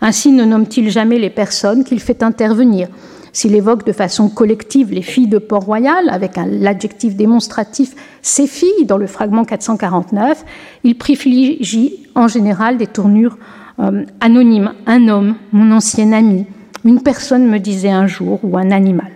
Ainsi 0.00 0.32
ne 0.32 0.44
nomme-t-il 0.44 0.90
jamais 0.90 1.18
les 1.18 1.30
personnes 1.30 1.84
qu'il 1.84 2.00
fait 2.00 2.22
intervenir. 2.22 2.88
S'il 3.32 3.54
évoque 3.54 3.86
de 3.86 3.92
façon 3.92 4.28
collective 4.28 4.92
les 4.92 5.02
filles 5.02 5.28
de 5.28 5.38
Port-Royal, 5.38 6.10
avec 6.10 6.32
l'adjectif 6.36 7.14
démonstratif 7.14 7.94
ces 8.20 8.46
filles 8.46 8.84
dans 8.86 8.98
le 8.98 9.06
fragment 9.06 9.44
449, 9.44 10.44
il 10.84 10.98
privilégie 10.98 12.06
en 12.14 12.28
général 12.28 12.76
des 12.76 12.86
tournures 12.86 13.38
euh, 13.78 14.04
anonymes. 14.20 14.74
Un 14.86 15.08
homme, 15.08 15.36
mon 15.52 15.70
ancien 15.74 16.12
ami, 16.12 16.46
une 16.84 17.02
personne 17.02 17.48
me 17.48 17.58
disait 17.58 17.90
un 17.90 18.06
jour, 18.06 18.40
ou 18.42 18.58
un 18.58 18.70
animal. 18.70 19.10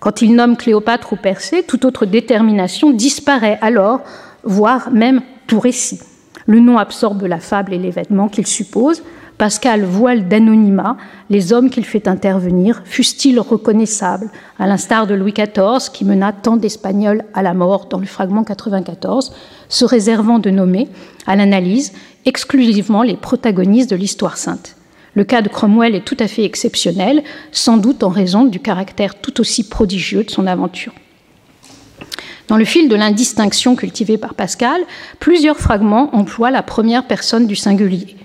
Quand 0.00 0.22
il 0.22 0.34
nomme 0.34 0.56
Cléopâtre 0.56 1.14
ou 1.14 1.16
Persée, 1.16 1.62
toute 1.62 1.84
autre 1.84 2.06
détermination 2.06 2.92
disparaît 2.92 3.58
alors, 3.62 4.00
voire 4.42 4.90
même 4.90 5.22
tout 5.46 5.60
récit. 5.60 6.00
Le 6.46 6.60
nom 6.60 6.78
absorbe 6.78 7.22
la 7.22 7.38
fable 7.38 7.72
et 7.72 7.78
l'événement 7.78 8.28
qu'il 8.28 8.46
suppose. 8.46 9.02
Pascal 9.38 9.82
voile 9.82 10.28
d'anonymat 10.28 10.96
les 11.28 11.52
hommes 11.52 11.70
qu'il 11.70 11.84
fait 11.84 12.06
intervenir, 12.06 12.82
fussent-ils 12.84 13.40
reconnaissables, 13.40 14.30
à 14.58 14.66
l'instar 14.66 15.08
de 15.08 15.14
Louis 15.14 15.32
XIV 15.32 15.90
qui 15.92 16.04
mena 16.04 16.32
tant 16.32 16.56
d'Espagnols 16.56 17.24
à 17.34 17.42
la 17.42 17.54
mort 17.54 17.86
dans 17.86 17.98
le 17.98 18.06
fragment 18.06 18.44
94, 18.44 19.32
se 19.68 19.84
réservant 19.84 20.38
de 20.38 20.50
nommer, 20.50 20.88
à 21.26 21.34
l'analyse, 21.34 21.92
exclusivement 22.26 23.02
les 23.02 23.16
protagonistes 23.16 23.90
de 23.90 23.96
l'histoire 23.96 24.36
sainte. 24.36 24.76
Le 25.14 25.24
cas 25.24 25.42
de 25.42 25.48
Cromwell 25.48 25.94
est 25.94 26.04
tout 26.04 26.16
à 26.18 26.26
fait 26.26 26.44
exceptionnel, 26.44 27.22
sans 27.52 27.76
doute 27.76 28.02
en 28.02 28.08
raison 28.08 28.44
du 28.44 28.58
caractère 28.58 29.14
tout 29.14 29.40
aussi 29.40 29.68
prodigieux 29.68 30.24
de 30.24 30.30
son 30.30 30.46
aventure. 30.46 30.92
Dans 32.48 32.56
le 32.56 32.64
fil 32.64 32.88
de 32.88 32.96
l'indistinction 32.96 33.76
cultivée 33.76 34.18
par 34.18 34.34
Pascal, 34.34 34.80
plusieurs 35.20 35.56
fragments 35.56 36.14
emploient 36.14 36.50
la 36.50 36.62
première 36.62 37.06
personne 37.06 37.46
du 37.46 37.56
singulier. 37.56 38.16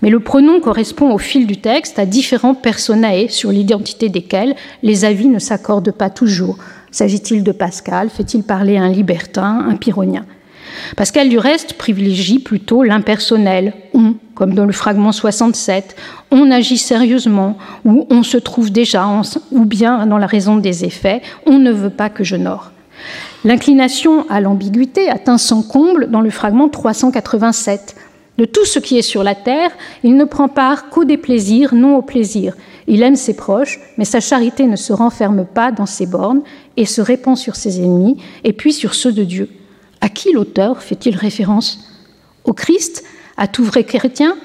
Mais 0.00 0.10
le 0.10 0.20
pronom 0.20 0.60
correspond 0.60 1.12
au 1.12 1.18
fil 1.18 1.46
du 1.46 1.56
texte 1.56 1.98
à 1.98 2.06
différents 2.06 2.54
personae 2.54 3.28
sur 3.28 3.50
l'identité 3.50 4.08
desquels 4.08 4.54
les 4.82 5.04
avis 5.04 5.26
ne 5.26 5.40
s'accordent 5.40 5.90
pas 5.90 6.08
toujours. 6.08 6.56
S'agit-il 6.92 7.42
de 7.42 7.52
Pascal? 7.52 8.08
Fait-il 8.08 8.44
parler 8.44 8.78
un 8.78 8.88
libertin, 8.88 9.66
un 9.68 9.74
pyrrhonien 9.74 10.24
Pascal, 10.96 11.28
du 11.28 11.38
reste, 11.38 11.74
privilégie 11.74 12.38
plutôt 12.38 12.82
l'impersonnel, 12.82 13.72
on, 13.94 14.14
comme 14.34 14.54
dans 14.54 14.64
le 14.64 14.72
fragment 14.72 15.12
67, 15.12 15.96
on 16.30 16.50
agit 16.50 16.78
sérieusement, 16.78 17.58
ou 17.84 18.06
on 18.10 18.22
se 18.22 18.36
trouve 18.36 18.70
déjà, 18.70 19.06
ou 19.50 19.64
bien 19.64 20.06
dans 20.06 20.18
la 20.18 20.26
raison 20.26 20.56
des 20.56 20.84
effets, 20.84 21.22
on 21.46 21.58
ne 21.58 21.72
veut 21.72 21.90
pas 21.90 22.10
que 22.10 22.24
je 22.24 22.36
n'ore. 22.36 22.72
L'inclination 23.44 24.26
à 24.28 24.40
l'ambiguïté 24.40 25.08
atteint 25.08 25.38
son 25.38 25.62
comble 25.62 26.10
dans 26.10 26.20
le 26.20 26.30
fragment 26.30 26.68
387. 26.68 27.94
De 28.36 28.44
tout 28.44 28.64
ce 28.64 28.78
qui 28.78 28.98
est 28.98 29.02
sur 29.02 29.24
la 29.24 29.34
terre, 29.34 29.70
il 30.04 30.16
ne 30.16 30.24
prend 30.24 30.48
part 30.48 30.90
qu'au 30.90 31.04
déplaisir, 31.04 31.74
non 31.74 31.96
au 31.96 32.02
plaisir. 32.02 32.54
Il 32.86 33.02
aime 33.02 33.16
ses 33.16 33.34
proches, 33.34 33.80
mais 33.96 34.04
sa 34.04 34.20
charité 34.20 34.66
ne 34.66 34.76
se 34.76 34.92
renferme 34.92 35.44
pas 35.44 35.72
dans 35.72 35.86
ses 35.86 36.06
bornes 36.06 36.42
et 36.76 36.86
se 36.86 37.00
répand 37.00 37.36
sur 37.36 37.56
ses 37.56 37.80
ennemis 37.80 38.16
et 38.44 38.52
puis 38.52 38.72
sur 38.72 38.94
ceux 38.94 39.12
de 39.12 39.24
Dieu. 39.24 39.48
À 40.00 40.08
qui 40.08 40.32
l'auteur 40.32 40.82
fait-il 40.82 41.16
référence? 41.16 41.80
Au 42.44 42.52
Christ, 42.52 43.04
à 43.36 43.46
tout 43.46 43.64
vrai 43.64 43.84
chrétien, 43.84 44.36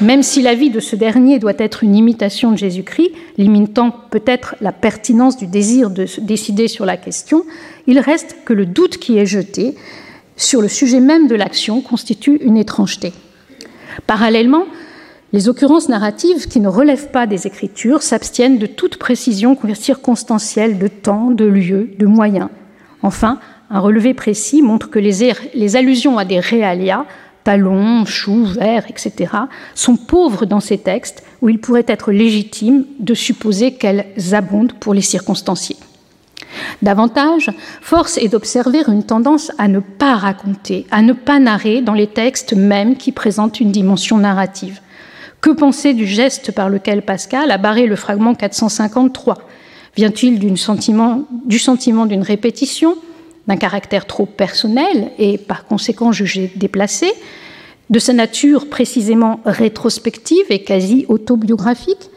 même 0.00 0.22
si 0.22 0.42
la 0.42 0.54
vie 0.54 0.70
de 0.70 0.80
ce 0.80 0.96
dernier 0.96 1.38
doit 1.38 1.58
être 1.58 1.84
une 1.84 1.96
imitation 1.96 2.52
de 2.52 2.56
Jésus-Christ, 2.56 3.12
limitant 3.38 3.94
peut-être 4.10 4.56
la 4.60 4.72
pertinence 4.72 5.36
du 5.36 5.46
désir 5.46 5.90
de 5.90 6.06
se 6.06 6.20
décider 6.20 6.68
sur 6.68 6.86
la 6.86 6.96
question, 6.96 7.44
il 7.86 7.98
reste 7.98 8.36
que 8.44 8.52
le 8.52 8.66
doute 8.66 8.98
qui 8.98 9.18
est 9.18 9.26
jeté 9.26 9.74
sur 10.36 10.62
le 10.62 10.68
sujet 10.68 11.00
même 11.00 11.28
de 11.28 11.34
l'action 11.34 11.80
constitue 11.80 12.36
une 12.36 12.56
étrangeté. 12.56 13.12
Parallèlement, 14.06 14.64
les 15.32 15.48
occurrences 15.48 15.88
narratives 15.88 16.48
qui 16.48 16.60
ne 16.60 16.68
relèvent 16.68 17.10
pas 17.10 17.26
des 17.26 17.46
Écritures 17.46 18.02
s'abstiennent 18.02 18.58
de 18.58 18.66
toute 18.66 18.96
précision 18.96 19.56
circonstancielle 19.74 20.78
de 20.78 20.88
temps, 20.88 21.30
de 21.30 21.44
lieu, 21.44 21.90
de 21.98 22.06
moyens. 22.06 22.48
Enfin, 23.02 23.38
un 23.70 23.78
relevé 23.78 24.14
précis 24.14 24.62
montre 24.62 24.90
que 24.90 24.98
les, 24.98 25.32
les 25.54 25.76
allusions 25.76 26.18
à 26.18 26.24
des 26.24 26.40
réalia, 26.40 27.06
talons, 27.44 28.04
choux, 28.04 28.44
verts, 28.44 28.86
etc., 28.88 29.32
sont 29.74 29.96
pauvres 29.96 30.44
dans 30.44 30.60
ces 30.60 30.78
textes 30.78 31.22
où 31.40 31.48
il 31.48 31.60
pourrait 31.60 31.86
être 31.86 32.12
légitime 32.12 32.84
de 32.98 33.14
supposer 33.14 33.74
qu'elles 33.74 34.06
abondent 34.32 34.72
pour 34.74 34.92
les 34.92 35.00
circonstanciers. 35.00 35.76
Davantage, 36.82 37.50
force 37.80 38.18
est 38.18 38.28
d'observer 38.28 38.82
une 38.88 39.04
tendance 39.04 39.52
à 39.58 39.68
ne 39.68 39.78
pas 39.78 40.16
raconter, 40.16 40.86
à 40.90 41.00
ne 41.02 41.12
pas 41.12 41.38
narrer 41.38 41.80
dans 41.80 41.94
les 41.94 42.08
textes 42.08 42.54
mêmes 42.54 42.96
qui 42.96 43.12
présentent 43.12 43.60
une 43.60 43.70
dimension 43.70 44.18
narrative. 44.18 44.80
Que 45.40 45.50
penser 45.50 45.94
du 45.94 46.06
geste 46.06 46.52
par 46.52 46.68
lequel 46.68 47.02
Pascal 47.02 47.50
a 47.50 47.58
barré 47.58 47.86
le 47.86 47.96
fragment 47.96 48.34
453 48.34 49.38
Vient-il 49.96 50.38
du 50.38 50.56
sentiment 50.56 51.26
d'une 52.06 52.22
répétition, 52.22 52.96
d'un 53.46 53.56
caractère 53.56 54.06
trop 54.06 54.26
personnel 54.26 55.10
et 55.18 55.38
par 55.38 55.66
conséquent 55.66 56.12
jugé 56.12 56.52
déplacé, 56.56 57.10
de 57.88 57.98
sa 57.98 58.12
nature 58.12 58.68
précisément 58.68 59.40
rétrospective 59.44 60.46
et 60.50 60.62
quasi 60.62 61.06
autobiographique 61.08 62.10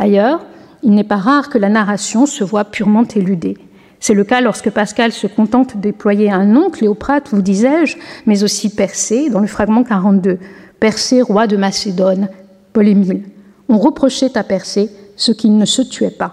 Ailleurs, 0.00 0.46
il 0.82 0.92
n'est 0.92 1.04
pas 1.04 1.18
rare 1.18 1.50
que 1.50 1.58
la 1.58 1.68
narration 1.68 2.24
se 2.24 2.42
voit 2.42 2.64
purement 2.64 3.04
éludée. 3.04 3.58
C'est 4.00 4.14
le 4.14 4.24
cas 4.24 4.40
lorsque 4.40 4.70
Pascal 4.70 5.12
se 5.12 5.26
contente 5.26 5.76
déployer 5.76 6.30
un 6.30 6.46
nom, 6.46 6.70
Cléoprate, 6.70 7.28
vous 7.32 7.42
disais-je, 7.42 7.98
mais 8.24 8.42
aussi 8.42 8.70
Persée, 8.70 9.28
dans 9.28 9.40
le 9.40 9.46
fragment 9.46 9.84
42. 9.84 10.38
Persée, 10.80 11.20
roi 11.20 11.46
de 11.46 11.58
Macédoine, 11.58 12.30
Paul-Émile. 12.72 13.24
On 13.68 13.76
reprochait 13.76 14.38
à 14.38 14.42
Persée 14.42 14.88
ce 15.16 15.32
qu'il 15.32 15.58
ne 15.58 15.66
se 15.66 15.82
tuait 15.82 16.08
pas. 16.08 16.32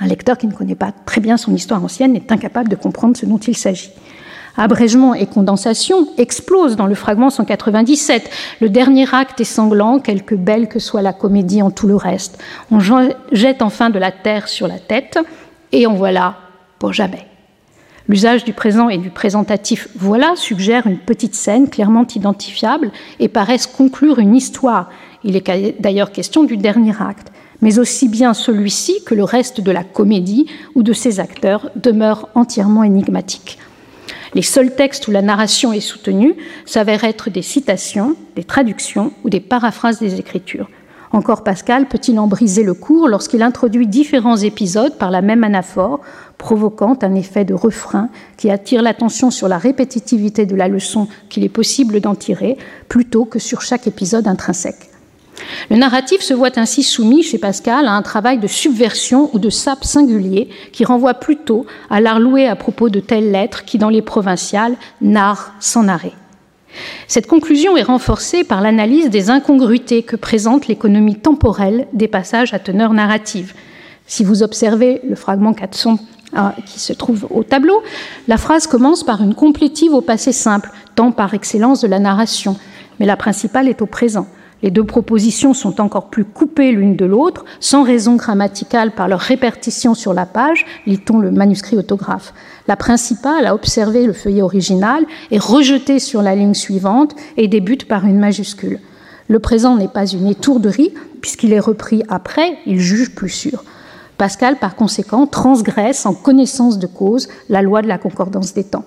Un 0.00 0.06
lecteur 0.06 0.38
qui 0.38 0.46
ne 0.46 0.52
connaît 0.52 0.74
pas 0.74 0.92
très 1.06 1.20
bien 1.20 1.36
son 1.36 1.54
histoire 1.54 1.82
ancienne 1.82 2.14
est 2.14 2.30
incapable 2.30 2.68
de 2.68 2.76
comprendre 2.76 3.16
ce 3.16 3.26
dont 3.26 3.38
il 3.38 3.56
s'agit. 3.56 3.90
Abrégement 4.56 5.14
et 5.14 5.26
condensation 5.26 6.08
explosent 6.18 6.74
dans 6.74 6.86
le 6.86 6.96
fragment 6.96 7.30
197. 7.30 8.28
Le 8.60 8.68
dernier 8.68 9.06
acte 9.12 9.40
est 9.40 9.44
sanglant, 9.44 10.00
quelque 10.00 10.34
belle 10.34 10.68
que 10.68 10.80
soit 10.80 11.02
la 11.02 11.12
comédie 11.12 11.62
en 11.62 11.70
tout 11.70 11.86
le 11.86 11.94
reste. 11.94 12.42
On 12.72 12.80
jette 12.80 13.62
enfin 13.62 13.90
de 13.90 14.00
la 14.00 14.10
terre 14.10 14.48
sur 14.48 14.66
la 14.66 14.80
tête, 14.80 15.18
et 15.70 15.86
en 15.86 15.94
voilà 15.94 16.38
pour 16.80 16.92
jamais. 16.92 17.26
L'usage 18.08 18.42
du 18.44 18.52
présent 18.52 18.88
et 18.88 18.98
du 18.98 19.10
présentatif 19.10 19.88
voilà 19.94 20.34
suggère 20.34 20.86
une 20.86 20.98
petite 20.98 21.34
scène 21.34 21.68
clairement 21.68 22.06
identifiable 22.12 22.90
et 23.20 23.28
paraissent 23.28 23.66
conclure 23.66 24.18
une 24.18 24.34
histoire. 24.34 24.90
Il 25.22 25.36
est 25.36 25.80
d'ailleurs 25.80 26.10
question 26.10 26.42
du 26.42 26.56
dernier 26.56 26.94
acte 27.00 27.30
mais 27.62 27.78
aussi 27.78 28.08
bien 28.08 28.34
celui-ci 28.34 29.02
que 29.04 29.14
le 29.14 29.24
reste 29.24 29.60
de 29.60 29.70
la 29.70 29.84
comédie 29.84 30.46
ou 30.74 30.82
de 30.82 30.92
ses 30.92 31.20
acteurs 31.20 31.70
demeurent 31.76 32.28
entièrement 32.34 32.84
énigmatiques. 32.84 33.58
Les 34.34 34.42
seuls 34.42 34.74
textes 34.74 35.08
où 35.08 35.10
la 35.10 35.22
narration 35.22 35.72
est 35.72 35.80
soutenue 35.80 36.34
s'avèrent 36.66 37.04
être 37.04 37.30
des 37.30 37.42
citations, 37.42 38.14
des 38.36 38.44
traductions 38.44 39.12
ou 39.24 39.30
des 39.30 39.40
paraphrases 39.40 39.98
des 39.98 40.20
Écritures. 40.20 40.68
Encore 41.10 41.42
Pascal 41.42 41.86
peut-il 41.86 42.18
en 42.18 42.26
briser 42.26 42.62
le 42.62 42.74
cours 42.74 43.08
lorsqu'il 43.08 43.42
introduit 43.42 43.86
différents 43.86 44.36
épisodes 44.36 44.98
par 44.98 45.10
la 45.10 45.22
même 45.22 45.42
anaphore, 45.42 46.00
provoquant 46.36 46.98
un 47.00 47.14
effet 47.14 47.46
de 47.46 47.54
refrain 47.54 48.10
qui 48.36 48.50
attire 48.50 48.82
l'attention 48.82 49.30
sur 49.30 49.48
la 49.48 49.56
répétitivité 49.56 50.44
de 50.44 50.54
la 50.54 50.68
leçon 50.68 51.08
qu'il 51.30 51.44
est 51.44 51.48
possible 51.48 52.00
d'en 52.00 52.14
tirer, 52.14 52.58
plutôt 52.88 53.24
que 53.24 53.38
sur 53.38 53.62
chaque 53.62 53.86
épisode 53.86 54.28
intrinsèque. 54.28 54.90
Le 55.70 55.76
narratif 55.76 56.20
se 56.20 56.34
voit 56.34 56.58
ainsi 56.58 56.82
soumis 56.82 57.22
chez 57.22 57.38
Pascal 57.38 57.86
à 57.86 57.92
un 57.92 58.02
travail 58.02 58.38
de 58.38 58.46
subversion 58.46 59.30
ou 59.32 59.38
de 59.38 59.50
sape 59.50 59.84
singulier 59.84 60.48
qui 60.72 60.84
renvoie 60.84 61.14
plutôt 61.14 61.66
à 61.90 62.00
l'art 62.00 62.20
loué 62.20 62.46
à 62.46 62.56
propos 62.56 62.88
de 62.88 63.00
telles 63.00 63.30
lettres 63.30 63.64
qui, 63.64 63.78
dans 63.78 63.90
les 63.90 64.02
provinciales, 64.02 64.76
narrent 65.00 65.52
sans 65.60 65.88
arrêt. 65.88 66.12
Cette 67.06 67.26
conclusion 67.26 67.76
est 67.76 67.82
renforcée 67.82 68.44
par 68.44 68.60
l'analyse 68.60 69.10
des 69.10 69.30
incongruités 69.30 70.02
que 70.02 70.16
présente 70.16 70.66
l'économie 70.66 71.16
temporelle 71.16 71.86
des 71.92 72.08
passages 72.08 72.54
à 72.54 72.58
teneur 72.58 72.92
narrative. 72.92 73.54
Si 74.06 74.24
vous 74.24 74.42
observez 74.42 75.00
le 75.08 75.14
fragment 75.14 75.52
400 75.52 75.98
euh, 76.36 76.40
qui 76.66 76.78
se 76.78 76.92
trouve 76.92 77.26
au 77.30 77.42
tableau, 77.42 77.82
la 78.26 78.36
phrase 78.36 78.66
commence 78.66 79.02
par 79.02 79.22
une 79.22 79.34
complétive 79.34 79.94
au 79.94 80.00
passé 80.00 80.32
simple, 80.32 80.70
tant 80.94 81.10
par 81.10 81.34
excellence 81.34 81.80
de 81.80 81.88
la 81.88 81.98
narration, 81.98 82.56
mais 83.00 83.06
la 83.06 83.16
principale 83.16 83.68
est 83.68 83.82
au 83.82 83.86
présent. 83.86 84.26
Les 84.62 84.72
deux 84.72 84.84
propositions 84.84 85.54
sont 85.54 85.80
encore 85.80 86.08
plus 86.08 86.24
coupées 86.24 86.72
l'une 86.72 86.96
de 86.96 87.04
l'autre, 87.04 87.44
sans 87.60 87.84
raison 87.84 88.16
grammaticale 88.16 88.90
par 88.90 89.06
leur 89.06 89.20
répartition 89.20 89.94
sur 89.94 90.12
la 90.12 90.26
page, 90.26 90.66
lit-on 90.84 91.18
le 91.18 91.30
manuscrit 91.30 91.76
autographe. 91.76 92.34
La 92.66 92.74
principale, 92.74 93.46
a 93.46 93.54
observé 93.54 94.04
le 94.04 94.12
feuillet 94.12 94.42
original, 94.42 95.04
est 95.30 95.38
rejetée 95.38 96.00
sur 96.00 96.22
la 96.22 96.34
ligne 96.34 96.54
suivante 96.54 97.14
et 97.36 97.46
débute 97.46 97.86
par 97.86 98.04
une 98.04 98.18
majuscule. 98.18 98.80
Le 99.28 99.38
présent 99.38 99.76
n'est 99.76 99.88
pas 99.88 100.06
une 100.06 100.26
étourderie, 100.26 100.92
puisqu'il 101.20 101.52
est 101.52 101.60
repris 101.60 102.02
après, 102.08 102.58
il 102.66 102.80
juge 102.80 103.14
plus 103.14 103.28
sûr. 103.28 103.62
Pascal, 104.16 104.56
par 104.56 104.74
conséquent, 104.74 105.28
transgresse 105.28 106.04
en 106.04 106.14
connaissance 106.14 106.78
de 106.78 106.88
cause 106.88 107.28
la 107.48 107.62
loi 107.62 107.82
de 107.82 107.86
la 107.86 107.98
concordance 107.98 108.54
des 108.54 108.64
temps. 108.64 108.84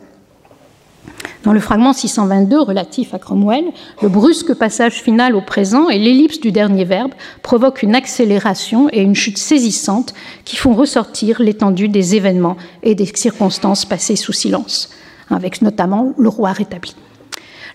Dans 1.44 1.54
le 1.54 1.60
fragment 1.60 1.92
622 1.92 2.62
relatif 2.62 3.16
à 3.16 3.20
Cromwell, 3.20 3.66
le 4.04 4.10
brusque 4.10 4.54
passage 4.54 5.02
final 5.02 5.36
au 5.36 5.42
présent 5.42 5.90
et 5.90 5.98
l'ellipse 5.98 6.40
du 6.40 6.52
dernier 6.52 6.86
verbe 6.86 7.14
provoquent 7.42 7.82
une 7.82 7.96
accélération 7.96 8.90
et 8.92 9.02
une 9.02 9.16
chute 9.16 9.40
saisissante 9.40 10.14
qui 10.46 10.56
font 10.56 10.76
ressortir 10.76 11.42
l'étendue 11.42 11.88
des 11.88 12.16
événements 12.16 12.58
et 12.84 12.94
des 12.94 13.08
circonstances 13.08 13.86
passées 13.86 14.16
sous 14.16 14.34
silence, 14.34 14.92
avec 15.32 15.64
notamment 15.64 16.14
le 16.20 16.30
roi 16.30 16.52
rétabli. 16.52 16.96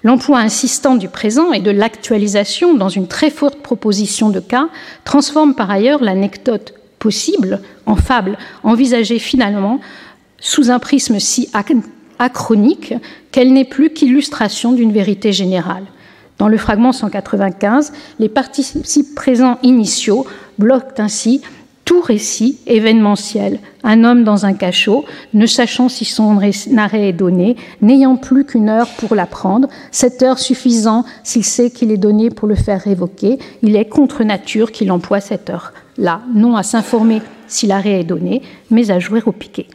L'emploi 0.04 0.38
insistant 0.38 0.94
du 0.94 1.08
présent 1.08 1.52
et 1.52 1.60
de 1.60 1.72
l'actualisation 1.72 2.74
dans 2.74 2.88
une 2.88 3.08
très 3.08 3.30
forte 3.30 3.62
proposition 3.62 4.30
de 4.30 4.38
cas 4.38 4.68
transforme 5.02 5.56
par 5.56 5.72
ailleurs 5.72 6.04
l'anecdote 6.04 6.74
possible 7.00 7.60
en 7.86 7.96
fable, 7.96 8.38
envisagée 8.62 9.18
finalement 9.18 9.80
sous 10.38 10.70
un 10.70 10.78
prisme 10.78 11.18
si 11.18 11.48
achronique 12.18 12.94
qu'elle 13.32 13.52
n'est 13.52 13.64
plus 13.64 13.90
qu'illustration 13.90 14.72
d'une 14.72 14.92
vérité 14.92 15.32
générale. 15.32 15.84
Dans 16.38 16.48
le 16.48 16.58
fragment 16.58 16.92
195, 16.92 17.92
les 18.18 18.28
participes 18.28 19.14
présents 19.14 19.58
initiaux 19.62 20.26
bloquent 20.58 20.94
ainsi 20.98 21.40
tout 21.86 22.00
récit 22.00 22.58
événementiel. 22.66 23.60
Un 23.84 24.04
homme 24.04 24.24
dans 24.24 24.44
un 24.44 24.52
cachot, 24.52 25.04
ne 25.32 25.46
sachant 25.46 25.88
si 25.88 26.04
son 26.04 26.38
arrêt 26.76 27.08
est 27.08 27.12
donné, 27.12 27.56
n'ayant 27.80 28.16
plus 28.16 28.44
qu'une 28.44 28.68
heure 28.68 28.88
pour 28.98 29.14
l'apprendre, 29.14 29.68
cette 29.92 30.22
heure 30.22 30.40
suffisant 30.40 31.04
s'il 31.22 31.44
sait 31.44 31.70
qu'il 31.70 31.92
est 31.92 31.96
donné 31.96 32.28
pour 32.28 32.48
le 32.48 32.56
faire 32.56 32.82
révoquer, 32.82 33.38
il 33.62 33.76
est 33.76 33.88
contre 33.88 34.24
nature 34.24 34.72
qu'il 34.72 34.90
emploie 34.90 35.20
cette 35.20 35.48
heure-là, 35.48 36.20
non 36.34 36.56
à 36.56 36.64
s'informer 36.64 37.22
si 37.46 37.68
l'arrêt 37.68 38.00
est 38.00 38.04
donné, 38.04 38.42
mais 38.70 38.90
à 38.90 38.98
jouer 38.98 39.22
au 39.24 39.32
piquet. 39.32 39.68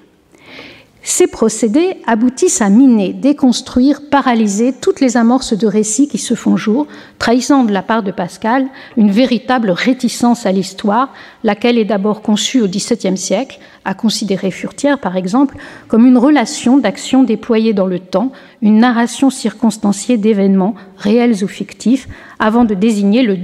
Ces 1.04 1.26
procédés 1.26 1.98
aboutissent 2.06 2.62
à 2.62 2.70
miner, 2.70 3.12
déconstruire, 3.12 4.02
paralyser 4.12 4.72
toutes 4.72 5.02
les 5.02 5.18
amorces 5.18 5.58
de 5.58 5.66
récits 5.66 6.08
qui 6.08 6.20
se 6.20 6.36
font 6.36 6.58
jour, 6.58 6.86
trahissant 7.18 7.64
de 7.64 7.72
la 7.72 7.82
part 7.82 8.04
de 8.04 8.12
Pascal 8.12 8.68
une 8.98 9.10
véritable 9.10 9.72
réticence 9.72 10.46
à 10.46 10.52
l'histoire, 10.52 11.12
laquelle 11.44 11.80
est 11.80 11.86
d'abord 11.86 12.22
conçue 12.22 12.62
au 12.62 12.68
XVIIe 12.68 13.18
siècle, 13.18 13.60
à 13.84 13.96
considérer 13.96 14.52
Furtière 14.52 15.00
par 15.00 15.18
exemple, 15.18 15.58
comme 15.88 16.06
une 16.06 16.20
relation 16.20 16.78
d'action 16.78 17.24
déployée 17.24 17.74
dans 17.74 17.88
le 17.88 18.00
temps, 18.00 18.32
une 18.62 18.78
narration 18.78 19.32
circonstanciée 19.32 20.18
d'événements 20.18 20.76
réels 20.98 21.44
ou 21.44 21.48
fictifs, 21.48 22.08
avant 22.38 22.64
de 22.64 22.76
désigner 22.76 23.24
le, 23.24 23.38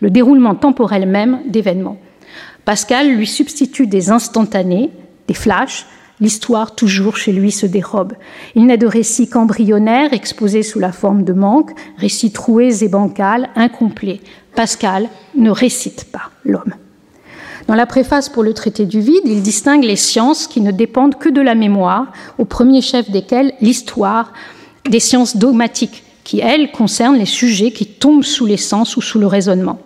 le 0.00 0.10
déroulement 0.10 0.56
temporel 0.56 1.06
même 1.06 1.38
d'événements. 1.46 1.98
Pascal 2.64 3.12
lui 3.12 3.28
substitue 3.28 3.86
des 3.86 4.10
instantanés, 4.10 4.90
des 5.28 5.34
flashs, 5.34 5.86
L'histoire, 6.20 6.74
toujours 6.74 7.16
chez 7.16 7.32
lui, 7.32 7.50
se 7.50 7.66
dérobe. 7.66 8.12
Il 8.54 8.66
n'est 8.66 8.76
de 8.76 8.86
récits 8.86 9.28
qu'embryonnaires, 9.28 10.12
exposés 10.12 10.62
sous 10.62 10.78
la 10.78 10.92
forme 10.92 11.24
de 11.24 11.32
manques, 11.32 11.70
récits 11.96 12.32
troués 12.32 12.84
et 12.84 12.88
bancals, 12.88 13.48
incomplets. 13.56 14.20
Pascal 14.54 15.08
ne 15.34 15.50
récite 15.50 16.04
pas 16.12 16.30
l'homme. 16.44 16.74
Dans 17.66 17.74
la 17.74 17.86
préface 17.86 18.28
pour 18.28 18.42
le 18.42 18.52
traité 18.52 18.84
du 18.84 19.00
vide, 19.00 19.22
il 19.24 19.42
distingue 19.42 19.84
les 19.84 19.96
sciences 19.96 20.46
qui 20.46 20.60
ne 20.60 20.72
dépendent 20.72 21.16
que 21.16 21.28
de 21.28 21.40
la 21.40 21.54
mémoire, 21.54 22.12
au 22.36 22.44
premier 22.44 22.82
chef 22.82 23.10
desquelles 23.10 23.54
l'histoire 23.60 24.32
des 24.88 25.00
sciences 25.00 25.36
dogmatiques, 25.36 26.02
qui, 26.24 26.40
elles, 26.40 26.70
concernent 26.72 27.16
les 27.16 27.26
sujets 27.26 27.70
qui 27.70 27.86
tombent 27.86 28.24
sous 28.24 28.44
les 28.44 28.56
sens 28.56 28.96
ou 28.96 29.00
sous 29.00 29.18
le 29.18 29.26
raisonnement. 29.26 29.78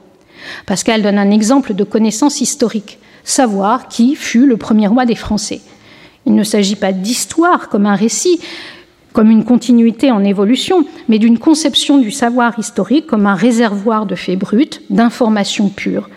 Pascal 0.66 1.03
donne 1.03 1.18
un 1.18 1.30
exemple 1.30 1.74
de 1.74 1.85
connaissance 1.85 2.41
historique, 2.41 2.99
savoir 3.22 3.89
qui 3.89 4.14
fut 4.14 4.47
le 4.47 4.57
premier 4.57 4.87
roi 4.87 5.07
des 5.07 5.14
Français. 5.14 5.61
Il 6.26 6.34
ne 6.34 6.44
s'agit 6.44 6.76
pas 6.76 6.92
d'histoire 6.92 7.68
comme 7.68 7.86
un 7.86 7.94
récit, 7.94 8.40
comme 9.12 9.30
une 9.30 9.44
continuité 9.44 10.10
en 10.10 10.24
évolution, 10.24 10.84
mais 11.08 11.18
d'une 11.18 11.38
conception 11.38 11.98
du 11.98 12.10
savoir 12.10 12.58
historique 12.58 13.06
comme 13.06 13.26
un 13.26 13.34
réservoir 13.34 14.06
de 14.06 14.14
faits 14.14 14.38
bruts, 14.38 14.80
d'informations 14.90 15.68
pures. 15.68 16.08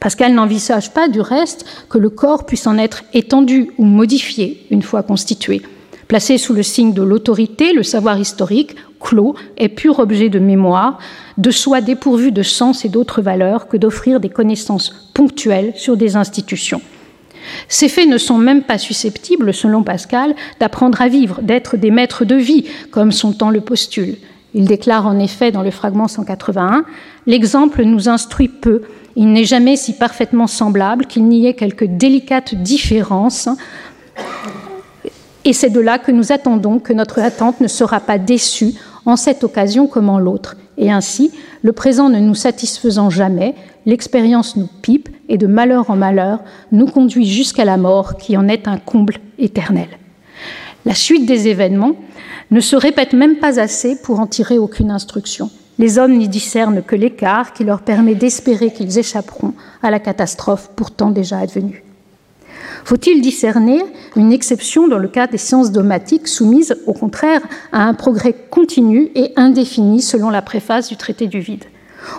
Pascal 0.00 0.34
n'envisage 0.34 0.92
pas 0.92 1.08
du 1.08 1.20
reste 1.20 1.64
que 1.88 1.98
le 1.98 2.10
corps 2.10 2.46
puisse 2.46 2.66
en 2.66 2.78
être 2.78 3.04
étendu 3.12 3.70
ou 3.78 3.84
modifié 3.84 4.66
une 4.70 4.82
fois 4.82 5.02
constitué. 5.02 5.62
Placé 6.08 6.38
sous 6.38 6.52
le 6.52 6.62
signe 6.62 6.92
de 6.92 7.02
l'autorité, 7.02 7.72
le 7.72 7.82
savoir 7.82 8.18
historique, 8.18 8.76
clos, 9.00 9.34
est 9.56 9.68
pur 9.68 9.98
objet 9.98 10.28
de 10.28 10.38
mémoire, 10.38 10.98
de 11.38 11.50
soi 11.50 11.80
dépourvu 11.80 12.30
de 12.30 12.42
sens 12.42 12.84
et 12.84 12.88
d'autres 12.88 13.22
valeurs 13.22 13.68
que 13.68 13.76
d'offrir 13.76 14.20
des 14.20 14.28
connaissances 14.28 15.10
ponctuelles 15.14 15.72
sur 15.76 15.96
des 15.96 16.16
institutions. 16.16 16.80
Ces 17.68 17.88
faits 17.88 18.08
ne 18.08 18.18
sont 18.18 18.38
même 18.38 18.62
pas 18.62 18.78
susceptibles, 18.78 19.52
selon 19.52 19.82
Pascal, 19.82 20.34
d'apprendre 20.60 21.00
à 21.00 21.08
vivre, 21.08 21.40
d'être 21.42 21.76
des 21.76 21.90
maîtres 21.90 22.24
de 22.24 22.36
vie, 22.36 22.66
comme 22.90 23.12
son 23.12 23.32
temps 23.32 23.50
le 23.50 23.60
postule. 23.60 24.16
Il 24.54 24.66
déclare 24.66 25.06
en 25.06 25.18
effet 25.18 25.50
dans 25.50 25.62
le 25.62 25.70
fragment 25.70 26.08
181 26.08 26.84
L'exemple 27.26 27.82
nous 27.84 28.08
instruit 28.08 28.48
peu, 28.48 28.82
il 29.16 29.32
n'est 29.32 29.44
jamais 29.44 29.76
si 29.76 29.94
parfaitement 29.94 30.46
semblable 30.46 31.06
qu'il 31.06 31.24
n'y 31.24 31.46
ait 31.46 31.54
quelques 31.54 31.86
délicates 31.86 32.54
différences. 32.54 33.48
Et 35.44 35.52
c'est 35.52 35.70
de 35.70 35.80
là 35.80 35.98
que 35.98 36.12
nous 36.12 36.32
attendons 36.32 36.78
que 36.78 36.92
notre 36.92 37.20
attente 37.20 37.60
ne 37.60 37.68
sera 37.68 38.00
pas 38.00 38.18
déçue 38.18 38.74
en 39.06 39.16
cette 39.16 39.44
occasion 39.44 39.86
comme 39.86 40.08
en 40.08 40.18
l'autre. 40.18 40.56
Et 40.76 40.90
ainsi, 40.90 41.32
le 41.62 41.72
présent 41.72 42.08
ne 42.08 42.18
nous 42.18 42.34
satisfaisant 42.34 43.10
jamais, 43.10 43.54
l'expérience 43.86 44.56
nous 44.56 44.68
pipe 44.82 45.08
et 45.28 45.38
de 45.38 45.46
malheur 45.46 45.90
en 45.90 45.96
malheur 45.96 46.40
nous 46.72 46.86
conduit 46.86 47.26
jusqu'à 47.26 47.64
la 47.64 47.76
mort 47.76 48.16
qui 48.16 48.36
en 48.36 48.48
est 48.48 48.66
un 48.68 48.78
comble 48.78 49.16
éternel. 49.38 49.88
La 50.84 50.94
suite 50.94 51.26
des 51.26 51.48
événements 51.48 51.96
ne 52.50 52.60
se 52.60 52.76
répète 52.76 53.14
même 53.14 53.36
pas 53.36 53.58
assez 53.60 53.96
pour 53.96 54.20
en 54.20 54.26
tirer 54.26 54.58
aucune 54.58 54.90
instruction. 54.90 55.50
Les 55.78 55.98
hommes 55.98 56.16
n'y 56.16 56.28
discernent 56.28 56.82
que 56.82 56.96
l'écart 56.96 57.52
qui 57.52 57.64
leur 57.64 57.80
permet 57.80 58.14
d'espérer 58.14 58.72
qu'ils 58.72 58.98
échapperont 58.98 59.54
à 59.82 59.90
la 59.90 59.98
catastrophe 59.98 60.70
pourtant 60.76 61.10
déjà 61.10 61.38
advenue. 61.38 61.83
Faut-il 62.84 63.22
discerner 63.22 63.82
une 64.14 64.30
exception 64.30 64.88
dans 64.88 64.98
le 64.98 65.08
cas 65.08 65.26
des 65.26 65.38
sciences 65.38 65.72
dogmatiques 65.72 66.28
soumises 66.28 66.76
au 66.86 66.92
contraire 66.92 67.40
à 67.72 67.84
un 67.84 67.94
progrès 67.94 68.34
continu 68.50 69.10
et 69.14 69.32
indéfini 69.36 70.02
selon 70.02 70.28
la 70.28 70.42
préface 70.42 70.88
du 70.88 70.96
traité 70.96 71.26
du 71.26 71.40
vide? 71.40 71.64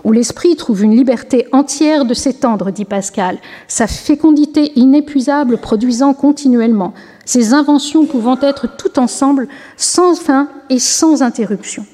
Où 0.03 0.11
l'esprit 0.11 0.55
trouve 0.55 0.83
une 0.83 0.95
liberté 0.95 1.47
entière 1.51 2.05
de 2.05 2.15
s'étendre, 2.15 2.71
dit 2.71 2.85
Pascal, 2.85 3.37
sa 3.67 3.85
fécondité 3.85 4.71
inépuisable 4.75 5.59
produisant 5.59 6.15
continuellement, 6.15 6.95
ses 7.25 7.53
inventions 7.53 8.05
pouvant 8.05 8.39
être 8.41 8.67
tout 8.75 8.99
ensemble 8.99 9.47
sans 9.77 10.15
fin 10.15 10.49
et 10.71 10.79
sans 10.79 11.21
interruption. 11.21 11.85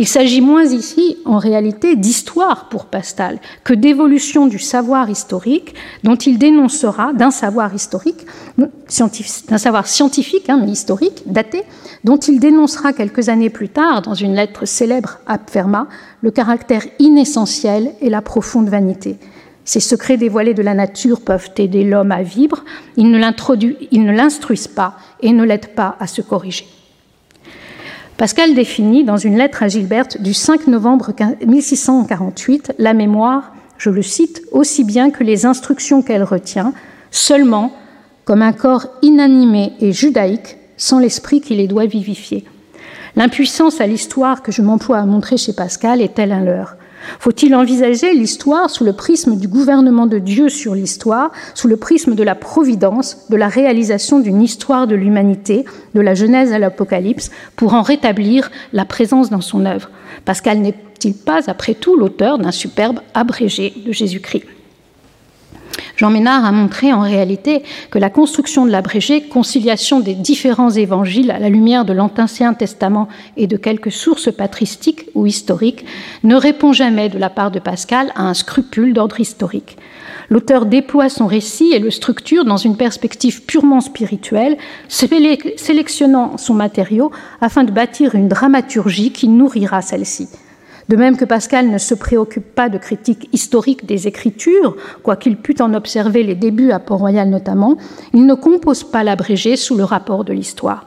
Il 0.00 0.06
s'agit 0.06 0.40
moins 0.40 0.64
ici, 0.64 1.16
en 1.24 1.38
réalité, 1.38 1.96
d'histoire 1.96 2.68
pour 2.68 2.86
Pascal 2.86 3.40
que 3.64 3.74
d'évolution 3.74 4.46
du 4.46 4.60
savoir 4.60 5.10
historique 5.10 5.74
dont 6.04 6.14
il 6.14 6.38
dénoncera, 6.38 7.12
d'un 7.12 7.32
savoir 7.32 7.74
historique, 7.74 8.24
d'un 8.56 9.58
savoir 9.58 9.88
scientifique, 9.88 10.48
hein, 10.48 10.60
mais 10.64 10.70
historique, 10.70 11.24
daté, 11.26 11.64
dont 12.04 12.16
il 12.16 12.38
dénoncera 12.38 12.92
quelques 12.92 13.28
années 13.28 13.50
plus 13.50 13.70
tard, 13.70 14.02
dans 14.02 14.14
une 14.14 14.34
lettre 14.34 14.66
célèbre 14.66 15.18
à 15.26 15.36
Fermat, 15.44 15.88
le 16.22 16.30
caractère 16.30 16.86
inessentiel 17.00 17.92
et 18.00 18.08
la 18.08 18.22
profonde 18.22 18.68
vanité. 18.68 19.16
Ces 19.64 19.80
secrets 19.80 20.16
dévoilés 20.16 20.54
de 20.54 20.62
la 20.62 20.74
nature 20.74 21.22
peuvent 21.22 21.50
aider 21.56 21.82
l'homme 21.82 22.12
à 22.12 22.22
vivre, 22.22 22.64
ils 22.96 23.10
ne 23.10 24.12
l'instruisent 24.12 24.68
pas 24.68 24.96
et 25.20 25.32
ne 25.32 25.42
l'aident 25.42 25.74
pas 25.74 25.96
à 25.98 26.06
se 26.06 26.22
corriger. 26.22 26.66
Pascal 28.18 28.52
définit 28.52 29.04
dans 29.04 29.16
une 29.16 29.38
lettre 29.38 29.62
à 29.62 29.68
Gilberte 29.68 30.20
du 30.20 30.34
5 30.34 30.66
novembre 30.66 31.12
1648 31.46 32.72
la 32.78 32.92
mémoire, 32.92 33.52
je 33.78 33.90
le 33.90 34.02
cite, 34.02 34.42
aussi 34.50 34.82
bien 34.82 35.12
que 35.12 35.22
les 35.22 35.46
instructions 35.46 36.02
qu'elle 36.02 36.24
retient, 36.24 36.72
seulement 37.12 37.72
comme 38.24 38.42
un 38.42 38.52
corps 38.52 38.88
inanimé 39.02 39.74
et 39.78 39.92
judaïque 39.92 40.56
sans 40.76 40.98
l'esprit 40.98 41.40
qui 41.40 41.54
les 41.54 41.68
doit 41.68 41.86
vivifier. 41.86 42.44
L'impuissance 43.14 43.80
à 43.80 43.86
l'histoire 43.86 44.42
que 44.42 44.50
je 44.50 44.62
m'emploie 44.62 44.98
à 44.98 45.06
montrer 45.06 45.36
chez 45.36 45.52
Pascal 45.52 46.02
est-elle 46.02 46.32
un 46.32 46.42
leurre? 46.42 46.74
Faut-il 47.18 47.54
envisager 47.54 48.12
l'histoire 48.12 48.70
sous 48.70 48.84
le 48.84 48.92
prisme 48.92 49.36
du 49.36 49.48
gouvernement 49.48 50.06
de 50.06 50.18
Dieu 50.18 50.48
sur 50.48 50.74
l'histoire, 50.74 51.30
sous 51.54 51.68
le 51.68 51.76
prisme 51.76 52.14
de 52.14 52.22
la 52.22 52.34
providence, 52.34 53.28
de 53.30 53.36
la 53.36 53.48
réalisation 53.48 54.20
d'une 54.20 54.42
histoire 54.42 54.86
de 54.86 54.94
l'humanité, 54.94 55.64
de 55.94 56.00
la 56.00 56.14
Genèse 56.14 56.52
à 56.52 56.58
l'Apocalypse, 56.58 57.30
pour 57.56 57.74
en 57.74 57.82
rétablir 57.82 58.50
la 58.72 58.84
présence 58.84 59.30
dans 59.30 59.40
son 59.40 59.66
œuvre? 59.66 59.90
Pascal 60.24 60.58
n'est-il 60.58 61.14
pas, 61.14 61.48
après 61.48 61.74
tout, 61.74 61.96
l'auteur 61.96 62.38
d'un 62.38 62.52
superbe 62.52 63.00
abrégé 63.14 63.72
de 63.86 63.92
Jésus-Christ? 63.92 64.44
Jean 65.98 66.10
Ménard 66.10 66.44
a 66.44 66.52
montré 66.52 66.92
en 66.92 67.00
réalité 67.00 67.64
que 67.90 67.98
la 67.98 68.08
construction 68.08 68.64
de 68.64 68.70
l'abrégé, 68.70 69.22
conciliation 69.22 69.98
des 69.98 70.14
différents 70.14 70.70
évangiles 70.70 71.32
à 71.32 71.40
la 71.40 71.48
lumière 71.48 71.84
de 71.84 71.92
l'Ancien 71.92 72.54
Testament 72.54 73.08
et 73.36 73.48
de 73.48 73.56
quelques 73.56 73.90
sources 73.90 74.30
patristiques 74.32 75.06
ou 75.16 75.26
historiques, 75.26 75.84
ne 76.22 76.36
répond 76.36 76.72
jamais 76.72 77.08
de 77.08 77.18
la 77.18 77.30
part 77.30 77.50
de 77.50 77.58
Pascal 77.58 78.12
à 78.14 78.22
un 78.22 78.34
scrupule 78.34 78.92
d'ordre 78.92 79.18
historique. 79.18 79.76
L'auteur 80.30 80.66
déploie 80.66 81.08
son 81.08 81.26
récit 81.26 81.72
et 81.72 81.80
le 81.80 81.90
structure 81.90 82.44
dans 82.44 82.58
une 82.58 82.76
perspective 82.76 83.42
purement 83.42 83.80
spirituelle, 83.80 84.56
sélectionnant 84.86 86.38
son 86.38 86.54
matériau 86.54 87.10
afin 87.40 87.64
de 87.64 87.72
bâtir 87.72 88.14
une 88.14 88.28
dramaturgie 88.28 89.10
qui 89.10 89.26
nourrira 89.26 89.82
celle-ci. 89.82 90.28
De 90.88 90.96
même 90.96 91.18
que 91.18 91.26
Pascal 91.26 91.68
ne 91.68 91.76
se 91.76 91.94
préoccupe 91.94 92.54
pas 92.54 92.70
de 92.70 92.78
critique 92.78 93.28
historique 93.34 93.84
des 93.84 94.08
Écritures, 94.08 94.74
quoiqu'il 95.02 95.36
pût 95.36 95.60
en 95.60 95.74
observer 95.74 96.22
les 96.22 96.34
débuts 96.34 96.70
à 96.70 96.78
Port-Royal 96.78 97.28
notamment, 97.28 97.76
il 98.14 98.24
ne 98.24 98.34
compose 98.34 98.84
pas 98.84 99.04
l'abrégé 99.04 99.56
sous 99.56 99.76
le 99.76 99.84
rapport 99.84 100.24
de 100.24 100.32
l'histoire. 100.32 100.86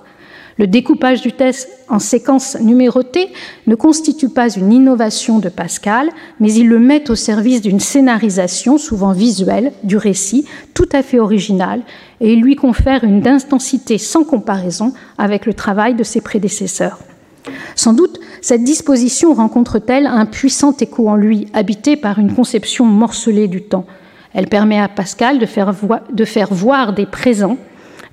Le 0.58 0.68
découpage 0.68 1.22
du 1.22 1.32
texte 1.32 1.70
en 1.88 2.00
séquences 2.00 2.58
numérotées 2.60 3.30
ne 3.68 3.76
constitue 3.76 4.30
pas 4.30 4.50
une 4.50 4.74
innovation 4.74 5.40
de 5.40 5.50
Pascal, 5.50 6.10
mais 6.40 6.52
il 6.54 6.68
le 6.68 6.80
met 6.80 7.10
au 7.10 7.16
service 7.16 7.62
d'une 7.62 7.80
scénarisation, 7.80 8.78
souvent 8.78 9.12
visuelle, 9.12 9.72
du 9.84 9.98
récit, 9.98 10.46
tout 10.74 10.90
à 10.92 11.04
fait 11.04 11.20
originale, 11.20 11.82
et 12.20 12.34
il 12.34 12.42
lui 12.42 12.56
confère 12.56 13.04
une 13.04 13.28
intensité 13.28 13.98
sans 13.98 14.24
comparaison 14.24 14.94
avec 15.18 15.46
le 15.46 15.54
travail 15.54 15.96
de 15.96 16.04
ses 16.04 16.22
prédécesseurs. 16.22 17.00
Sans 17.76 17.94
doute, 17.94 18.20
cette 18.42 18.64
disposition 18.64 19.34
rencontre-t-elle 19.34 20.08
un 20.08 20.26
puissant 20.26 20.76
écho 20.80 21.10
en 21.10 21.16
lui, 21.16 21.48
habité 21.54 21.96
par 21.96 22.20
une 22.20 22.34
conception 22.34 22.86
morcelée 22.86 23.48
du 23.48 23.62
temps. 23.62 23.86
Elle 24.34 24.48
permet 24.48 24.80
à 24.80 24.88
Pascal 24.88 25.40
de 25.40 25.46
faire, 25.46 26.54
voir 26.54 26.94
des 26.94 27.06
présents, 27.06 27.58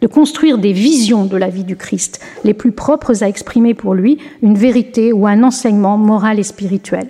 de 0.00 0.06
construire 0.06 0.58
des 0.58 0.72
visions 0.72 1.24
de 1.24 1.36
la 1.36 1.48
vie 1.48 1.64
du 1.64 1.76
Christ, 1.76 2.20
les 2.44 2.54
plus 2.54 2.72
propres 2.72 3.22
à 3.22 3.28
exprimer 3.28 3.74
pour 3.74 3.94
lui 3.94 4.18
une 4.42 4.56
vérité 4.56 5.12
ou 5.12 5.26
un 5.26 5.42
enseignement 5.42 5.96
moral 5.96 6.38
et 6.38 6.44
spirituel. 6.44 7.08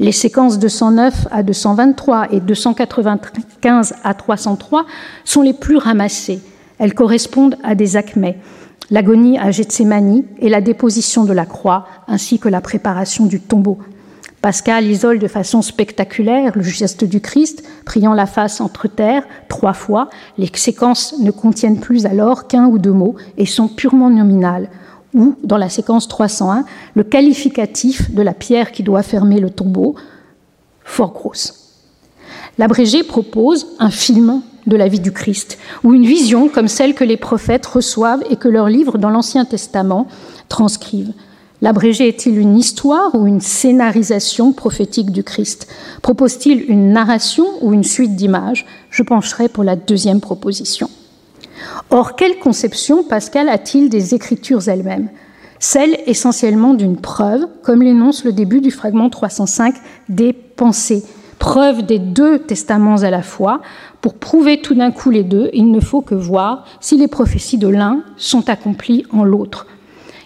Les 0.00 0.12
séquences 0.12 0.58
209 0.58 1.26
à 1.30 1.42
223 1.42 2.28
et 2.32 2.40
295 2.40 3.94
à 4.04 4.14
303 4.14 4.86
sont 5.24 5.42
les 5.42 5.54
plus 5.54 5.76
ramassées. 5.76 6.40
Elles 6.78 6.94
correspondent 6.94 7.56
à 7.64 7.74
des 7.74 7.96
acmés, 7.96 8.36
l'agonie 8.90 9.38
à 9.38 9.50
Gethsemane 9.50 10.24
et 10.38 10.48
la 10.48 10.60
déposition 10.60 11.24
de 11.24 11.32
la 11.32 11.46
croix, 11.46 11.86
ainsi 12.06 12.38
que 12.38 12.48
la 12.48 12.60
préparation 12.60 13.26
du 13.26 13.40
tombeau. 13.40 13.78
Pascal 14.40 14.84
isole 14.86 15.18
de 15.18 15.26
façon 15.26 15.62
spectaculaire 15.62 16.52
le 16.54 16.62
geste 16.62 17.04
du 17.04 17.20
Christ, 17.20 17.64
priant 17.84 18.14
la 18.14 18.26
face 18.26 18.60
entre 18.60 18.86
terre 18.86 19.24
trois 19.48 19.72
fois. 19.72 20.10
Les 20.38 20.48
séquences 20.54 21.18
ne 21.18 21.32
contiennent 21.32 21.80
plus 21.80 22.06
alors 22.06 22.46
qu'un 22.46 22.66
ou 22.66 22.78
deux 22.78 22.92
mots 22.92 23.16
et 23.36 23.46
sont 23.46 23.66
purement 23.66 24.10
nominales. 24.10 24.70
Ou, 25.12 25.34
dans 25.42 25.56
la 25.56 25.68
séquence 25.68 26.06
301, 26.06 26.64
le 26.94 27.02
qualificatif 27.02 28.14
de 28.14 28.22
la 28.22 28.34
pierre 28.34 28.70
qui 28.70 28.84
doit 28.84 29.02
fermer 29.02 29.40
le 29.40 29.50
tombeau, 29.50 29.96
fort 30.84 31.12
grosse. 31.12 31.74
L'abrégé 32.58 33.02
propose 33.02 33.66
un 33.80 33.90
film 33.90 34.42
de 34.68 34.76
la 34.76 34.88
vie 34.88 35.00
du 35.00 35.12
Christ, 35.12 35.58
ou 35.82 35.94
une 35.94 36.06
vision 36.06 36.48
comme 36.48 36.68
celle 36.68 36.94
que 36.94 37.04
les 37.04 37.16
prophètes 37.16 37.66
reçoivent 37.66 38.22
et 38.30 38.36
que 38.36 38.48
leurs 38.48 38.68
livres 38.68 38.98
dans 38.98 39.10
l'Ancien 39.10 39.44
Testament 39.44 40.06
transcrivent. 40.48 41.12
L'abrégé 41.60 42.06
est-il 42.06 42.38
une 42.38 42.56
histoire 42.56 43.14
ou 43.14 43.26
une 43.26 43.40
scénarisation 43.40 44.52
prophétique 44.52 45.10
du 45.10 45.24
Christ? 45.24 45.66
Propose-t-il 46.02 46.70
une 46.70 46.92
narration 46.92 47.46
ou 47.62 47.72
une 47.72 47.82
suite 47.82 48.14
d'images? 48.14 48.64
Je 48.90 49.02
pencherai 49.02 49.48
pour 49.48 49.64
la 49.64 49.74
deuxième 49.74 50.20
proposition. 50.20 50.88
Or, 51.90 52.14
quelle 52.14 52.38
conception 52.38 53.02
Pascal 53.02 53.48
a-t-il 53.48 53.88
des 53.88 54.14
Écritures 54.14 54.68
elles-mêmes? 54.68 55.08
Celle 55.58 55.98
essentiellement 56.06 56.74
d'une 56.74 56.96
preuve, 56.96 57.48
comme 57.62 57.82
l'énonce 57.82 58.24
le 58.24 58.32
début 58.32 58.60
du 58.60 58.70
fragment 58.70 59.10
305 59.10 59.74
des 60.08 60.32
Pensées. 60.32 61.02
Preuve 61.38 61.86
des 61.86 61.98
deux 61.98 62.40
testaments 62.40 63.02
à 63.02 63.10
la 63.10 63.22
fois. 63.22 63.60
Pour 64.00 64.14
prouver 64.14 64.60
tout 64.60 64.74
d'un 64.74 64.90
coup 64.90 65.10
les 65.10 65.22
deux, 65.22 65.50
il 65.52 65.70
ne 65.70 65.80
faut 65.80 66.00
que 66.00 66.14
voir 66.14 66.64
si 66.80 66.96
les 66.96 67.08
prophéties 67.08 67.58
de 67.58 67.68
l'un 67.68 68.02
sont 68.16 68.48
accomplies 68.48 69.04
en 69.12 69.24
l'autre. 69.24 69.66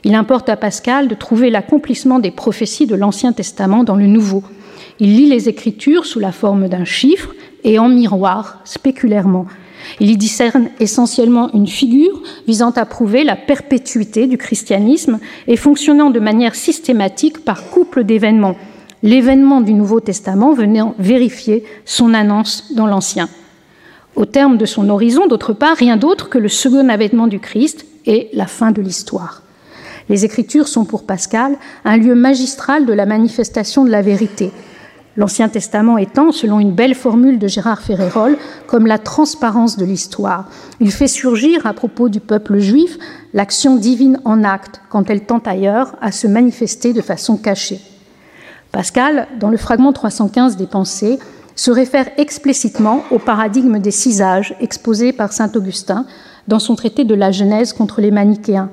Il 0.04 0.14
importe 0.14 0.48
à 0.48 0.56
Pascal 0.56 1.08
de 1.08 1.14
trouver 1.14 1.50
l'accomplissement 1.50 2.18
des 2.18 2.30
prophéties 2.30 2.86
de 2.86 2.96
l'Ancien 2.96 3.32
Testament 3.32 3.84
dans 3.84 3.94
le 3.94 4.06
Nouveau. 4.06 4.42
Il 4.98 5.16
lit 5.16 5.28
les 5.28 5.48
Écritures 5.48 6.06
sous 6.06 6.18
la 6.18 6.32
forme 6.32 6.68
d'un 6.68 6.84
chiffre 6.84 7.34
et 7.62 7.78
en 7.78 7.88
miroir, 7.88 8.60
spéculairement. 8.64 9.46
Il 10.00 10.10
y 10.10 10.16
discerne 10.16 10.68
essentiellement 10.80 11.52
une 11.52 11.66
figure 11.66 12.22
visant 12.46 12.70
à 12.70 12.86
prouver 12.86 13.24
la 13.24 13.36
perpétuité 13.36 14.26
du 14.26 14.38
christianisme 14.38 15.18
et 15.46 15.56
fonctionnant 15.56 16.10
de 16.10 16.20
manière 16.20 16.54
systématique 16.54 17.44
par 17.44 17.68
couple 17.70 18.04
d'événements. 18.04 18.56
L'événement 19.02 19.60
du 19.60 19.74
Nouveau 19.74 19.98
Testament 19.98 20.52
venant 20.52 20.94
vérifier 20.98 21.64
son 21.84 22.14
annonce 22.14 22.72
dans 22.74 22.86
l'Ancien. 22.86 23.28
Au 24.14 24.26
terme 24.26 24.58
de 24.58 24.64
son 24.64 24.88
horizon, 24.90 25.26
d'autre 25.26 25.52
part, 25.52 25.76
rien 25.76 25.96
d'autre 25.96 26.28
que 26.28 26.38
le 26.38 26.48
second 26.48 26.88
avènement 26.88 27.26
du 27.26 27.40
Christ 27.40 27.84
et 28.06 28.28
la 28.32 28.46
fin 28.46 28.70
de 28.70 28.80
l'histoire. 28.80 29.42
Les 30.08 30.24
Écritures 30.24 30.68
sont 30.68 30.84
pour 30.84 31.04
Pascal 31.04 31.56
un 31.84 31.96
lieu 31.96 32.14
magistral 32.14 32.86
de 32.86 32.92
la 32.92 33.06
manifestation 33.06 33.84
de 33.84 33.90
la 33.90 34.02
vérité. 34.02 34.52
L'Ancien 35.16 35.48
Testament 35.48 35.98
étant, 35.98 36.30
selon 36.30 36.60
une 36.60 36.72
belle 36.72 36.94
formule 36.94 37.40
de 37.40 37.48
Gérard 37.48 37.82
Ferrérol, 37.82 38.38
comme 38.68 38.86
la 38.86 38.98
transparence 38.98 39.76
de 39.76 39.84
l'histoire. 39.84 40.48
Il 40.80 40.92
fait 40.92 41.08
surgir, 41.08 41.66
à 41.66 41.74
propos 41.74 42.08
du 42.08 42.20
peuple 42.20 42.58
juif, 42.58 42.98
l'action 43.34 43.76
divine 43.76 44.20
en 44.24 44.44
acte, 44.44 44.80
quand 44.90 45.10
elle 45.10 45.26
tend 45.26 45.40
ailleurs 45.40 45.96
à 46.00 46.12
se 46.12 46.28
manifester 46.28 46.92
de 46.92 47.02
façon 47.02 47.36
cachée. 47.36 47.80
Pascal, 48.72 49.28
dans 49.38 49.50
le 49.50 49.56
fragment 49.56 49.92
315 49.92 50.56
des 50.56 50.66
Pensées, 50.66 51.18
se 51.54 51.70
réfère 51.70 52.08
explicitement 52.16 53.04
au 53.10 53.18
paradigme 53.18 53.78
des 53.78 53.90
six 53.90 54.22
âges 54.22 54.56
exposé 54.60 55.12
par 55.12 55.32
saint 55.32 55.52
Augustin 55.54 56.06
dans 56.48 56.58
son 56.58 56.74
traité 56.74 57.04
de 57.04 57.14
la 57.14 57.30
Genèse 57.30 57.72
contre 57.72 58.00
les 58.00 58.10
manichéens, 58.10 58.70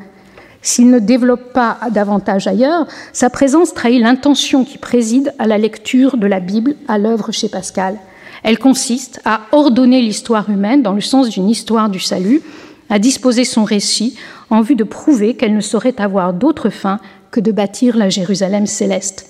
s'il 0.61 0.89
ne 0.89 0.99
développe 0.99 1.53
pas 1.53 1.77
davantage 1.91 2.47
ailleurs, 2.47 2.85
sa 3.13 3.29
présence 3.29 3.73
trahit 3.73 4.01
l'intention 4.01 4.65
qui 4.65 4.77
préside 4.77 5.33
à 5.39 5.47
la 5.47 5.57
lecture 5.57 6.17
de 6.17 6.27
la 6.27 6.39
Bible 6.39 6.75
à 6.87 6.97
l'œuvre 6.97 7.31
chez 7.31 7.47
Pascal. 7.47 7.97
Elle 8.43 8.59
consiste 8.59 9.21
à 9.25 9.41
ordonner 9.51 10.01
l'histoire 10.01 10.49
humaine 10.49 10.83
dans 10.83 10.93
le 10.93 11.01
sens 11.01 11.29
d'une 11.29 11.49
histoire 11.49 11.89
du 11.89 11.99
salut, 11.99 12.41
à 12.89 12.99
disposer 12.99 13.45
son 13.45 13.63
récit 13.63 14.15
en 14.49 14.61
vue 14.61 14.75
de 14.75 14.83
prouver 14.83 15.35
qu'elle 15.35 15.55
ne 15.55 15.61
saurait 15.61 15.99
avoir 15.99 16.33
d'autre 16.33 16.69
fin 16.69 16.99
que 17.31 17.39
de 17.39 17.51
bâtir 17.51 17.95
la 17.95 18.09
Jérusalem 18.09 18.65
céleste. 18.65 19.27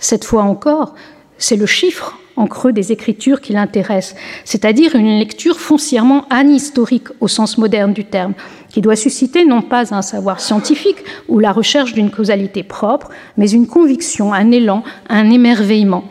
Cette 0.00 0.24
fois 0.24 0.42
encore, 0.42 0.94
c'est 1.38 1.56
le 1.56 1.66
chiffre 1.66 2.18
en 2.36 2.46
creux 2.46 2.72
des 2.72 2.92
Écritures 2.92 3.40
qui 3.40 3.52
l'intéresse, 3.52 4.14
c'est-à-dire 4.44 4.94
une 4.94 5.18
lecture 5.18 5.58
foncièrement 5.58 6.24
anhistorique 6.30 7.08
au 7.20 7.28
sens 7.28 7.58
moderne 7.58 7.92
du 7.92 8.04
terme, 8.04 8.34
qui 8.68 8.80
doit 8.80 8.96
susciter 8.96 9.44
non 9.44 9.60
pas 9.60 9.92
un 9.92 10.02
savoir 10.02 10.40
scientifique 10.40 10.98
ou 11.28 11.40
la 11.40 11.52
recherche 11.52 11.94
d'une 11.94 12.10
causalité 12.10 12.62
propre, 12.62 13.08
mais 13.36 13.50
une 13.50 13.66
conviction, 13.66 14.32
un 14.32 14.52
élan, 14.52 14.84
un 15.08 15.30
émerveillement. 15.30 16.04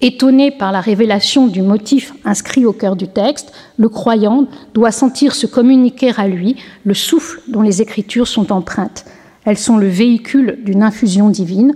Étonné 0.00 0.52
par 0.52 0.70
la 0.70 0.80
révélation 0.80 1.48
du 1.48 1.60
motif 1.60 2.14
inscrit 2.24 2.64
au 2.64 2.72
cœur 2.72 2.94
du 2.94 3.08
texte, 3.08 3.52
le 3.76 3.88
croyant 3.88 4.46
doit 4.72 4.92
sentir 4.92 5.34
se 5.34 5.46
communiquer 5.46 6.12
à 6.16 6.28
lui 6.28 6.56
le 6.84 6.94
souffle 6.94 7.40
dont 7.48 7.62
les 7.62 7.82
Écritures 7.82 8.28
sont 8.28 8.52
empreintes. 8.52 9.04
Elles 9.44 9.58
sont 9.58 9.76
le 9.76 9.88
véhicule 9.88 10.60
d'une 10.64 10.84
infusion 10.84 11.30
divine 11.30 11.74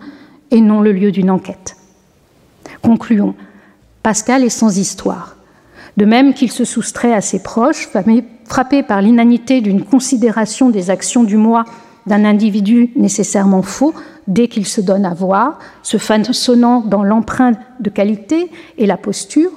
et 0.53 0.61
non 0.61 0.81
le 0.81 0.93
lieu 0.93 1.11
d'une 1.11 1.31
enquête. 1.31 1.77
Concluons. 2.83 3.35
Pascal 4.05 4.45
est 4.45 4.49
sans 4.49 4.79
histoire. 4.79 5.37
De 5.97 6.05
même 6.05 6.35
qu'il 6.35 6.53
se 6.53 6.65
soustrait 6.65 7.13
à 7.13 7.21
ses 7.21 7.43
proches, 7.43 7.89
frappé 8.45 8.83
par 8.83 9.03
l'inanité 9.03 9.61
d'une 9.61 9.83
considération 9.83 10.71
des 10.71 10.91
actions 10.91 11.25
du 11.25 11.37
moi 11.37 11.65
d'un 12.07 12.25
individu 12.25 12.91
nécessairement 12.97 13.63
faux 13.63 13.95
dès 14.27 14.49
qu'il 14.49 14.67
se 14.67 14.81
donne 14.81 15.05
à 15.05 15.15
voir, 15.15 15.59
se 15.83 15.99
façonnant 15.99 16.81
dans 16.81 17.05
l'empreinte 17.05 17.59
de 17.81 17.91
qualité 17.91 18.51
et 18.79 18.87
la 18.87 18.97
posture, 18.97 19.51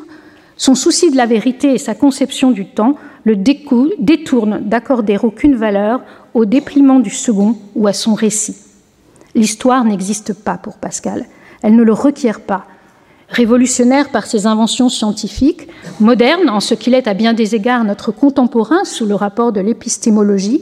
son 0.57 0.75
souci 0.75 1.11
de 1.11 1.17
la 1.17 1.25
vérité 1.25 1.73
et 1.73 1.77
sa 1.77 1.95
conception 1.95 2.51
du 2.51 2.65
temps 2.65 2.95
le 3.23 3.35
détournent 3.35 4.61
d'accorder 4.61 5.17
aucune 5.21 5.55
valeur 5.55 6.01
au 6.33 6.45
dépliement 6.45 6.99
du 6.99 7.09
second 7.09 7.57
ou 7.75 7.87
à 7.87 7.93
son 7.93 8.13
récit. 8.13 8.64
L'histoire 9.35 9.83
n'existe 9.83 10.33
pas 10.33 10.57
pour 10.57 10.77
Pascal, 10.77 11.25
elle 11.61 11.75
ne 11.75 11.83
le 11.83 11.93
requiert 11.93 12.41
pas, 12.41 12.65
Révolutionnaire 13.29 14.11
par 14.11 14.27
ses 14.27 14.45
inventions 14.45 14.87
scientifiques, 14.89 15.67
moderne 15.99 16.49
en 16.49 16.59
ce 16.59 16.75
qu'il 16.75 16.93
est 16.93 17.07
à 17.07 17.15
bien 17.15 17.33
des 17.33 17.55
égards 17.55 17.83
notre 17.83 18.11
contemporain 18.11 18.83
sous 18.85 19.05
le 19.05 19.15
rapport 19.15 19.51
de 19.51 19.61
l'épistémologie, 19.61 20.61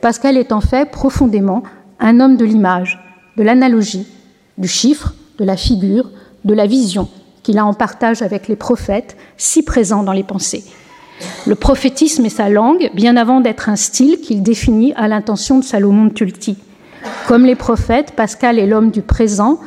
Pascal 0.00 0.36
est 0.36 0.52
en 0.52 0.60
fait 0.60 0.90
profondément 0.90 1.64
un 1.98 2.20
homme 2.20 2.36
de 2.36 2.44
l'image, 2.44 3.00
de 3.36 3.42
l'analogie, 3.42 4.06
du 4.58 4.68
chiffre, 4.68 5.14
de 5.38 5.44
la 5.44 5.56
figure, 5.56 6.10
de 6.44 6.54
la 6.54 6.66
vision 6.66 7.08
qu'il 7.42 7.58
a 7.58 7.66
en 7.66 7.74
partage 7.74 8.22
avec 8.22 8.48
les 8.48 8.56
prophètes, 8.56 9.16
si 9.36 9.62
présents 9.62 10.02
dans 10.02 10.12
les 10.12 10.22
pensées. 10.22 10.64
Le 11.46 11.54
prophétisme 11.54 12.24
est 12.24 12.30
sa 12.30 12.48
langue, 12.48 12.90
bien 12.94 13.16
avant 13.16 13.40
d'être 13.40 13.68
un 13.68 13.76
style 13.76 14.20
qu'il 14.20 14.42
définit 14.42 14.94
à 14.94 15.08
l'intention 15.08 15.58
de 15.58 15.64
Salomon 15.64 16.06
de 16.06 16.12
Tulti. 16.12 16.56
Comme 17.26 17.46
les 17.46 17.54
prophètes, 17.54 18.12
Pascal 18.12 18.58
est 18.58 18.66
l'homme 18.66 18.90
du 18.90 19.00
présent, 19.00 19.58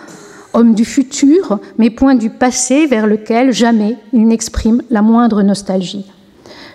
homme 0.53 0.75
du 0.75 0.85
futur, 0.85 1.59
mais 1.79 1.89
point 1.89 2.13
du 2.13 2.29
passé 2.29 2.85
vers 2.85 3.07
lequel 3.07 3.51
jamais 3.51 3.97
il 4.13 4.27
n'exprime 4.27 4.83
la 4.91 5.01
moindre 5.01 5.41
nostalgie. 5.41 6.05